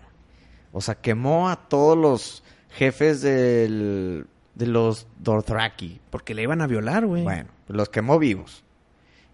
O 0.73 0.81
sea, 0.81 0.97
quemó 0.97 1.49
a 1.49 1.69
todos 1.69 1.97
los 1.97 2.43
jefes 2.71 3.21
del 3.21 4.27
de 4.59 4.67
los 4.67 5.07
Dothraki. 5.21 6.01
Porque 6.11 6.35
le 6.35 6.43
iban 6.43 6.61
a 6.61 6.67
violar, 6.67 7.07
güey. 7.07 7.23
Bueno, 7.23 7.49
los 7.69 7.89
quemó 7.89 8.19
vivos. 8.19 8.65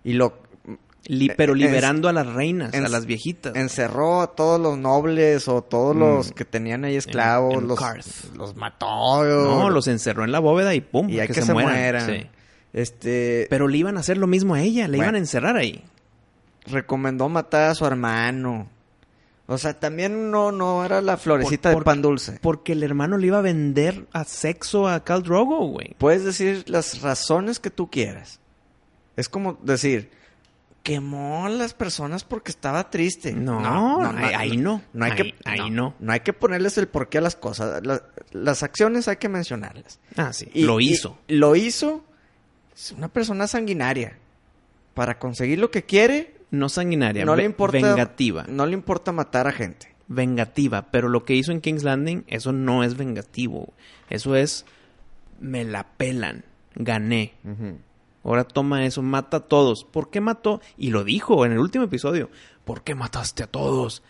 Y 0.04 0.12
lo... 0.12 0.38
pero 1.36 1.54
liberando 1.54 2.08
a 2.08 2.12
las 2.12 2.26
reinas, 2.26 2.74
a 2.74 2.88
las 2.88 3.06
viejitas. 3.06 3.56
Encerró 3.56 4.20
a 4.20 4.34
todos 4.34 4.60
los 4.60 4.76
nobles 4.76 5.48
o 5.48 5.62
todos 5.62 5.96
los 5.96 6.30
mm. 6.30 6.34
que 6.34 6.44
tenían 6.44 6.84
ahí 6.84 6.96
esclavos. 6.96 7.62
los, 7.62 7.80
los 8.36 8.54
mató. 8.54 9.24
No, 9.24 9.70
los 9.70 9.88
encerró 9.88 10.24
en 10.24 10.32
la 10.32 10.40
bóveda 10.40 10.74
y 10.74 10.82
pum. 10.82 11.08
Y 11.08 11.20
hay 11.20 11.28
que, 11.28 11.40
se, 11.40 11.52
mueran. 11.52 12.28
Este... 12.74 13.46
Pero 13.48 13.66
le 13.66 13.78
iban 13.78 13.96
a 13.96 14.00
hacer 14.00 14.18
lo 14.18 14.26
mismo 14.26 14.54
a 14.54 14.60
ella, 14.60 14.88
le 14.88 14.98
iban 14.98 15.14
a 15.14 15.18
encerrar 15.18 15.56
ahí. 15.56 15.82
Recomendó 16.66 17.28
matar 17.28 17.70
a 17.70 17.74
su 17.74 17.86
hermano. 17.86 18.68
O 19.46 19.58
sea, 19.58 19.78
también 19.78 20.30
no, 20.30 20.52
no 20.52 20.84
era 20.84 21.02
la 21.02 21.18
florecita 21.18 21.70
de 21.70 21.82
pan 21.82 22.00
dulce. 22.00 22.38
Porque 22.40 22.72
el 22.72 22.82
hermano 22.82 23.18
le 23.18 23.26
iba 23.26 23.38
a 23.38 23.42
vender 23.42 24.06
a 24.12 24.24
sexo 24.24 24.88
a 24.88 25.04
Cal 25.04 25.22
Drogo, 25.22 25.66
güey. 25.66 25.94
Puedes 25.98 26.24
decir 26.24 26.64
las 26.66 27.02
razones 27.02 27.60
que 27.60 27.70
tú 27.70 27.90
quieras. 27.90 28.40
Es 29.16 29.28
como 29.28 29.58
decir, 29.62 30.10
quemó 30.82 31.46
a 31.46 31.50
las 31.50 31.74
personas 31.74 32.24
porque 32.24 32.50
estaba 32.50 32.90
triste. 32.90 33.32
No, 33.32 33.60
no, 33.60 34.18
ahí, 34.18 34.56
no. 34.56 34.82
No 34.92 35.04
hay 35.04 35.12
que, 35.12 35.34
ahí 35.44 35.70
no. 35.70 35.94
No 35.98 36.12
hay 36.12 36.20
que 36.20 36.32
ponerles 36.32 36.78
el 36.78 36.88
porqué 36.88 37.18
a 37.18 37.20
las 37.22 37.36
cosas. 37.36 37.82
las 38.32 38.62
acciones 38.62 39.08
hay 39.08 39.16
que 39.16 39.28
mencionarlas. 39.28 39.98
Ah, 40.16 40.32
sí. 40.32 40.50
lo 40.54 40.80
hizo. 40.80 41.18
lo 41.28 41.54
hizo. 41.54 42.02
Es 42.74 42.92
una 42.92 43.08
persona 43.08 43.46
sanguinaria. 43.46 44.18
Para 44.94 45.18
conseguir 45.18 45.58
lo 45.58 45.70
que 45.70 45.82
quiere, 45.82 46.33
no 46.54 46.68
sanguinaria, 46.68 47.24
no 47.24 47.36
le 47.36 47.44
importa, 47.44 47.78
vengativa. 47.78 48.44
No 48.48 48.66
le 48.66 48.74
importa 48.74 49.12
matar 49.12 49.46
a 49.46 49.52
gente. 49.52 49.94
Vengativa, 50.06 50.90
pero 50.90 51.08
lo 51.08 51.24
que 51.24 51.34
hizo 51.34 51.52
en 51.52 51.60
King's 51.60 51.82
Landing, 51.82 52.24
eso 52.26 52.52
no 52.52 52.84
es 52.84 52.96
vengativo. 52.96 53.72
Eso 54.10 54.36
es, 54.36 54.66
me 55.40 55.64
la 55.64 55.84
pelan, 55.96 56.44
gané. 56.74 57.34
Ahora 58.22 58.44
toma 58.44 58.84
eso, 58.86 59.02
mata 59.02 59.38
a 59.38 59.40
todos. 59.40 59.84
¿Por 59.84 60.10
qué 60.10 60.20
mató? 60.20 60.60
Y 60.76 60.90
lo 60.90 61.04
dijo 61.04 61.44
en 61.44 61.52
el 61.52 61.58
último 61.58 61.84
episodio. 61.84 62.30
¿Por 62.64 62.82
qué 62.82 62.94
mataste 62.94 63.42
a 63.42 63.46
todos? 63.46 64.02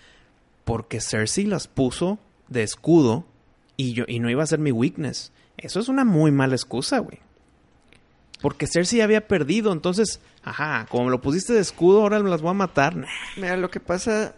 Porque 0.64 1.00
Cersei 1.00 1.44
las 1.44 1.66
puso 1.68 2.18
de 2.48 2.62
escudo 2.62 3.24
y 3.76 3.92
yo 3.92 4.04
y 4.06 4.20
no 4.20 4.30
iba 4.30 4.42
a 4.42 4.46
ser 4.46 4.60
mi 4.60 4.72
weakness. 4.72 5.32
Eso 5.56 5.80
es 5.80 5.88
una 5.88 6.04
muy 6.04 6.30
mala 6.30 6.54
excusa, 6.54 6.98
güey. 6.98 7.18
Porque 8.40 8.66
Cersei 8.66 9.00
había 9.00 9.26
perdido, 9.26 9.72
entonces, 9.72 10.20
ajá, 10.42 10.86
como 10.90 11.08
lo 11.08 11.20
pusiste 11.20 11.54
de 11.54 11.60
escudo, 11.60 12.02
ahora 12.02 12.18
las 12.18 12.42
voy 12.42 12.50
a 12.50 12.54
matar. 12.54 12.94
Mira, 13.36 13.56
lo 13.56 13.70
que 13.70 13.80
pasa, 13.80 14.34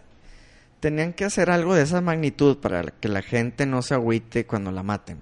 tenían 0.79 1.13
que 1.13 1.25
hacer 1.25 1.49
algo 1.49 1.75
de 1.75 1.83
esa 1.83 2.01
magnitud 2.01 2.57
para 2.57 2.83
que 2.83 3.09
la 3.09 3.21
gente 3.21 3.65
no 3.65 3.81
se 3.81 3.95
agüite 3.95 4.45
cuando 4.45 4.71
la 4.71 4.83
maten. 4.83 5.21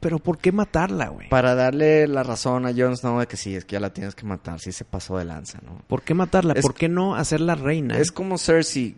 Pero 0.00 0.18
¿por 0.18 0.38
qué 0.38 0.50
matarla, 0.50 1.10
güey? 1.10 1.28
Para 1.28 1.54
darle 1.54 2.08
la 2.08 2.24
razón 2.24 2.66
a 2.66 2.72
Jon 2.76 2.96
Snow 2.96 3.20
de 3.20 3.28
que 3.28 3.36
sí, 3.36 3.54
es 3.54 3.64
que 3.64 3.74
ya 3.74 3.80
la 3.80 3.92
tienes 3.92 4.16
que 4.16 4.26
matar, 4.26 4.58
sí 4.58 4.72
se 4.72 4.84
pasó 4.84 5.16
de 5.16 5.24
lanza, 5.24 5.60
¿no? 5.64 5.80
¿Por 5.86 6.02
qué 6.02 6.12
matarla? 6.12 6.54
¿Por 6.54 6.74
qué 6.74 6.88
no 6.88 7.14
hacerla 7.14 7.54
reina? 7.54 7.96
Es 7.96 8.10
como 8.10 8.36
Cersei. 8.36 8.96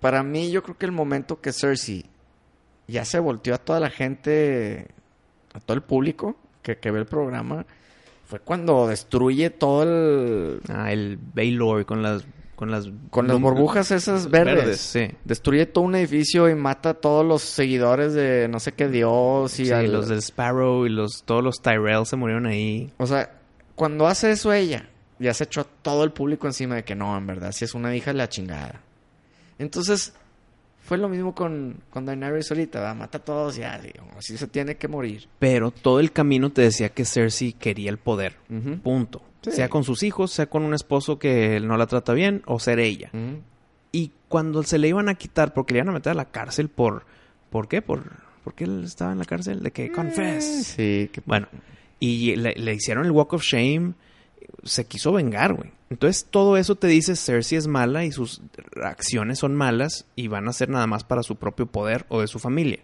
Para 0.00 0.24
mí, 0.24 0.50
yo 0.50 0.64
creo 0.64 0.76
que 0.76 0.86
el 0.86 0.92
momento 0.92 1.40
que 1.40 1.52
Cersei 1.52 2.04
ya 2.88 3.04
se 3.04 3.20
volteó 3.20 3.54
a 3.54 3.58
toda 3.58 3.78
la 3.78 3.90
gente, 3.90 4.88
a 5.54 5.60
todo 5.60 5.76
el 5.76 5.84
público, 5.84 6.36
que, 6.62 6.90
ve 6.90 6.98
el 7.00 7.06
programa 7.06 7.66
fue 8.24 8.40
cuando 8.40 8.86
destruye 8.86 9.50
todo 9.50 9.82
el... 9.82 10.60
Ah, 10.68 10.92
el 10.92 11.18
Baylor 11.34 11.84
con 11.84 12.02
las... 12.02 12.24
Con 12.54 12.70
las, 12.70 12.88
Con 13.10 13.26
las 13.26 13.40
burbujas 13.40 13.90
esas 13.90 14.30
verdes. 14.30 14.78
sí. 14.80 15.08
Destruye 15.24 15.66
todo 15.66 15.82
un 15.82 15.96
edificio 15.96 16.48
y 16.48 16.54
mata 16.54 16.90
a 16.90 16.94
todos 16.94 17.26
los 17.26 17.42
seguidores 17.42 18.14
de 18.14 18.46
no 18.48 18.60
sé 18.60 18.70
qué 18.72 18.86
dios 18.88 19.58
y 19.58 19.66
Sí, 19.66 19.72
al- 19.72 19.90
los 19.92 20.06
del 20.08 20.18
Sparrow 20.22 20.86
y 20.86 20.88
los 20.90 21.24
todos 21.24 21.42
los 21.42 21.60
Tyrell 21.60 22.06
se 22.06 22.14
murieron 22.14 22.46
ahí. 22.46 22.92
O 22.98 23.06
sea, 23.08 23.32
cuando 23.74 24.06
hace 24.06 24.30
eso 24.30 24.52
ella, 24.52 24.88
ya 25.18 25.34
se 25.34 25.42
echó 25.44 25.62
a 25.62 25.66
todo 25.82 26.04
el 26.04 26.12
público 26.12 26.46
encima 26.46 26.76
de 26.76 26.84
que 26.84 26.94
no, 26.94 27.16
en 27.18 27.26
verdad, 27.26 27.50
si 27.50 27.64
es 27.64 27.74
una 27.74 27.96
hija 27.96 28.12
de 28.12 28.18
la 28.18 28.28
chingada. 28.28 28.80
Entonces, 29.58 30.14
fue 30.82 30.98
lo 30.98 31.08
mismo 31.08 31.34
con, 31.34 31.76
con 31.90 32.04
Daenerys 32.04 32.46
solita, 32.46 32.80
¿verdad? 32.80 32.96
Mata 32.96 33.18
a 33.18 33.24
todos 33.24 33.56
y 33.56 33.62
así, 33.62 33.90
así 34.16 34.36
se 34.36 34.48
tiene 34.48 34.76
que 34.76 34.88
morir. 34.88 35.28
Pero 35.38 35.70
todo 35.70 36.00
el 36.00 36.12
camino 36.12 36.50
te 36.50 36.62
decía 36.62 36.88
que 36.88 37.04
Cersei 37.04 37.52
quería 37.52 37.88
el 37.88 37.98
poder. 37.98 38.36
Punto. 38.82 39.22
Sí. 39.42 39.52
Sea 39.52 39.68
con 39.68 39.84
sus 39.84 40.02
hijos, 40.02 40.32
sea 40.32 40.46
con 40.46 40.64
un 40.64 40.74
esposo 40.74 41.18
que 41.18 41.60
no 41.60 41.76
la 41.76 41.86
trata 41.86 42.12
bien 42.12 42.42
o 42.46 42.58
ser 42.58 42.78
ella. 42.80 43.10
Y 43.92 44.10
cuando 44.28 44.62
se 44.64 44.78
le 44.78 44.88
iban 44.88 45.08
a 45.08 45.14
quitar, 45.14 45.54
porque 45.54 45.74
le 45.74 45.78
iban 45.78 45.90
a 45.90 45.92
meter 45.92 46.12
a 46.12 46.14
la 46.14 46.26
cárcel 46.26 46.68
por... 46.68 47.04
¿Por 47.50 47.68
qué? 47.68 47.82
¿Por, 47.82 48.04
¿por 48.42 48.54
qué 48.54 48.64
él 48.64 48.84
estaba 48.84 49.12
en 49.12 49.18
la 49.18 49.24
cárcel? 49.24 49.62
De 49.62 49.70
que 49.70 49.92
confess. 49.92 50.74
Sí, 50.76 51.10
que... 51.12 51.22
Bueno, 51.26 51.48
y 52.00 52.34
le, 52.36 52.54
le 52.54 52.74
hicieron 52.74 53.04
el 53.04 53.12
Walk 53.12 53.34
of 53.34 53.42
Shame. 53.42 53.92
Se 54.64 54.86
quiso 54.86 55.12
vengar, 55.12 55.54
güey. 55.54 55.72
Entonces 55.90 56.26
todo 56.30 56.56
eso 56.56 56.74
te 56.76 56.86
dice 56.86 57.16
Cersei 57.16 57.58
es 57.58 57.66
mala 57.66 58.04
y 58.04 58.12
sus 58.12 58.40
acciones 58.82 59.38
son 59.40 59.54
malas 59.54 60.06
y 60.16 60.28
van 60.28 60.48
a 60.48 60.52
ser 60.52 60.68
nada 60.68 60.86
más 60.86 61.04
para 61.04 61.22
su 61.22 61.36
propio 61.36 61.66
poder 61.66 62.06
o 62.08 62.20
de 62.20 62.26
su 62.28 62.38
familia. 62.38 62.80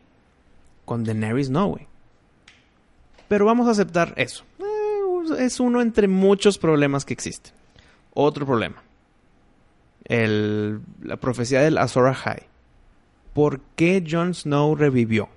Con 0.84 1.04
Daenerys 1.04 1.50
no, 1.50 1.66
güey. 1.68 1.86
Pero 3.28 3.44
vamos 3.46 3.68
a 3.68 3.72
aceptar 3.72 4.14
eso. 4.16 4.44
Eh, 4.58 5.44
es 5.44 5.60
uno 5.60 5.80
entre 5.82 6.08
muchos 6.08 6.58
problemas 6.58 7.04
que 7.04 7.12
existen. 7.14 7.52
Otro 8.14 8.46
problema. 8.46 8.82
El- 10.04 10.80
la 11.02 11.16
profecía 11.16 11.60
del 11.60 11.78
Azor 11.78 12.08
Ahai. 12.08 12.42
¿Por 13.34 13.60
qué 13.76 14.02
Jon 14.08 14.34
Snow 14.34 14.74
revivió? 14.74 15.28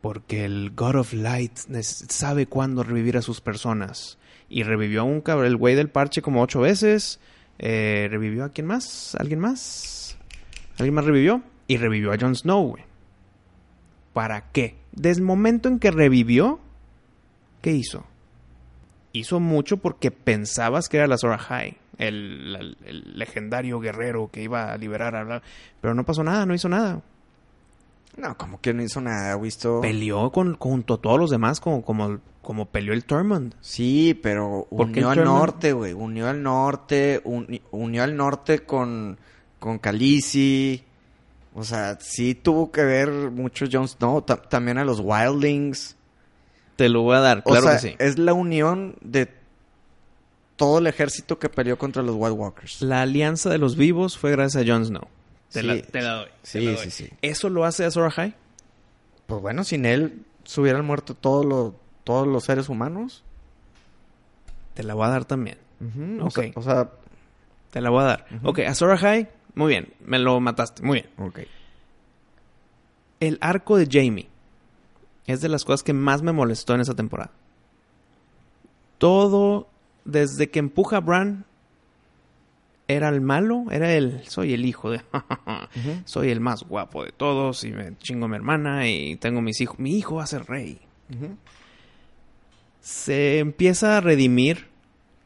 Porque 0.00 0.44
el 0.46 0.72
God 0.74 0.96
of 0.96 1.12
Light 1.12 1.56
sabe 1.82 2.46
cuándo 2.46 2.82
revivir 2.82 3.16
a 3.18 3.22
sus 3.22 3.40
personas. 3.42 4.16
Y 4.50 4.64
revivió 4.64 5.00
a 5.00 5.04
un 5.04 5.20
cabrón, 5.22 5.46
el 5.46 5.56
güey 5.56 5.74
del 5.76 5.88
parche 5.88 6.20
como 6.20 6.42
ocho 6.42 6.60
veces. 6.60 7.20
Eh, 7.58 8.08
revivió 8.10 8.44
a 8.44 8.48
quién 8.50 8.66
más? 8.66 9.14
¿Alguien 9.14 9.38
más? 9.40 10.18
¿Alguien 10.78 10.94
más 10.94 11.04
revivió? 11.04 11.42
Y 11.68 11.76
revivió 11.76 12.12
a 12.12 12.18
Jon 12.20 12.34
Snow, 12.34 12.68
güey. 12.70 12.82
¿Para 14.12 14.50
qué? 14.50 14.76
Desde 14.92 15.20
el 15.20 15.26
momento 15.26 15.68
en 15.68 15.78
que 15.78 15.90
revivió, 15.90 16.58
¿qué 17.62 17.70
hizo? 17.72 18.04
Hizo 19.12 19.38
mucho 19.40 19.76
porque 19.76 20.10
pensabas 20.10 20.88
que 20.88 20.96
era 20.96 21.06
la 21.06 21.18
Zora 21.18 21.38
High, 21.38 21.76
el, 21.98 22.56
el- 22.58 22.76
el 22.86 23.18
legendario 23.18 23.78
guerrero 23.80 24.30
que 24.32 24.42
iba 24.42 24.72
a 24.72 24.78
liberar 24.78 25.14
a. 25.14 25.42
Pero 25.80 25.94
no 25.94 26.04
pasó 26.04 26.24
nada, 26.24 26.44
no 26.46 26.54
hizo 26.54 26.68
nada. 26.68 27.02
No, 28.16 28.36
como 28.36 28.60
que 28.60 28.74
no 28.74 28.82
hizo 28.82 29.00
nada, 29.00 29.36
visto. 29.36 29.80
Peleó 29.80 30.30
con, 30.32 30.56
junto 30.56 30.94
a 30.94 31.00
todos 31.00 31.18
los 31.18 31.30
demás 31.30 31.60
como, 31.60 31.82
como, 31.82 32.18
como 32.42 32.66
peleó 32.66 32.92
el 32.92 33.04
Tormund. 33.04 33.54
Sí, 33.60 34.18
pero 34.22 34.66
¿Por 34.68 34.92
qué 34.92 35.00
unió 35.00 35.10
al 35.10 35.24
norte, 35.24 35.72
güey. 35.72 35.92
Unió 35.92 36.28
al 36.28 36.42
norte, 36.42 37.20
uni- 37.24 37.62
unió 37.70 38.02
al 38.02 38.16
norte 38.16 38.60
con, 38.60 39.18
con 39.58 39.78
Khaleesi. 39.78 40.84
O 41.54 41.64
sea, 41.64 41.98
sí 42.00 42.34
tuvo 42.34 42.70
que 42.70 42.84
ver 42.84 43.10
mucho 43.10 43.66
Jon 43.70 43.88
Snow. 43.88 44.22
ta- 44.22 44.42
también 44.42 44.78
a 44.78 44.84
los 44.84 45.00
Wildlings. 45.02 45.96
Te 46.76 46.88
lo 46.88 47.02
voy 47.02 47.16
a 47.16 47.20
dar, 47.20 47.38
O 47.38 47.50
claro 47.50 47.62
sea, 47.66 47.72
que 47.74 47.78
sí. 47.90 47.94
es 47.98 48.18
la 48.18 48.32
unión 48.32 48.96
de 49.02 49.28
todo 50.56 50.78
el 50.78 50.86
ejército 50.86 51.38
que 51.38 51.48
peleó 51.48 51.78
contra 51.78 52.02
los 52.02 52.16
White 52.16 52.32
Walkers. 52.32 52.82
La 52.82 53.02
alianza 53.02 53.50
de 53.50 53.58
los 53.58 53.76
vivos 53.76 54.18
fue 54.18 54.30
gracias 54.32 54.62
a 54.62 54.66
Jon 54.70 54.84
Snow. 54.84 55.08
Te, 55.52 55.60
Sí. 55.62 55.66
la, 55.66 55.82
te 55.82 56.00
la 56.02 56.12
doy. 56.14 56.28
Sí, 56.42 56.60
la 56.60 56.70
doy. 56.72 56.84
sí, 56.84 56.90
sí. 56.90 57.10
¿Eso 57.22 57.48
lo 57.48 57.64
hace 57.64 57.84
Azor 57.84 58.12
Ahai? 58.16 58.34
Pues 59.26 59.40
bueno, 59.42 59.64
sin 59.64 59.84
él 59.84 60.24
se 60.44 60.60
hubieran 60.60 60.84
muerto 60.84 61.14
todos 61.14 61.44
los, 61.44 61.74
todos 62.04 62.26
los 62.26 62.44
seres 62.44 62.68
humanos. 62.68 63.22
Te 64.74 64.82
la 64.84 64.94
voy 64.94 65.06
a 65.06 65.10
dar 65.10 65.24
también. 65.24 65.58
Ujú, 65.80 66.22
o 66.22 66.26
Ok. 66.26 66.32
sea- 66.34 66.52
O 66.54 66.62
sea, 66.62 66.90
Te 67.70 67.80
la 67.80 67.90
voy 67.90 68.00
a 68.00 68.04
dar. 68.04 68.26
Ujú. 68.34 68.48
Ok, 68.50 68.58
Azor 68.60 68.90
Ahai, 68.92 69.28
muy 69.54 69.68
bien. 69.68 69.92
Me 70.04 70.18
lo 70.18 70.40
mataste, 70.40 70.82
muy 70.82 71.02
bien. 71.02 71.10
ok. 71.18 71.40
El 73.20 73.38
arco 73.40 73.76
de 73.76 73.86
Jamie 73.90 74.28
es 75.26 75.40
de 75.40 75.48
las 75.48 75.64
cosas 75.64 75.82
que 75.82 75.92
más 75.92 76.22
me 76.22 76.32
molestó 76.32 76.74
en 76.74 76.80
esa 76.80 76.94
temporada. 76.94 77.30
Todo, 78.98 79.68
desde 80.04 80.50
que 80.50 80.58
empuja 80.58 80.96
a 80.98 81.00
Bran, 81.00 81.44
era 82.94 83.08
el 83.08 83.20
malo, 83.20 83.64
era 83.70 83.92
el, 83.94 84.22
soy 84.28 84.52
el 84.54 84.64
hijo 84.64 84.90
de, 84.90 85.00
soy 86.04 86.30
el 86.30 86.40
más 86.40 86.62
guapo 86.64 87.04
de 87.04 87.12
todos 87.12 87.64
y 87.64 87.70
me 87.72 87.96
chingo 87.98 88.26
a 88.26 88.28
mi 88.28 88.36
hermana 88.36 88.88
y 88.88 89.16
tengo 89.16 89.40
mis 89.42 89.60
hijos, 89.60 89.78
mi 89.78 89.96
hijo 89.96 90.16
va 90.16 90.24
a 90.24 90.26
ser 90.26 90.44
rey. 90.46 90.78
Se 92.80 93.38
empieza 93.38 93.96
a 93.98 94.00
redimir 94.00 94.68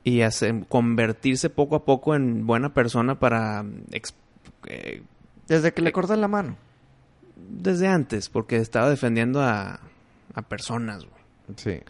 y 0.03 0.23
a 0.23 0.31
se- 0.31 0.65
convertirse 0.69 1.51
poco 1.51 1.77
a 1.77 1.85
poco 1.85 2.15
en 2.15 2.47
buena 2.47 2.75
persona 2.75 3.19
para 3.19 3.65
eh, 4.67 5.03
Desde 5.47 5.73
que 5.73 5.83
le 5.83 5.93
cortan 5.93 6.21
la 6.21 6.29
mano. 6.29 6.57
desde 7.37 7.87
antes, 7.89 8.29
porque 8.29 8.57
estaba 8.57 8.91
defendiendo 8.91 9.41
a, 9.43 9.81
a 10.35 10.43
personas, 10.43 11.05
güey. 11.05 11.15
Sí. 11.57 11.81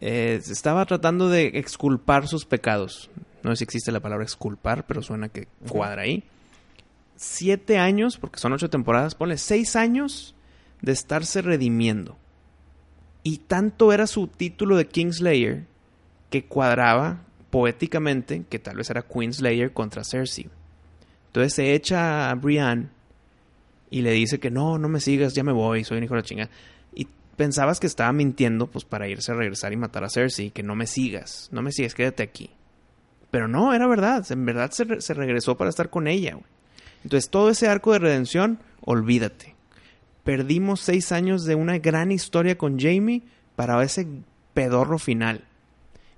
Eh, 0.00 0.40
estaba 0.48 0.84
tratando 0.86 1.28
de 1.28 1.46
exculpar 1.54 2.28
sus 2.28 2.44
pecados. 2.44 3.10
No 3.48 3.56
sé 3.56 3.60
si 3.60 3.64
existe 3.64 3.92
la 3.92 4.00
palabra 4.00 4.24
exculpar, 4.24 4.86
pero 4.86 5.02
suena 5.02 5.28
que 5.30 5.48
cuadra 5.68 6.02
ahí. 6.02 6.22
Siete 7.16 7.78
años, 7.78 8.18
porque 8.18 8.38
son 8.38 8.52
ocho 8.52 8.70
temporadas, 8.70 9.14
ponle 9.14 9.38
seis 9.38 9.74
años 9.74 10.34
de 10.82 10.92
estarse 10.92 11.42
redimiendo. 11.42 12.16
Y 13.22 13.38
tanto 13.38 13.92
era 13.92 14.06
su 14.06 14.28
título 14.28 14.76
de 14.76 14.86
Kingslayer 14.86 15.64
que 16.30 16.44
cuadraba 16.44 17.22
poéticamente 17.50 18.44
que 18.48 18.58
tal 18.58 18.76
vez 18.76 18.90
era 18.90 19.02
Queenslayer 19.02 19.72
contra 19.72 20.04
Cersei. 20.04 20.48
Entonces 21.28 21.54
se 21.54 21.74
echa 21.74 22.30
a 22.30 22.34
Brienne 22.34 22.88
y 23.90 24.02
le 24.02 24.12
dice 24.12 24.38
que 24.38 24.50
no, 24.50 24.78
no 24.78 24.88
me 24.88 25.00
sigas, 25.00 25.34
ya 25.34 25.42
me 25.42 25.52
voy, 25.52 25.84
soy 25.84 25.98
un 25.98 26.04
hijo 26.04 26.14
de 26.14 26.20
la 26.20 26.26
chingada. 26.26 26.50
Y 26.94 27.08
pensabas 27.36 27.80
que 27.80 27.86
estaba 27.86 28.12
mintiendo 28.12 28.66
pues 28.66 28.84
para 28.84 29.08
irse 29.08 29.32
a 29.32 29.34
regresar 29.34 29.72
y 29.72 29.76
matar 29.76 30.04
a 30.04 30.10
Cersei, 30.10 30.50
que 30.50 30.62
no 30.62 30.74
me 30.74 30.86
sigas, 30.86 31.48
no 31.50 31.62
me 31.62 31.72
sigas, 31.72 31.94
quédate 31.94 32.22
aquí. 32.22 32.50
Pero 33.30 33.46
no, 33.48 33.74
era 33.74 33.86
verdad, 33.86 34.24
en 34.30 34.44
verdad 34.46 34.70
se, 34.70 34.84
re- 34.84 35.00
se 35.00 35.14
regresó 35.14 35.56
para 35.56 35.70
estar 35.70 35.90
con 35.90 36.06
ella. 36.08 36.32
güey. 36.34 36.46
Entonces 37.04 37.30
todo 37.30 37.50
ese 37.50 37.68
arco 37.68 37.92
de 37.92 37.98
redención, 37.98 38.58
olvídate. 38.80 39.54
Perdimos 40.24 40.80
seis 40.80 41.12
años 41.12 41.44
de 41.44 41.54
una 41.54 41.78
gran 41.78 42.10
historia 42.12 42.56
con 42.58 42.78
Jamie 42.78 43.22
para 43.56 43.82
ese 43.82 44.06
pedorro 44.54 44.98
final. 44.98 45.44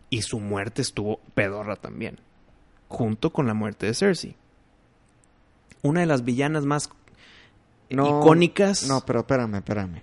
Y 0.08 0.22
su 0.22 0.40
muerte 0.40 0.82
estuvo 0.82 1.20
pedorra 1.34 1.76
también. 1.76 2.18
Junto 2.88 3.30
con 3.32 3.46
la 3.46 3.54
muerte 3.54 3.86
de 3.86 3.94
Cersei. 3.94 4.36
Una 5.82 6.00
de 6.00 6.06
las 6.06 6.24
villanas 6.24 6.64
más 6.64 6.90
No, 7.90 8.20
icónicas. 8.20 8.86
No, 8.88 9.04
pero 9.04 9.20
espérame, 9.20 9.56
espérame. 9.56 10.02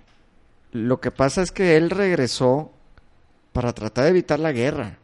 Lo 0.72 1.00
que 1.00 1.10
pasa 1.10 1.42
es 1.42 1.50
que 1.52 1.76
él 1.76 1.90
regresó 1.90 2.70
para 3.52 3.72
tratar 3.72 4.04
de 4.04 4.10
evitar 4.10 4.38
la 4.38 4.52
guerra. 4.52 4.97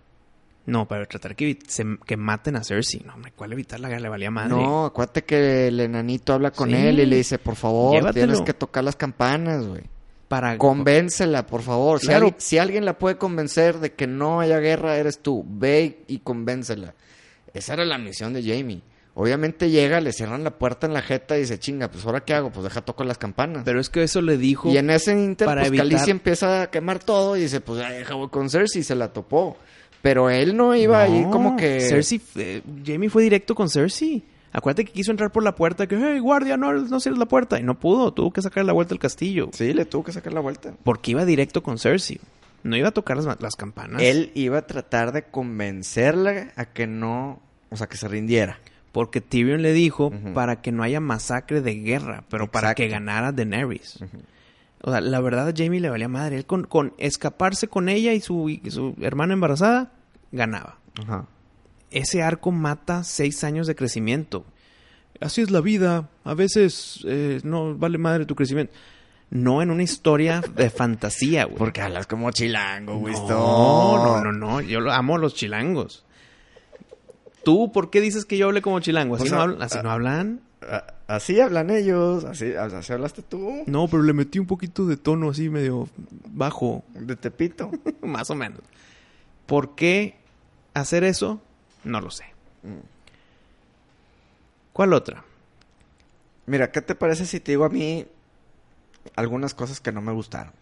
No, 0.66 0.88
para 0.88 1.04
tratar 1.04 1.36
que, 1.36 1.58
se- 1.68 1.98
que 2.06 2.16
maten 2.16 2.56
a 2.56 2.64
Cersei. 2.64 3.00
No, 3.04 3.14
hombre, 3.14 3.32
¿cuál 3.36 3.52
evitar 3.52 3.80
la 3.80 3.88
guerra? 3.88 4.00
Le 4.00 4.08
valía 4.08 4.30
madre. 4.30 4.48
No, 4.50 4.86
acuérdate 4.86 5.24
que 5.24 5.68
el 5.68 5.78
enanito 5.80 6.32
habla 6.32 6.50
con 6.52 6.70
Sí. 6.70 6.76
él 6.76 7.00
y 7.00 7.06
le 7.06 7.16
dice, 7.16 7.38
por 7.38 7.56
favor, 7.56 7.94
Llévatelo. 7.96 8.26
tienes 8.26 8.40
que 8.46 8.54
tocar 8.54 8.82
las 8.84 8.96
campanas, 8.96 9.66
güey. 9.66 9.82
Para... 10.28 10.56
Convéncela, 10.56 11.46
por 11.46 11.60
favor. 11.62 12.00
Si, 12.00 12.06
Claro. 12.06 12.26
alguien, 12.26 12.40
si 12.40 12.56
alguien 12.58 12.84
la 12.86 12.98
puede 12.98 13.16
convencer 13.18 13.78
de 13.78 13.92
que 13.92 14.06
no 14.06 14.40
haya 14.40 14.58
guerra, 14.58 14.96
eres 14.96 15.18
tú. 15.20 15.44
Ve 15.46 16.02
y 16.08 16.20
convéncela. 16.20 16.94
Esa 17.52 17.74
era 17.74 17.84
la 17.84 17.98
misión 17.98 18.32
de 18.32 18.42
Jamie. 18.42 18.80
Obviamente 19.16 19.70
llega, 19.70 20.00
le 20.00 20.12
cierran 20.12 20.42
la 20.42 20.58
puerta 20.58 20.88
en 20.88 20.92
la 20.94 21.02
jeta 21.02 21.36
y 21.36 21.42
dice, 21.42 21.58
chinga, 21.60 21.88
pues 21.88 22.04
ahora 22.04 22.24
qué 22.24 22.34
hago? 22.34 22.50
Pues 22.50 22.64
deja 22.64 22.80
tocar 22.80 23.06
las 23.06 23.18
campanas. 23.18 23.62
Pero 23.64 23.78
es 23.80 23.88
que 23.90 24.02
eso 24.02 24.20
le 24.22 24.36
dijo... 24.38 24.70
Y 24.72 24.76
en 24.78 24.90
ese 24.90 25.12
inter, 25.12 25.46
para 25.46 25.60
pues 25.60 25.68
evitar- 25.68 25.86
Khaleesi 25.86 26.10
empieza 26.10 26.62
a 26.62 26.70
quemar 26.70 26.98
todo 26.98 27.36
y 27.36 27.42
dice, 27.42 27.60
pues 27.60 27.78
ya 27.80 27.90
deja 27.90 28.14
voy 28.14 28.28
con 28.30 28.50
Cersei 28.50 28.80
y 28.80 28.84
se 28.84 28.96
la 28.96 29.12
topó. 29.12 29.56
Pero 30.04 30.28
él 30.28 30.54
no 30.54 30.74
iba 30.76 31.00
ahí 31.00 31.24
como 31.30 31.56
que... 31.56 31.80
Cersei... 31.80 32.20
eh, 32.36 32.60
Jamie 32.84 33.08
fue 33.08 33.22
directo 33.22 33.54
con 33.54 33.70
Cersei. 33.70 34.22
Acuérdate 34.52 34.84
que 34.84 34.92
quiso 34.92 35.10
entrar 35.10 35.32
por 35.32 35.42
la 35.42 35.54
puerta. 35.54 35.86
Que, 35.86 35.96
hey, 35.96 36.18
guardia, 36.18 36.58
no, 36.58 36.74
no 36.74 37.00
cierres 37.00 37.18
la 37.18 37.24
puerta. 37.24 37.58
Y 37.58 37.62
no 37.62 37.80
pudo. 37.80 38.12
Tuvo 38.12 38.30
que 38.30 38.42
sacar 38.42 38.66
la 38.66 38.74
vuelta 38.74 38.92
al 38.92 38.98
castillo. 38.98 39.48
Sí, 39.54 39.72
le 39.72 39.86
tuvo 39.86 40.04
que 40.04 40.12
sacar 40.12 40.34
la 40.34 40.40
vuelta. 40.40 40.74
Porque 40.84 41.12
iba 41.12 41.24
directo 41.24 41.62
con 41.62 41.78
Cersei. 41.78 42.20
No 42.64 42.76
iba 42.76 42.88
a 42.88 42.90
tocar 42.90 43.16
las, 43.16 43.40
las 43.40 43.56
campanas. 43.56 44.02
Él 44.02 44.30
iba 44.34 44.58
a 44.58 44.66
tratar 44.66 45.12
de 45.12 45.22
convencerla 45.22 46.52
a 46.54 46.66
que 46.66 46.86
no... 46.86 47.40
O 47.70 47.76
sea, 47.78 47.86
que 47.86 47.96
se 47.96 48.06
rindiera. 48.06 48.58
Porque 48.92 49.22
Tyrion 49.22 49.62
le 49.62 49.72
dijo 49.72 50.12
para 50.34 50.60
que 50.60 50.70
no 50.70 50.82
haya 50.82 51.00
masacre 51.00 51.62
de 51.62 51.76
guerra, 51.76 52.24
pero 52.28 52.50
para 52.50 52.74
que 52.74 52.88
ganara 52.88 53.32
Daenerys. 53.32 53.98
O 54.86 54.90
sea, 54.90 55.00
la 55.00 55.18
verdad 55.20 55.48
a 55.48 55.52
Jamie 55.56 55.80
le 55.80 55.88
valía 55.88 56.08
madre. 56.08 56.36
Él 56.36 56.44
con, 56.44 56.64
con 56.64 56.92
escaparse 56.98 57.68
con 57.68 57.88
ella 57.88 58.12
y 58.12 58.20
su, 58.20 58.50
y 58.50 58.60
su 58.70 58.94
hermana 59.00 59.32
embarazada, 59.32 59.92
ganaba. 60.30 60.76
Ajá. 61.02 61.26
Ese 61.90 62.22
arco 62.22 62.50
mata 62.50 63.02
seis 63.02 63.44
años 63.44 63.66
de 63.66 63.74
crecimiento. 63.74 64.44
Así 65.20 65.40
es 65.40 65.50
la 65.50 65.62
vida. 65.62 66.10
A 66.22 66.34
veces 66.34 67.00
eh, 67.06 67.40
no 67.44 67.74
vale 67.74 67.96
madre 67.96 68.26
tu 68.26 68.34
crecimiento. 68.34 68.74
No 69.30 69.62
en 69.62 69.70
una 69.70 69.82
historia 69.82 70.42
de 70.54 70.68
fantasía, 70.68 71.46
güey. 71.46 71.56
Porque 71.56 71.80
hablas 71.80 72.06
como 72.06 72.30
chilango, 72.30 72.98
güey. 72.98 73.14
No, 73.14 74.04
no, 74.04 74.20
no, 74.22 74.32
no. 74.32 74.60
Yo 74.60 74.90
amo 74.92 75.16
a 75.16 75.18
los 75.18 75.34
chilangos. 75.34 76.04
¿Tú 77.42 77.72
por 77.72 77.88
qué 77.88 78.02
dices 78.02 78.26
que 78.26 78.36
yo 78.36 78.48
hable 78.48 78.60
como 78.60 78.80
chilango? 78.80 79.16
¿Así, 79.16 79.24
O 79.24 79.26
sea, 79.28 79.36
no, 79.38 79.42
hablan? 79.44 79.62
¿Así 79.62 79.78
ah, 79.78 79.82
no 79.82 79.90
hablan? 79.90 80.40
Así 81.06 81.40
hablan 81.40 81.70
ellos, 81.70 82.24
así, 82.24 82.54
así 82.54 82.92
hablaste 82.92 83.22
tú. 83.22 83.64
No, 83.66 83.88
pero 83.88 84.02
le 84.02 84.12
metí 84.12 84.38
un 84.38 84.46
poquito 84.46 84.86
de 84.86 84.96
tono 84.96 85.30
así 85.30 85.48
medio 85.50 85.88
bajo. 86.28 86.82
De 86.94 87.16
Tepito. 87.16 87.70
Más 88.00 88.30
o 88.30 88.34
menos. 88.34 88.60
¿Por 89.46 89.74
qué 89.74 90.16
hacer 90.72 91.04
eso? 91.04 91.40
No 91.84 92.00
lo 92.00 92.10
sé. 92.10 92.24
¿Cuál 94.72 94.92
otra? 94.92 95.24
Mira, 96.46 96.72
¿qué 96.72 96.82
te 96.82 96.94
parece 96.94 97.26
si 97.26 97.40
te 97.40 97.52
digo 97.52 97.64
a 97.64 97.68
mí 97.68 98.06
algunas 99.16 99.54
cosas 99.54 99.80
que 99.80 99.92
no 99.92 100.00
me 100.00 100.12
gustaron? 100.12 100.52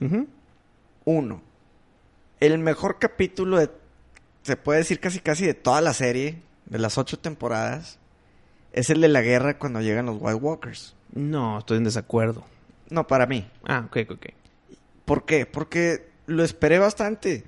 Uno, 1.04 1.40
el 2.40 2.58
mejor 2.58 2.98
capítulo 2.98 3.58
de, 3.58 3.70
se 4.42 4.56
puede 4.56 4.80
decir 4.80 5.00
casi 5.00 5.20
casi 5.20 5.46
de 5.46 5.54
toda 5.54 5.80
la 5.80 5.94
serie, 5.94 6.42
de 6.66 6.78
las 6.78 6.98
ocho 6.98 7.18
temporadas, 7.18 7.98
es 8.72 8.90
el 8.90 9.00
de 9.00 9.08
la 9.08 9.20
guerra 9.22 9.58
cuando 9.58 9.80
llegan 9.80 10.06
los 10.06 10.16
White 10.20 10.34
Walkers. 10.40 10.94
No, 11.14 11.58
estoy 11.58 11.78
en 11.78 11.84
desacuerdo. 11.84 12.44
No, 12.90 13.06
para 13.06 13.26
mí. 13.26 13.46
Ah, 13.66 13.84
ok, 13.86 13.98
ok. 14.10 14.26
¿Por 15.04 15.24
qué? 15.24 15.46
Porque 15.46 16.08
lo 16.26 16.42
esperé 16.44 16.78
bastante. 16.78 17.44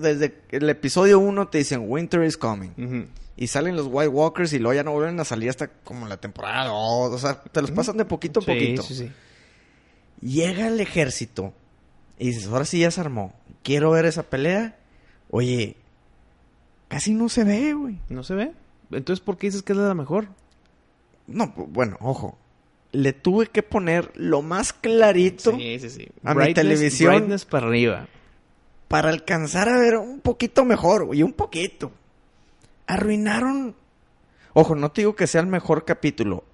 Desde 0.00 0.34
el 0.50 0.68
episodio 0.70 1.18
1 1.20 1.48
te 1.48 1.58
dicen 1.58 1.84
Winter 1.86 2.22
is 2.24 2.36
coming. 2.36 3.06
Y 3.36 3.46
salen 3.48 3.76
los 3.76 3.86
White 3.90 4.08
Walkers 4.08 4.52
y 4.54 4.58
luego 4.58 4.74
ya 4.74 4.82
no 4.82 4.92
vuelven 4.92 5.20
a 5.20 5.24
salir 5.24 5.50
hasta 5.50 5.68
como 5.68 6.06
la 6.06 6.16
temporada 6.16 6.64
2. 6.68 7.12
O 7.12 7.18
sea, 7.18 7.42
te 7.42 7.60
los 7.60 7.70
pasan 7.70 7.96
de 7.98 8.04
poquito 8.06 8.40
a 8.40 8.42
Sí, 8.42 8.50
poquito. 8.50 8.82
sí, 8.82 8.94
sí. 8.94 9.12
Llega 10.22 10.68
el 10.68 10.80
ejército 10.80 11.52
y 12.18 12.28
dices, 12.28 12.46
ahora 12.48 12.64
sí 12.64 12.80
ya 12.80 12.90
se 12.90 13.00
armó. 13.00 13.34
Quiero 13.62 13.90
ver 13.90 14.06
esa 14.06 14.22
pelea. 14.22 14.76
Oye, 15.30 15.76
casi 16.88 17.12
no 17.12 17.28
se 17.28 17.44
ve, 17.44 17.74
güey. 17.74 17.98
¿No 18.08 18.22
se 18.24 18.34
ve? 18.34 18.52
Entonces, 18.90 19.22
¿por 19.24 19.36
qué 19.36 19.48
dices 19.48 19.62
que 19.62 19.72
es 19.72 19.78
la 19.78 19.94
mejor? 19.94 20.28
No, 21.26 21.52
bueno, 21.56 21.96
ojo. 22.00 22.38
Le 22.92 23.12
tuve 23.12 23.48
que 23.48 23.62
poner 23.62 24.12
lo 24.14 24.42
más 24.42 24.72
clarito 24.72 25.52
Sí, 25.56 25.78
sí, 25.80 25.90
sí. 25.90 26.08
A 26.24 26.34
mi 26.34 26.54
televisión- 26.54 27.14
Brightness 27.16 27.44
para 27.44 27.66
arriba. 27.66 28.06
para 28.88 29.08
alcanzar 29.10 29.68
a 29.68 29.78
ver 29.78 29.96
un 29.96 30.20
poquito 30.20 30.64
mejor, 30.64 31.04
güey. 31.06 31.22
Un 31.22 31.32
poquito. 31.32 31.90
Arruinaron. 32.86 33.74
Ojo, 34.52 34.74
no 34.76 34.90
te 34.92 35.00
digo 35.02 35.16
que 35.16 35.26
sea 35.26 35.40
el 35.40 35.46
mejor 35.48 35.84
capítulo. 35.84 36.44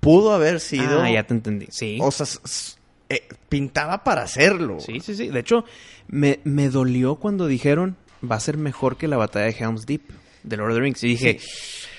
Pudo 0.00 0.32
haber 0.32 0.60
sido. 0.60 1.02
Ah, 1.02 1.10
ya 1.10 1.24
te 1.26 1.34
entendí. 1.34 1.66
Sí. 1.70 1.98
O 2.02 2.10
sea, 2.10 2.26
eh, 3.08 3.28
pintaba 3.48 4.02
para 4.02 4.22
hacerlo. 4.22 4.80
Sí, 4.80 5.00
sí, 5.00 5.14
sí. 5.14 5.28
De 5.28 5.40
hecho, 5.40 5.64
me, 6.08 6.40
me 6.44 6.70
dolió 6.70 7.16
cuando 7.16 7.46
dijeron 7.46 7.96
va 8.28 8.36
a 8.36 8.40
ser 8.40 8.56
mejor 8.56 8.96
que 8.96 9.06
la 9.06 9.16
batalla 9.18 9.44
de 9.46 9.52
Helm's 9.56 9.86
Deep 9.86 10.00
de 10.46 10.56
Lord 10.56 10.70
of 10.70 10.76
the 10.76 10.80
Rings. 10.80 11.04
Y 11.04 11.08
dije, 11.08 11.38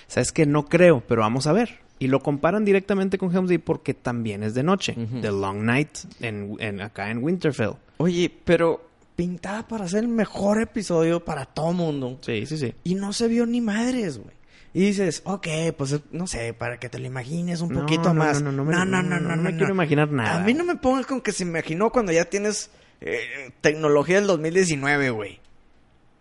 ¿sabes 0.08 0.32
qué? 0.32 0.46
No 0.48 0.66
creo, 0.66 1.04
pero 1.08 1.22
vamos 1.22 1.46
a 1.46 1.54
ver. 1.54 1.80
Y 2.00 2.08
lo 2.08 2.20
comparan 2.22 2.64
directamente 2.66 3.18
con 3.18 3.32
Helm's 3.36 3.50
Deep 3.50 3.64
porque 3.64 3.94
también 3.94 4.44
es 4.44 4.54
de 4.54 4.64
noche. 4.64 4.96
The 5.22 5.32
Long 5.32 5.64
Night 5.64 5.90
en, 6.22 6.56
en- 6.60 6.82
acá 6.82 7.10
en 7.12 7.24
Winterfell. 7.24 7.72
Oye, 7.98 8.32
pero 8.46 8.88
pintaba 9.16 9.68
para 9.68 9.88
ser 9.88 10.02
el 10.04 10.08
mejor 10.10 10.62
episodio 10.62 11.26
para 11.26 11.46
todo 11.46 11.74
mundo. 11.74 12.20
Sí, 12.22 12.46
sí, 12.46 12.58
sí. 12.58 12.74
Y 12.84 12.94
no 12.96 13.14
se 13.14 13.28
vio 13.28 13.46
ni 13.48 13.62
madres, 13.62 14.20
güey. 14.20 14.36
Y 14.76 14.82
dices, 14.82 15.24
ok, 15.26 15.48
pues 15.76 16.00
no 16.12 16.28
sé, 16.28 16.54
para 16.54 16.78
que 16.80 16.88
te 16.88 17.00
lo 17.00 17.08
imagines 17.08 17.62
un 17.62 17.70
No, 17.74 17.80
poquito 17.80 18.14
no, 18.14 18.14
más. 18.14 18.44
no, 18.44 18.52
no, 18.52 18.64
no 18.64 18.66
me- 18.66 18.86
no, 18.86 19.02
no 19.20 19.36
me 19.42 19.56
quiero 19.58 19.74
imaginar 19.74 20.12
nada. 20.12 20.36
A 20.36 20.44
mí 20.44 20.54
no 20.54 20.64
me 20.66 20.76
pongas 20.76 21.08
con 21.08 21.22
que 21.22 21.32
se 21.32 21.42
imaginó 21.44 21.90
cuando 21.90 22.12
ya 22.12 22.26
tienes 22.26 22.70
eh, 23.02 23.52
tecnología 23.62 24.18
del 24.18 24.28
2019, 24.28 25.10
güey. 25.10 25.40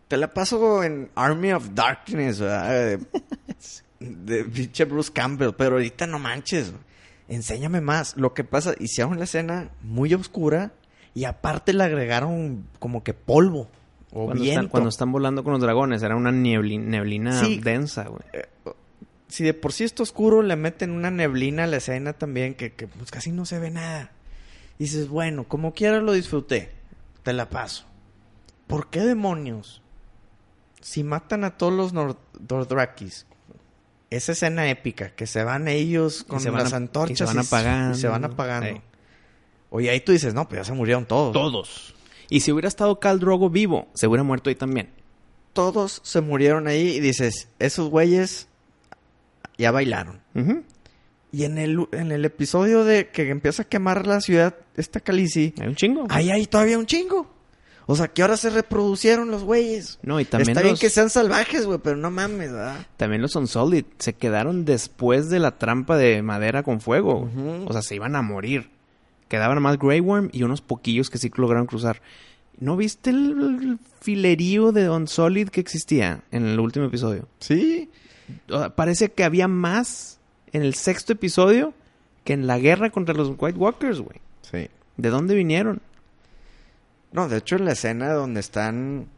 Te 0.09 0.17
la 0.17 0.33
paso 0.33 0.85
en 0.85 1.11
Army 1.15 1.53
of 1.53 1.71
Darkness, 1.75 2.41
¿verdad? 2.41 2.99
De, 3.99 4.45
pinche 4.45 4.85
Bruce 4.85 5.11
Campbell, 5.13 5.53
pero 5.57 5.77
ahorita 5.77 6.07
no 6.07 6.19
manches. 6.19 6.73
Enséñame 7.29 7.81
más. 7.81 8.17
Lo 8.17 8.35
que 8.35 8.45
pasa, 8.45 8.75
hicieron 8.79 9.19
la 9.19 9.25
escena 9.25 9.71
muy 9.83 10.13
oscura 10.15 10.73
y 11.15 11.25
aparte 11.25 11.73
le 11.73 11.83
agregaron 11.85 12.69
como 12.79 13.03
que 13.03 13.15
polvo 13.15 13.69
o 14.13 14.27
Cuando 14.27 14.43
viento. 14.43 14.61
están, 14.61 14.69
cuando 14.71 14.89
están 14.91 15.13
volando 15.13 15.43
con 15.43 15.55
los 15.55 15.63
dragones, 15.63 16.03
era 16.03 16.15
una 16.15 16.31
neblina 16.31 17.41
Sí. 17.43 17.59
densa, 17.59 18.05
güey. 18.05 18.23
si 19.29 19.43
de 19.45 19.55
por 19.55 19.73
sí 19.73 19.83
está 19.85 20.03
oscuro, 20.05 20.43
le 20.43 20.55
meten 20.57 20.93
una 20.93 21.11
neblina 21.11 21.65
a 21.65 21.67
la 21.67 21.79
escena 21.79 22.13
también 22.13 22.55
que, 22.55 22.75
que, 22.75 22.87
pues 22.87 23.11
casi 23.11 23.33
no 23.33 23.45
se 23.45 23.59
ve 23.59 23.71
nada. 23.71 24.13
Y 24.79 24.85
dices, 24.85 25.09
bueno, 25.09 25.45
como 25.45 25.73
quiera 25.73 26.01
lo 26.01 26.13
disfruté. 26.13 26.71
Te 27.25 27.33
la 27.33 27.49
paso. 27.49 27.87
¿Por 28.69 28.89
qué 28.91 29.01
demonios? 29.01 29.83
Si 30.87 31.03
matan 31.03 31.43
a 31.43 31.57
todos 31.59 31.93
los 31.93 32.17
Dothrakis, 32.39 33.27
esa 34.09 34.31
escena 34.33 34.71
épica, 34.71 35.11
que 35.17 35.27
se 35.27 35.43
van 35.43 35.67
ellos 35.67 36.23
con 36.23 36.39
se 36.39 36.49
van 36.51 36.63
las 36.63 36.73
a- 36.75 36.77
antorchas 36.77 37.13
y 37.13 37.17
se 37.17 37.25
van 37.25 37.39
apagando. 37.41 37.99
y 37.99 38.01
se 38.01 38.07
van 38.07 38.25
apagando. 38.25 38.83
Oye, 39.71 39.91
ahí 39.91 39.99
tú 39.99 40.13
dices, 40.13 40.33
no, 40.33 40.49
pues 40.49 40.61
ya 40.61 40.65
se 40.65 40.73
murieron 40.75 41.05
todos. 41.05 41.33
Todos. 41.33 41.93
Y 42.31 42.39
si 42.39 42.53
hubiera 42.53 42.69
estado 42.69 43.01
Khal 43.01 43.19
Drogo 43.19 43.51
vivo, 43.51 43.89
se 43.95 44.07
hubiera 44.07 44.23
muerto 44.23 44.49
ahí 44.49 44.55
también. 44.55 44.91
Todos 45.55 46.01
se 46.05 46.21
murieron 46.21 46.69
ahí 46.69 46.91
y 46.97 47.01
dices, 47.01 47.49
esos 47.59 47.91
güeyes 47.91 48.47
ya 49.59 49.73
bailaron. 49.73 50.21
Y 51.33 51.43
en 51.43 51.59
el, 51.59 51.89
en 51.91 52.13
el 52.13 52.25
episodio 52.25 52.85
de 52.85 53.09
que 53.09 53.29
empieza 53.29 53.63
a 53.63 53.69
quemar 53.69 54.07
la 54.07 54.21
ciudad, 54.21 54.55
esta 54.77 55.01
Calici, 55.01 55.53
Hay 55.61 55.67
un 55.67 55.75
chingo. 55.75 56.07
ahí 56.11 56.31
hay 56.31 56.47
todavía 56.47 56.79
un 56.79 56.87
chingo. 56.87 57.35
O 57.89 57.95
sea, 57.95 58.09
que 58.09 58.23
ahora 58.23 58.37
se 58.37 58.51
reproducieron 58.51 59.31
los 59.31 59.45
güeyes. 59.45 59.99
No, 60.03 60.19
y 60.19 60.25
también 60.25 60.51
Está 60.51 60.63
bien 60.63 60.73
los- 60.73 60.81
que 60.81 60.91
sean 60.91 61.09
salvajes, 61.09 61.67
güey, 61.67 61.79
pero 61.83 61.97
no 61.97 62.11
mames, 62.11 62.51
¿verdad? 62.53 62.85
También 62.97 63.23
los 63.23 63.37
Unsolid 63.37 63.85
se 63.99 64.13
quedaron 64.15 64.65
después 64.65 65.31
de 65.31 65.39
la 65.39 65.57
trampa 65.59 65.97
de 65.97 66.21
madera 66.23 66.65
con 66.65 66.81
fuego. 66.81 67.21
Ujú. 67.21 67.65
O 67.67 67.73
sea, 67.73 67.83
se 67.83 67.95
iban 67.95 68.17
a 68.17 68.23
morir. 68.23 68.71
Quedaban 69.29 69.63
más 69.63 69.79
Grey 69.79 70.01
Worm 70.01 70.31
y 70.33 70.43
unos 70.43 70.61
poquillos 70.63 71.11
que 71.11 71.19
sí 71.19 71.31
lograron 71.37 71.67
cruzar. 71.67 72.03
¿No 72.59 72.77
viste 72.77 73.11
el, 73.11 73.79
filerío 74.01 74.73
de 74.73 74.89
Unsolid 74.89 75.49
que 75.49 75.61
existía 75.61 76.23
en 76.31 76.47
el 76.47 76.59
último 76.59 76.87
episodio? 76.87 77.29
Sí. 77.39 77.89
O 78.51 78.59
sea, 78.59 78.71
parece 78.71 79.11
que 79.11 79.25
había 79.25 79.47
más 79.47 80.19
en 80.53 80.63
el 80.63 80.75
sexto 80.75 81.13
episodio 81.13 81.75
que 82.25 82.33
en 82.33 82.47
la 82.47 82.59
guerra 82.59 82.91
contra 82.91 83.15
los 83.15 83.33
White 83.39 83.59
Walkers, 83.59 84.01
güey. 84.01 84.21
Sí. 84.43 84.69
¿De 84.97 85.11
dónde 85.11 85.35
vinieron? 85.35 85.81
No, 87.17 87.29
de 87.29 87.39
hecho, 87.39 87.57
en 87.57 87.65
la 87.65 87.73
escena 87.73 88.13
donde 88.13 88.41
están 88.41 89.09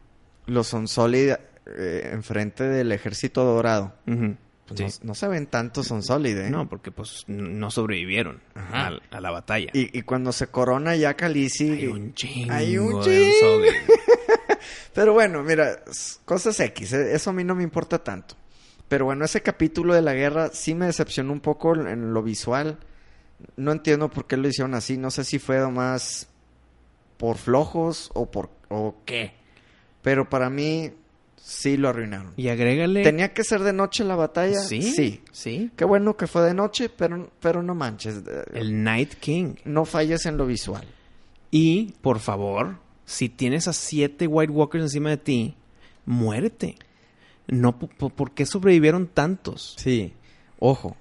los 0.47 0.73
Unsolid 0.73 1.33
eh, 1.67 2.09
enfrente 2.13 2.63
del 2.63 2.91
ejército 2.91 3.43
dorado, 3.43 3.93
pues 4.05 4.17
Sí. 4.75 4.83
no, 5.01 5.07
no 5.09 5.15
se 5.15 5.27
ven 5.27 5.47
tantos 5.47 5.91
Unsolid, 5.91 6.37
¿eh? 6.37 6.49
No, 6.49 6.67
porque 6.69 6.91
pues 6.91 7.25
no 7.27 7.69
sobrevivieron 7.71 8.39
a, 8.55 8.91
la 9.19 9.31
batalla. 9.31 9.69
Y, 9.73 9.97
y 9.97 10.01
cuando 10.03 10.31
se 10.31 10.47
corona 10.47 10.95
ya 10.95 11.13
Calici... 11.15 11.69
hay 11.71 11.87
un 11.87 12.13
chingo. 12.13 12.53
Hay 12.53 12.77
un 12.77 13.01
chingo. 13.01 13.61
Pero 14.93 15.13
bueno, 15.13 15.43
mira, 15.43 15.79
cosas 16.25 16.59
X, 16.59 16.93
eh, 16.93 17.13
eso 17.13 17.29
a 17.29 17.33
mí 17.33 17.43
no 17.43 17.55
me 17.55 17.63
importa 17.63 18.03
tanto. 18.03 18.35
Pero 18.87 19.05
bueno, 19.05 19.25
ese 19.25 19.41
capítulo 19.41 19.93
de 19.93 20.01
la 20.01 20.13
guerra 20.13 20.49
sí 20.53 20.73
me 20.73 20.87
decepcionó 20.87 21.31
un 21.33 21.39
poco 21.41 21.75
en- 21.75 21.87
en 21.87 22.13
lo 22.13 22.23
visual. 22.23 22.77
No 23.55 23.71
entiendo 23.71 24.09
por 24.09 24.25
qué 24.27 24.35
lo 24.37 24.47
hicieron 24.47 24.73
así, 24.73 24.97
no 24.97 25.11
sé 25.11 25.23
si 25.23 25.39
fue 25.39 25.69
más 25.71 26.27
por 27.19 27.37
flojos 27.37 28.09
o 28.15 28.31
por 28.31 28.49
o 28.69 28.95
qué. 29.05 29.33
Pero 30.01 30.29
para 30.29 30.49
mí 30.49 30.91
sí 31.35 31.75
lo 31.77 31.89
arruinaron. 31.89 32.33
Y 32.37 32.47
agrégale. 32.47 33.03
¿Tenía 33.03 33.33
que 33.33 33.43
ser 33.43 33.61
de 33.61 33.73
noche 33.73 34.03
la 34.05 34.15
batalla? 34.15 34.59
Sí. 34.61 34.81
Sí. 34.81 35.21
Sí. 35.31 35.69
Qué 35.75 35.83
bueno 35.85 36.15
que 36.15 36.25
fue 36.27 36.41
de 36.43 36.53
noche, 36.53 36.87
pero, 36.89 37.29
pero 37.41 37.61
no 37.61 37.75
manches. 37.75 38.21
El 38.53 38.81
Night 38.83 39.15
King. 39.15 39.55
No 39.65 39.83
falles 39.85 40.25
en 40.25 40.37
lo 40.37 40.45
visual. 40.45 40.87
Y, 41.51 41.93
por 42.01 42.19
favor, 42.19 42.77
si 43.05 43.27
tienes 43.27 43.67
a 43.67 43.73
siete 43.73 44.25
White 44.25 44.53
Walkers 44.53 44.83
encima 44.85 45.09
de 45.09 45.17
ti, 45.17 45.55
muérete. 46.05 46.75
No, 47.47 47.77
po- 47.77 47.87
po- 47.89 48.09
¿por 48.11 48.31
qué 48.31 48.45
sobrevivieron 48.45 49.07
tantos? 49.07 49.75
Sí, 49.77 50.13
ojo. 50.59 50.95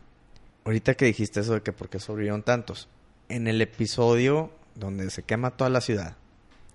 Ahorita 0.64 0.94
que 0.94 1.04
dijiste 1.04 1.40
eso 1.40 1.54
de 1.54 1.62
que 1.62 1.72
por 1.72 1.88
qué 1.88 2.00
sobrevivieron 2.00 2.42
tantos. 2.42 2.88
En 3.28 3.46
el 3.46 3.60
episodio 3.60 4.50
donde 4.78 5.10
se 5.10 5.22
quema 5.22 5.50
toda 5.50 5.70
la 5.70 5.80
ciudad 5.80 6.16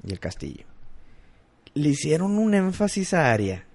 y 0.03 0.11
el 0.11 0.19
castillo, 0.19 0.65
le 1.73 1.89
hicieron 1.89 2.37
un 2.37 2.53
énfasis 2.53 3.13
a 3.13 3.31
Aria. 3.31 3.65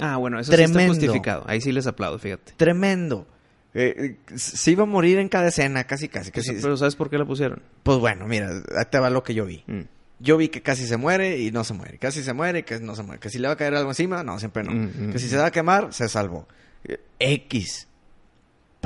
Ah, 0.00 0.16
bueno, 0.16 0.38
eso 0.38 0.50
sí 0.50 0.56
Tremendo. 0.56 0.80
está 0.80 0.88
justificado. 0.88 1.44
Ahí 1.46 1.60
sí 1.60 1.72
les 1.72 1.86
aplaudo, 1.86 2.18
fíjate. 2.18 2.52
Tremendo. 2.56 3.26
Eh, 3.72 4.16
eh, 4.30 4.38
se 4.38 4.70
iba 4.70 4.84
a 4.84 4.86
morir 4.86 5.18
en 5.18 5.28
cada 5.28 5.48
escena, 5.48 5.84
casi, 5.84 6.08
casi. 6.08 6.30
Pero, 6.30 6.44
casi. 6.46 6.62
pero 6.62 6.76
¿sabes 6.76 6.96
por 6.96 7.10
qué 7.10 7.18
la 7.18 7.26
pusieron? 7.26 7.62
Pues 7.82 7.98
bueno, 7.98 8.26
mira, 8.26 8.48
ahí 8.50 8.84
te 8.90 8.98
va 8.98 9.10
lo 9.10 9.22
que 9.22 9.34
yo 9.34 9.44
vi. 9.44 9.64
Mm. 9.66 9.82
Yo 10.18 10.38
vi 10.38 10.48
que 10.48 10.62
casi 10.62 10.86
se 10.86 10.96
muere 10.96 11.38
y 11.38 11.50
no 11.50 11.62
se 11.62 11.74
muere. 11.74 11.98
Casi 11.98 12.22
se 12.22 12.32
muere 12.32 12.60
y 12.60 12.62
que 12.62 12.80
no 12.80 12.96
se 12.96 13.02
muere. 13.02 13.20
Que 13.20 13.28
si 13.28 13.38
le 13.38 13.48
va 13.48 13.54
a 13.54 13.56
caer 13.56 13.74
algo 13.74 13.90
encima, 13.90 14.22
no, 14.22 14.38
siempre 14.38 14.62
no. 14.62 14.72
Mm, 14.72 15.08
mm, 15.08 15.12
que 15.12 15.18
si 15.18 15.28
se 15.28 15.36
va 15.36 15.46
a 15.46 15.50
quemar, 15.50 15.92
se 15.92 16.08
salvó. 16.08 16.48
Eh, 16.84 16.98
X. 17.18 17.86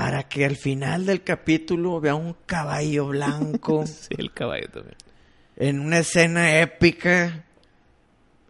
Para 0.00 0.28
que 0.28 0.46
al 0.46 0.56
final 0.56 1.04
del 1.04 1.22
capítulo 1.22 2.00
vea 2.00 2.14
un 2.14 2.34
caballo 2.46 3.08
blanco 3.08 3.84
Sí, 3.86 4.14
el 4.16 4.32
caballo 4.32 4.66
también. 4.70 4.96
en 5.56 5.80
una 5.80 5.98
escena 5.98 6.60
épica 6.60 7.44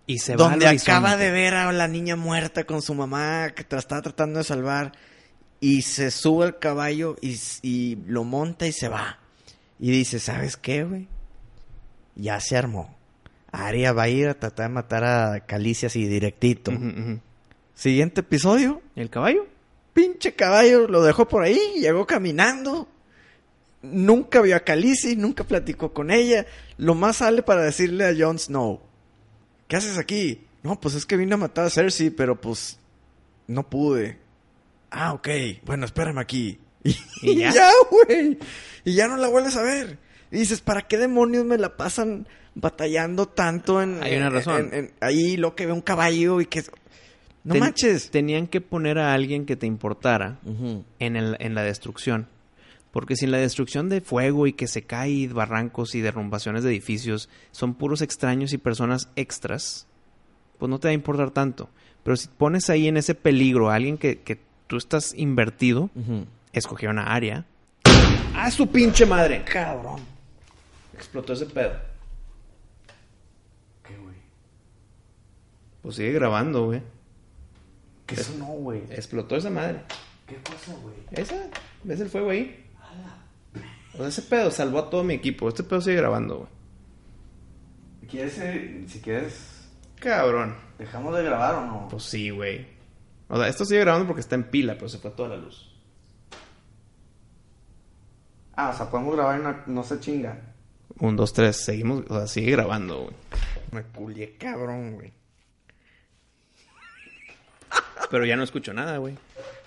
Y 0.07 0.19
se 0.19 0.37
va 0.37 0.49
donde 0.49 0.69
acaba 0.69 1.17
de 1.17 1.31
ver 1.33 1.55
a 1.55 1.73
la 1.73 1.89
niña 1.89 2.15
muerta 2.15 2.63
con 2.65 2.83
su 2.83 2.95
mamá 2.95 3.51
que 3.51 3.65
te 3.65 3.75
la 3.75 3.81
está 3.81 4.01
tratando 4.01 4.39
de 4.39 4.45
salvar 4.45 4.93
y 5.61 5.83
se 5.83 6.11
sube 6.11 6.45
al 6.47 6.59
caballo 6.59 7.17
y, 7.21 7.37
y 7.63 7.97
lo 8.07 8.25
monta 8.25 8.67
y 8.67 8.73
se 8.73 8.89
va. 8.89 9.19
Y 9.79 9.91
dice, 9.91 10.19
¿sabes 10.19 10.57
qué, 10.57 10.85
güey? 10.85 11.09
Ya 12.15 12.41
se 12.41 12.57
armó. 12.57 12.97
Aria 13.53 13.93
va 13.93 14.05
a 14.05 14.09
ir 14.09 14.29
a 14.29 14.35
tratar 14.39 14.69
de 14.69 14.75
matar 14.75 15.05
a 15.05 15.41
Calicia 15.47 15.89
así 15.89 16.07
directito. 16.07 16.73
Siguiente 17.75 18.21
episodio, 18.21 18.81
¿El 18.95 19.11
caballo? 19.11 19.47
Pinche 19.93 20.35
caballo 20.35 20.87
lo 20.89 21.03
dejó 21.03 21.27
por 21.29 21.43
ahí, 21.43 21.59
llegó 21.81 22.07
caminando. 22.07 22.89
Nunca 23.83 24.43
vio 24.43 24.57
a 24.57 24.61
Khaleesi, 24.61 25.17
nunca 25.17 25.45
platicó 25.45 25.93
con 25.93 26.11
ella. 26.11 26.47
Lo 26.77 26.95
más 26.95 27.17
sale 27.19 27.43
para 27.43 27.63
decirle 27.63 28.05
a 28.07 28.15
Jon 28.17 28.39
Snow, 28.39 28.81
¿qué 29.69 29.77
haces 29.77 29.97
aquí? 29.99 30.47
No, 30.63 30.79
pues 30.79 30.95
es 30.95 31.07
que 31.07 31.17
vine 31.17 31.35
a 31.35 31.39
matar 31.39 31.65
a 31.65 31.71
Cersei, 31.71 32.11
pero 32.11 32.39
pues 32.41 32.79
no 33.47 33.69
pude. 33.71 34.19
Ah, 34.91 35.15
ok, 35.15 35.29
bueno, 35.65 35.87
espérame 35.87 36.19
aquí. 36.19 36.59
Y, 36.83 36.97
¿Y 37.23 37.37
ya? 37.53 37.71
güey. 37.91 38.39
Y 38.85 38.95
ya 38.95 39.07
no 39.09 39.17
la 39.19 39.29
vuelves 39.29 39.57
a 39.57 39.63
ver. 39.63 39.99
Y 40.31 40.39
dices, 40.39 40.61
¿para 40.61 40.83
qué 40.89 40.97
demonios 40.97 41.45
me 41.45 41.59
la 41.59 41.77
pasan 41.77 42.27
batallando 42.55 43.27
tanto 43.29 43.83
en... 43.83 44.03
Hay 44.03 44.17
una 44.17 44.31
razón. 44.31 44.69
en- 44.73 44.75
en- 44.75 44.93
ahí 45.01 45.37
lo 45.37 45.55
que 45.55 45.67
ve 45.67 45.73
un 45.73 45.81
caballo 45.83 46.41
y 46.41 46.47
que... 46.47 46.63
No 47.45 47.55
Ten- 47.55 47.61
manches. 47.61 48.11
Tenían 48.11 48.47
que 48.47 48.61
poner 48.61 48.99
a 48.99 49.15
alguien 49.15 49.47
que 49.47 49.57
te 49.57 49.67
importara 49.67 50.39
en, 50.99 51.17
el, 51.17 51.37
en 51.41 51.55
la 51.55 51.63
destrucción. 51.63 52.27
Porque 52.93 53.15
sin 53.17 53.31
la 53.31 53.39
destrucción 53.39 53.89
de 53.89 54.01
fuego 54.01 54.47
y 54.49 54.53
que 54.53 54.67
se 54.67 54.83
cae 54.83 55.11
y 55.11 55.27
barrancos 55.29 55.95
y 55.95 56.01
derrumbaciones 56.01 56.65
de 56.65 56.71
edificios 56.71 57.29
son 57.53 57.75
puros 57.75 58.03
extraños 58.03 58.53
y 58.53 58.59
personas 58.59 59.09
extras, 59.15 59.87
pues 60.59 60.69
no 60.69 60.81
te 60.81 60.89
va 60.89 60.91
a 60.91 60.95
importar 60.95 61.31
tanto. 61.31 61.71
Pero 62.03 62.17
si 62.17 62.27
pones 62.29 62.69
ahí 62.69 62.89
en 62.89 62.97
ese 62.97 63.15
peligro 63.15 63.71
a 63.71 63.77
alguien 63.77 63.97
que, 63.97 64.19
que 64.23 64.39
tú 64.67 64.77
estás 64.77 65.15
invertido, 65.17 65.89
Ujú. 65.95 66.27
escogieron 66.53 66.99
a 66.99 67.05
Aria. 67.15 67.47
¡Ah, 68.35 68.51
su 68.51 68.67
pinche 68.67 69.07
madre! 69.07 69.45
¡Cabrón! 69.45 70.01
Explotó 70.95 71.33
ese 71.33 71.47
pedo. 71.47 71.73
¿Qué, 73.87 73.97
güey? 73.99 74.17
Pues 75.83 75.95
sigue 75.97 76.13
grabando, 76.13 76.67
güey. 76.67 76.83
Que 78.15 78.21
eso 78.21 78.35
no, 78.39 78.47
güey. 78.47 78.83
Explotó 78.91 79.37
esa 79.37 79.51
madre. 79.51 79.83
¿Qué 80.27 80.35
pasa, 80.37 80.75
güey? 80.83 80.95
¿Esa? 81.13 81.37
¿Ves 81.85 82.01
el 82.01 82.09
fuego 82.09 82.31
ahí? 82.31 82.67
O 83.95 83.99
sea, 83.99 84.09
ese 84.09 84.23
pedo 84.23 84.51
salvó 84.51 84.81
a 84.81 84.91
todo 84.91 85.05
mi 85.05 85.15
equipo. 85.15 85.49
Este 85.49 85.63
pedo 85.63 85.81
sigue 85.81 85.97
grabando, 85.97 86.39
güey. 86.39 86.49
¿Quieres, 88.11 88.39
eh, 88.39 88.85
si 88.89 89.01
quieres, 89.01 89.69
Cabrón. 90.01 90.57
dejamos 90.79 91.17
de 91.17 91.23
grabar 91.23 91.55
o 91.55 91.67
no? 91.67 91.89
Pues 91.89 92.03
sí, 92.03 92.31
güey. 92.31 92.67
O 93.29 93.37
sea, 93.37 93.47
esto 93.47 93.65
sigue 93.65 93.81
grabando 93.81 94.09
porque 94.09 94.21
está 94.21 94.35
en 94.35 94.45
pila, 94.51 94.75
pero 94.75 94.89
se 94.89 94.99
fue 94.99 95.13
toda 95.13 95.29
la 95.29 95.37
luz. 95.37 95.73
Ah, 98.57 98.71
o 98.75 98.77
sea, 98.77 98.91
podemos 98.91 99.15
grabar 99.15 99.39
y 99.39 99.43
no, 99.45 99.57
no 99.67 99.85
se 99.85 100.01
chinga. 100.01 100.37
Un, 100.99 101.15
dos, 101.17 101.33
tres. 101.33 101.57
Seguimos. 101.57 102.05
O 102.09 102.17
sea, 102.19 102.27
sigue 102.27 102.51
grabando, 102.51 103.03
güey. 103.03 103.15
Me 103.71 103.83
culié 103.85 104.37
cabrón, 104.37 104.95
güey. 104.97 105.13
Pero 108.11 108.25
ya 108.25 108.37
no 108.37 108.43
escucho 108.43 108.73
nada, 108.73 108.99
güey. 108.99 109.17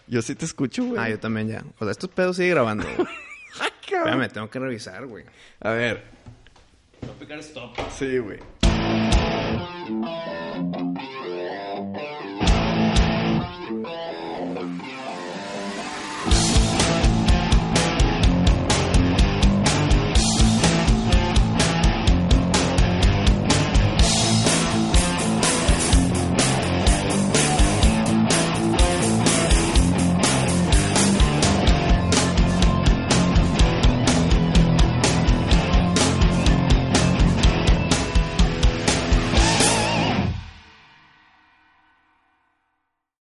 Yo 0.08 0.22
sí 0.22 0.36
te 0.36 0.46
escucho, 0.46 0.84
güey. 0.84 1.00
Ah, 1.00 1.10
yo 1.10 1.20
también 1.20 1.48
ya. 1.48 1.64
O 1.80 1.86
sea, 1.86 1.92
estos 1.92 2.10
pedos 2.10 2.36
sigue 2.36 2.50
grabando, 2.50 2.84
güey. 2.84 3.08
Espérame, 3.84 4.28
tengo 4.30 4.50
que 4.50 4.60
revisar, 4.60 5.06
güey. 5.06 5.24
A 5.62 5.72
ver. 5.72 6.04
Voy 7.02 7.10
a 7.12 7.20
picar 7.20 7.40
stop. 7.40 7.78
Sí, 7.92 8.18
güey. 8.18 8.40